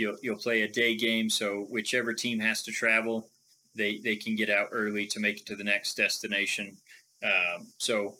you'll 0.00 0.16
you'll 0.22 0.36
play 0.36 0.62
a 0.62 0.68
day 0.68 0.96
game. 0.96 1.30
So 1.30 1.66
whichever 1.70 2.12
team 2.12 2.40
has 2.40 2.62
to 2.64 2.72
travel, 2.72 3.28
they 3.76 3.98
they 3.98 4.16
can 4.16 4.34
get 4.34 4.50
out 4.50 4.68
early 4.72 5.06
to 5.06 5.20
make 5.20 5.40
it 5.40 5.46
to 5.46 5.56
the 5.56 5.64
next 5.64 5.94
destination. 5.94 6.76
Um, 7.22 7.68
so 7.78 8.16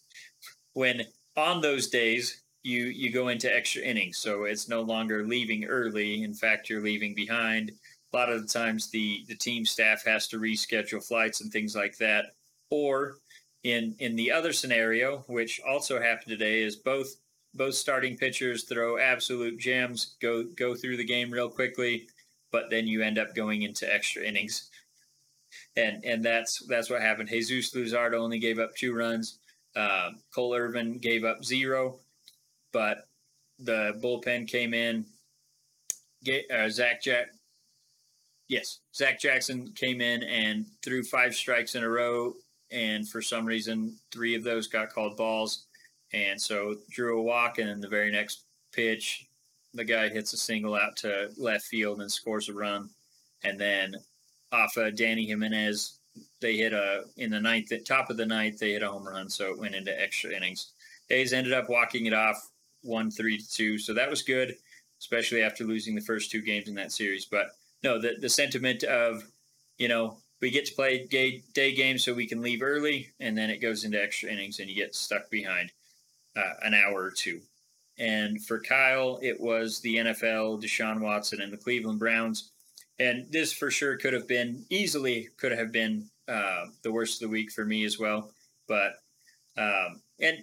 when 0.72 1.02
on 1.36 1.60
those 1.60 1.88
days 1.88 2.42
you 2.62 2.84
you 2.84 3.12
go 3.12 3.28
into 3.28 3.54
extra 3.54 3.82
innings, 3.82 4.18
so 4.18 4.44
it's 4.44 4.68
no 4.68 4.80
longer 4.80 5.26
leaving 5.26 5.64
early. 5.66 6.24
In 6.24 6.34
fact, 6.34 6.68
you're 6.68 6.82
leaving 6.82 7.14
behind. 7.14 7.72
A 8.12 8.16
lot 8.16 8.30
of 8.30 8.42
the 8.42 8.48
times, 8.48 8.90
the 8.90 9.24
the 9.28 9.34
team 9.34 9.64
staff 9.64 10.04
has 10.04 10.28
to 10.28 10.38
reschedule 10.38 11.06
flights 11.06 11.40
and 11.40 11.50
things 11.50 11.74
like 11.74 11.96
that. 11.98 12.34
Or 12.70 13.16
in 13.64 13.94
in 13.98 14.16
the 14.16 14.30
other 14.32 14.52
scenario, 14.52 15.24
which 15.28 15.60
also 15.66 16.00
happened 16.00 16.28
today, 16.28 16.62
is 16.62 16.76
both 16.76 17.16
both 17.54 17.74
starting 17.74 18.16
pitchers 18.16 18.64
throw 18.64 18.98
absolute 18.98 19.58
gems, 19.58 20.16
go 20.20 20.44
go 20.56 20.74
through 20.74 20.96
the 20.96 21.04
game 21.04 21.30
real 21.30 21.48
quickly, 21.48 22.08
but 22.50 22.70
then 22.70 22.86
you 22.86 23.02
end 23.02 23.18
up 23.18 23.34
going 23.34 23.62
into 23.62 23.92
extra 23.92 24.22
innings. 24.22 24.70
And 25.76 26.04
and 26.04 26.24
that's 26.24 26.64
that's 26.66 26.90
what 26.90 27.02
happened. 27.02 27.28
Jesus 27.28 27.74
Luzardo 27.74 28.14
only 28.14 28.38
gave 28.38 28.58
up 28.58 28.74
two 28.74 28.94
runs. 28.94 29.38
Uh, 29.74 30.10
Cole 30.34 30.54
Irvin 30.54 30.98
gave 30.98 31.24
up 31.24 31.44
zero, 31.44 31.98
but 32.72 33.08
the 33.58 33.98
bullpen 34.02 34.48
came 34.48 34.74
in. 34.74 35.06
Get, 36.24 36.50
uh, 36.50 36.68
Zach 36.68 37.02
Jack, 37.02 37.28
yes, 38.52 38.80
Zach 38.94 39.18
Jackson 39.18 39.72
came 39.74 40.02
in 40.02 40.22
and 40.24 40.66
threw 40.82 41.02
five 41.02 41.34
strikes 41.34 41.74
in 41.74 41.82
a 41.82 41.88
row, 41.88 42.34
and 42.70 43.08
for 43.08 43.22
some 43.22 43.46
reason, 43.46 43.96
three 44.12 44.34
of 44.34 44.44
those 44.44 44.66
got 44.66 44.92
called 44.92 45.16
balls, 45.16 45.64
and 46.12 46.40
so 46.40 46.76
drew 46.90 47.18
a 47.18 47.22
walk, 47.22 47.56
and 47.58 47.70
in 47.70 47.80
the 47.80 47.88
very 47.88 48.12
next 48.12 48.44
pitch, 48.70 49.26
the 49.72 49.84
guy 49.84 50.10
hits 50.10 50.34
a 50.34 50.36
single 50.36 50.74
out 50.74 50.96
to 50.98 51.30
left 51.38 51.64
field 51.64 52.02
and 52.02 52.12
scores 52.12 52.50
a 52.50 52.52
run, 52.52 52.90
and 53.42 53.58
then 53.58 53.94
off 54.52 54.76
of 54.76 54.94
Dany 54.94 55.26
Jimenez, 55.26 55.98
they 56.42 56.58
hit 56.58 56.74
a 56.74 57.04
in 57.16 57.30
the 57.30 57.40
ninth, 57.40 57.72
at 57.72 57.86
top 57.86 58.10
of 58.10 58.18
the 58.18 58.26
ninth, 58.26 58.58
they 58.58 58.72
hit 58.72 58.82
a 58.82 58.88
home 58.88 59.08
run, 59.08 59.30
so 59.30 59.50
it 59.50 59.58
went 59.58 59.74
into 59.74 59.98
extra 59.98 60.30
innings. 60.30 60.72
A's 61.08 61.32
ended 61.32 61.54
up 61.54 61.70
walking 61.70 62.04
it 62.04 62.12
off 62.12 62.50
one 62.82 63.10
three 63.10 63.38
to 63.38 63.50
two, 63.50 63.78
so 63.78 63.94
that 63.94 64.10
was 64.10 64.20
good, 64.20 64.54
especially 65.00 65.42
after 65.42 65.64
losing 65.64 65.94
the 65.94 66.02
first 66.02 66.30
two 66.30 66.42
games 66.42 66.68
in 66.68 66.74
that 66.74 66.92
series. 66.92 67.24
But 67.24 67.46
no, 67.82 68.00
the 68.00 68.16
the 68.20 68.28
sentiment 68.28 68.84
of 68.84 69.24
you 69.78 69.88
know 69.88 70.18
we 70.42 70.50
get 70.50 70.66
to 70.66 70.74
play 70.74 71.06
day, 71.06 71.42
day 71.54 71.72
games 71.72 72.04
so 72.04 72.12
we 72.12 72.26
can 72.26 72.42
leave 72.42 72.62
early, 72.62 73.10
and 73.20 73.38
then 73.38 73.48
it 73.48 73.58
goes 73.58 73.84
into 73.84 74.02
extra 74.02 74.28
innings, 74.28 74.58
and 74.58 74.68
you 74.68 74.74
get 74.74 74.94
stuck 74.94 75.30
behind 75.30 75.70
uh, 76.36 76.54
an 76.62 76.74
hour 76.74 77.00
or 77.00 77.12
two. 77.12 77.40
And 77.98 78.44
for 78.44 78.60
Kyle, 78.60 79.20
it 79.22 79.40
was 79.40 79.80
the 79.80 79.96
NFL, 79.96 80.60
Deshaun 80.62 81.00
Watson, 81.00 81.40
and 81.40 81.52
the 81.52 81.58
Cleveland 81.58 82.00
Browns. 82.00 82.50
And 82.98 83.30
this 83.30 83.52
for 83.52 83.70
sure 83.70 83.96
could 83.96 84.12
have 84.12 84.26
been 84.26 84.64
easily 84.68 85.28
could 85.38 85.52
have 85.52 85.70
been 85.70 86.08
uh, 86.26 86.66
the 86.82 86.92
worst 86.92 87.22
of 87.22 87.28
the 87.28 87.32
week 87.32 87.52
for 87.52 87.64
me 87.64 87.84
as 87.84 87.98
well. 87.98 88.32
But 88.66 88.94
um, 89.56 90.02
and 90.20 90.38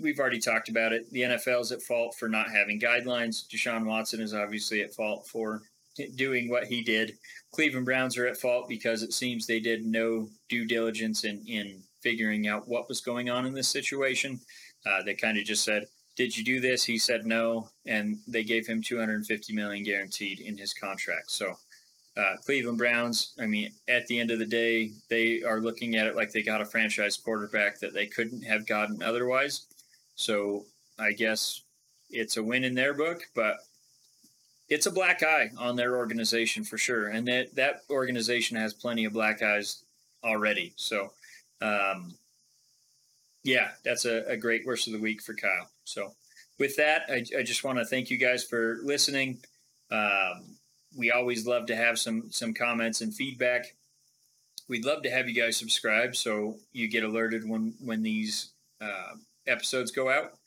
we've 0.00 0.18
already 0.18 0.40
talked 0.40 0.68
about 0.68 0.92
it. 0.92 1.10
The 1.12 1.22
NFL 1.22 1.60
is 1.60 1.72
at 1.72 1.82
fault 1.82 2.16
for 2.18 2.28
not 2.28 2.50
having 2.50 2.80
guidelines. 2.80 3.46
Deshaun 3.46 3.84
Watson 3.84 4.20
is 4.20 4.34
obviously 4.34 4.82
at 4.82 4.94
fault 4.94 5.28
for 5.28 5.62
doing 6.16 6.48
what 6.48 6.64
he 6.64 6.82
did. 6.82 7.16
Cleveland 7.52 7.86
Browns 7.86 8.18
are 8.18 8.26
at 8.26 8.36
fault 8.36 8.68
because 8.68 9.02
it 9.02 9.12
seems 9.12 9.46
they 9.46 9.60
did 9.60 9.84
no 9.84 10.28
due 10.48 10.66
diligence 10.66 11.24
in, 11.24 11.42
in 11.46 11.82
figuring 12.02 12.48
out 12.48 12.68
what 12.68 12.88
was 12.88 13.00
going 13.00 13.30
on 13.30 13.46
in 13.46 13.54
this 13.54 13.68
situation. 13.68 14.40
Uh, 14.86 15.02
they 15.02 15.14
kind 15.14 15.38
of 15.38 15.44
just 15.44 15.64
said, 15.64 15.86
"Did 16.16 16.36
you 16.36 16.44
do 16.44 16.60
this?" 16.60 16.84
He 16.84 16.98
said 16.98 17.26
no, 17.26 17.70
and 17.86 18.18
they 18.26 18.44
gave 18.44 18.66
him 18.66 18.82
250 18.82 19.52
million 19.54 19.84
guaranteed 19.84 20.40
in 20.40 20.58
his 20.58 20.74
contract. 20.74 21.30
So, 21.30 21.54
uh, 22.16 22.36
Cleveland 22.44 22.78
Browns. 22.78 23.34
I 23.40 23.46
mean, 23.46 23.72
at 23.88 24.06
the 24.06 24.18
end 24.20 24.30
of 24.30 24.38
the 24.38 24.46
day, 24.46 24.90
they 25.08 25.42
are 25.42 25.60
looking 25.60 25.96
at 25.96 26.06
it 26.06 26.16
like 26.16 26.32
they 26.32 26.42
got 26.42 26.60
a 26.60 26.66
franchise 26.66 27.16
quarterback 27.16 27.80
that 27.80 27.94
they 27.94 28.06
couldn't 28.06 28.42
have 28.42 28.66
gotten 28.66 29.02
otherwise. 29.02 29.66
So, 30.16 30.66
I 30.98 31.12
guess 31.12 31.62
it's 32.10 32.36
a 32.36 32.42
win 32.42 32.64
in 32.64 32.74
their 32.74 32.94
book, 32.94 33.22
but 33.34 33.58
it's 34.68 34.86
a 34.86 34.90
black 34.90 35.22
eye 35.22 35.50
on 35.58 35.76
their 35.76 35.96
organization 35.96 36.64
for 36.64 36.78
sure, 36.78 37.08
and 37.08 37.26
that 37.28 37.54
that 37.54 37.82
organization 37.90 38.56
has 38.56 38.72
plenty 38.72 39.04
of 39.04 39.12
black 39.12 39.42
eyes 39.42 39.84
already. 40.22 40.72
So, 40.76 41.12
um, 41.60 42.14
yeah, 43.42 43.70
that's 43.84 44.06
a, 44.06 44.24
a, 44.26 44.36
great 44.36 44.64
worst 44.64 44.86
of 44.86 44.94
the 44.94 44.98
week 44.98 45.20
for 45.20 45.34
Kyle. 45.34 45.68
So, 45.84 46.14
with 46.58 46.76
that, 46.76 47.02
I, 47.08 47.24
I 47.38 47.42
just 47.42 47.62
want 47.62 47.78
to 47.78 47.84
thank 47.84 48.10
you 48.10 48.16
guys 48.16 48.42
for 48.42 48.78
listening. 48.82 49.38
Um, 49.90 50.56
we 50.96 51.10
always 51.10 51.46
love 51.46 51.66
to 51.66 51.76
have 51.76 51.98
some 51.98 52.30
some 52.30 52.54
comments 52.54 53.00
and 53.00 53.14
feedback. 53.14 53.74
We'd 54.66 54.86
love 54.86 55.02
to 55.02 55.10
have 55.10 55.28
you 55.28 55.34
guys 55.34 55.58
subscribe 55.58 56.16
so 56.16 56.56
you 56.72 56.88
get 56.88 57.04
alerted 57.04 57.46
when 57.48 57.74
when 57.80 58.02
these 58.02 58.50
uh, 58.80 59.14
episodes 59.46 59.90
go 59.90 60.10
out. 60.10 60.38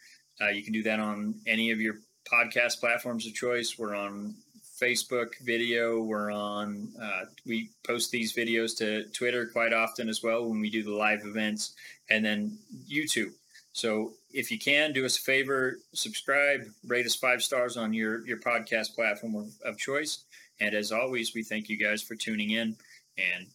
Uh, 0.41 0.49
you 0.49 0.63
can 0.63 0.73
do 0.73 0.83
that 0.83 0.99
on 0.99 1.35
any 1.45 1.71
of 1.71 1.79
your 1.79 1.97
podcast 2.31 2.79
platforms 2.79 3.25
of 3.25 3.33
choice. 3.33 3.77
We're 3.77 3.95
on 3.95 4.35
Facebook 4.81 5.39
video. 5.43 6.01
We're 6.01 6.31
on. 6.31 6.89
Uh, 7.01 7.25
we 7.45 7.69
post 7.85 8.11
these 8.11 8.35
videos 8.35 8.77
to 8.77 9.05
Twitter 9.09 9.47
quite 9.47 9.73
often 9.73 10.09
as 10.09 10.21
well 10.21 10.47
when 10.47 10.59
we 10.59 10.69
do 10.69 10.83
the 10.83 10.93
live 10.93 11.21
events, 11.25 11.73
and 12.09 12.23
then 12.23 12.57
YouTube. 12.89 13.31
So 13.73 14.13
if 14.31 14.51
you 14.51 14.59
can, 14.59 14.93
do 14.93 15.05
us 15.05 15.17
a 15.17 15.21
favor, 15.21 15.79
subscribe, 15.93 16.61
rate 16.85 17.05
us 17.05 17.15
five 17.15 17.41
stars 17.41 17.77
on 17.77 17.93
your 17.93 18.25
your 18.27 18.37
podcast 18.37 18.95
platform 18.95 19.35
of, 19.35 19.49
of 19.65 19.77
choice. 19.77 20.23
And 20.59 20.73
as 20.73 20.91
always, 20.91 21.35
we 21.35 21.43
thank 21.43 21.69
you 21.69 21.77
guys 21.77 22.01
for 22.01 22.15
tuning 22.15 22.51
in, 22.51 22.75
and 23.17 23.47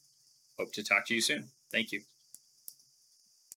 hope 0.59 0.73
to 0.75 0.85
talk 0.85 1.07
to 1.07 1.15
you 1.15 1.21
soon. 1.21 1.49
Thank 1.71 1.93
you. 1.93 2.03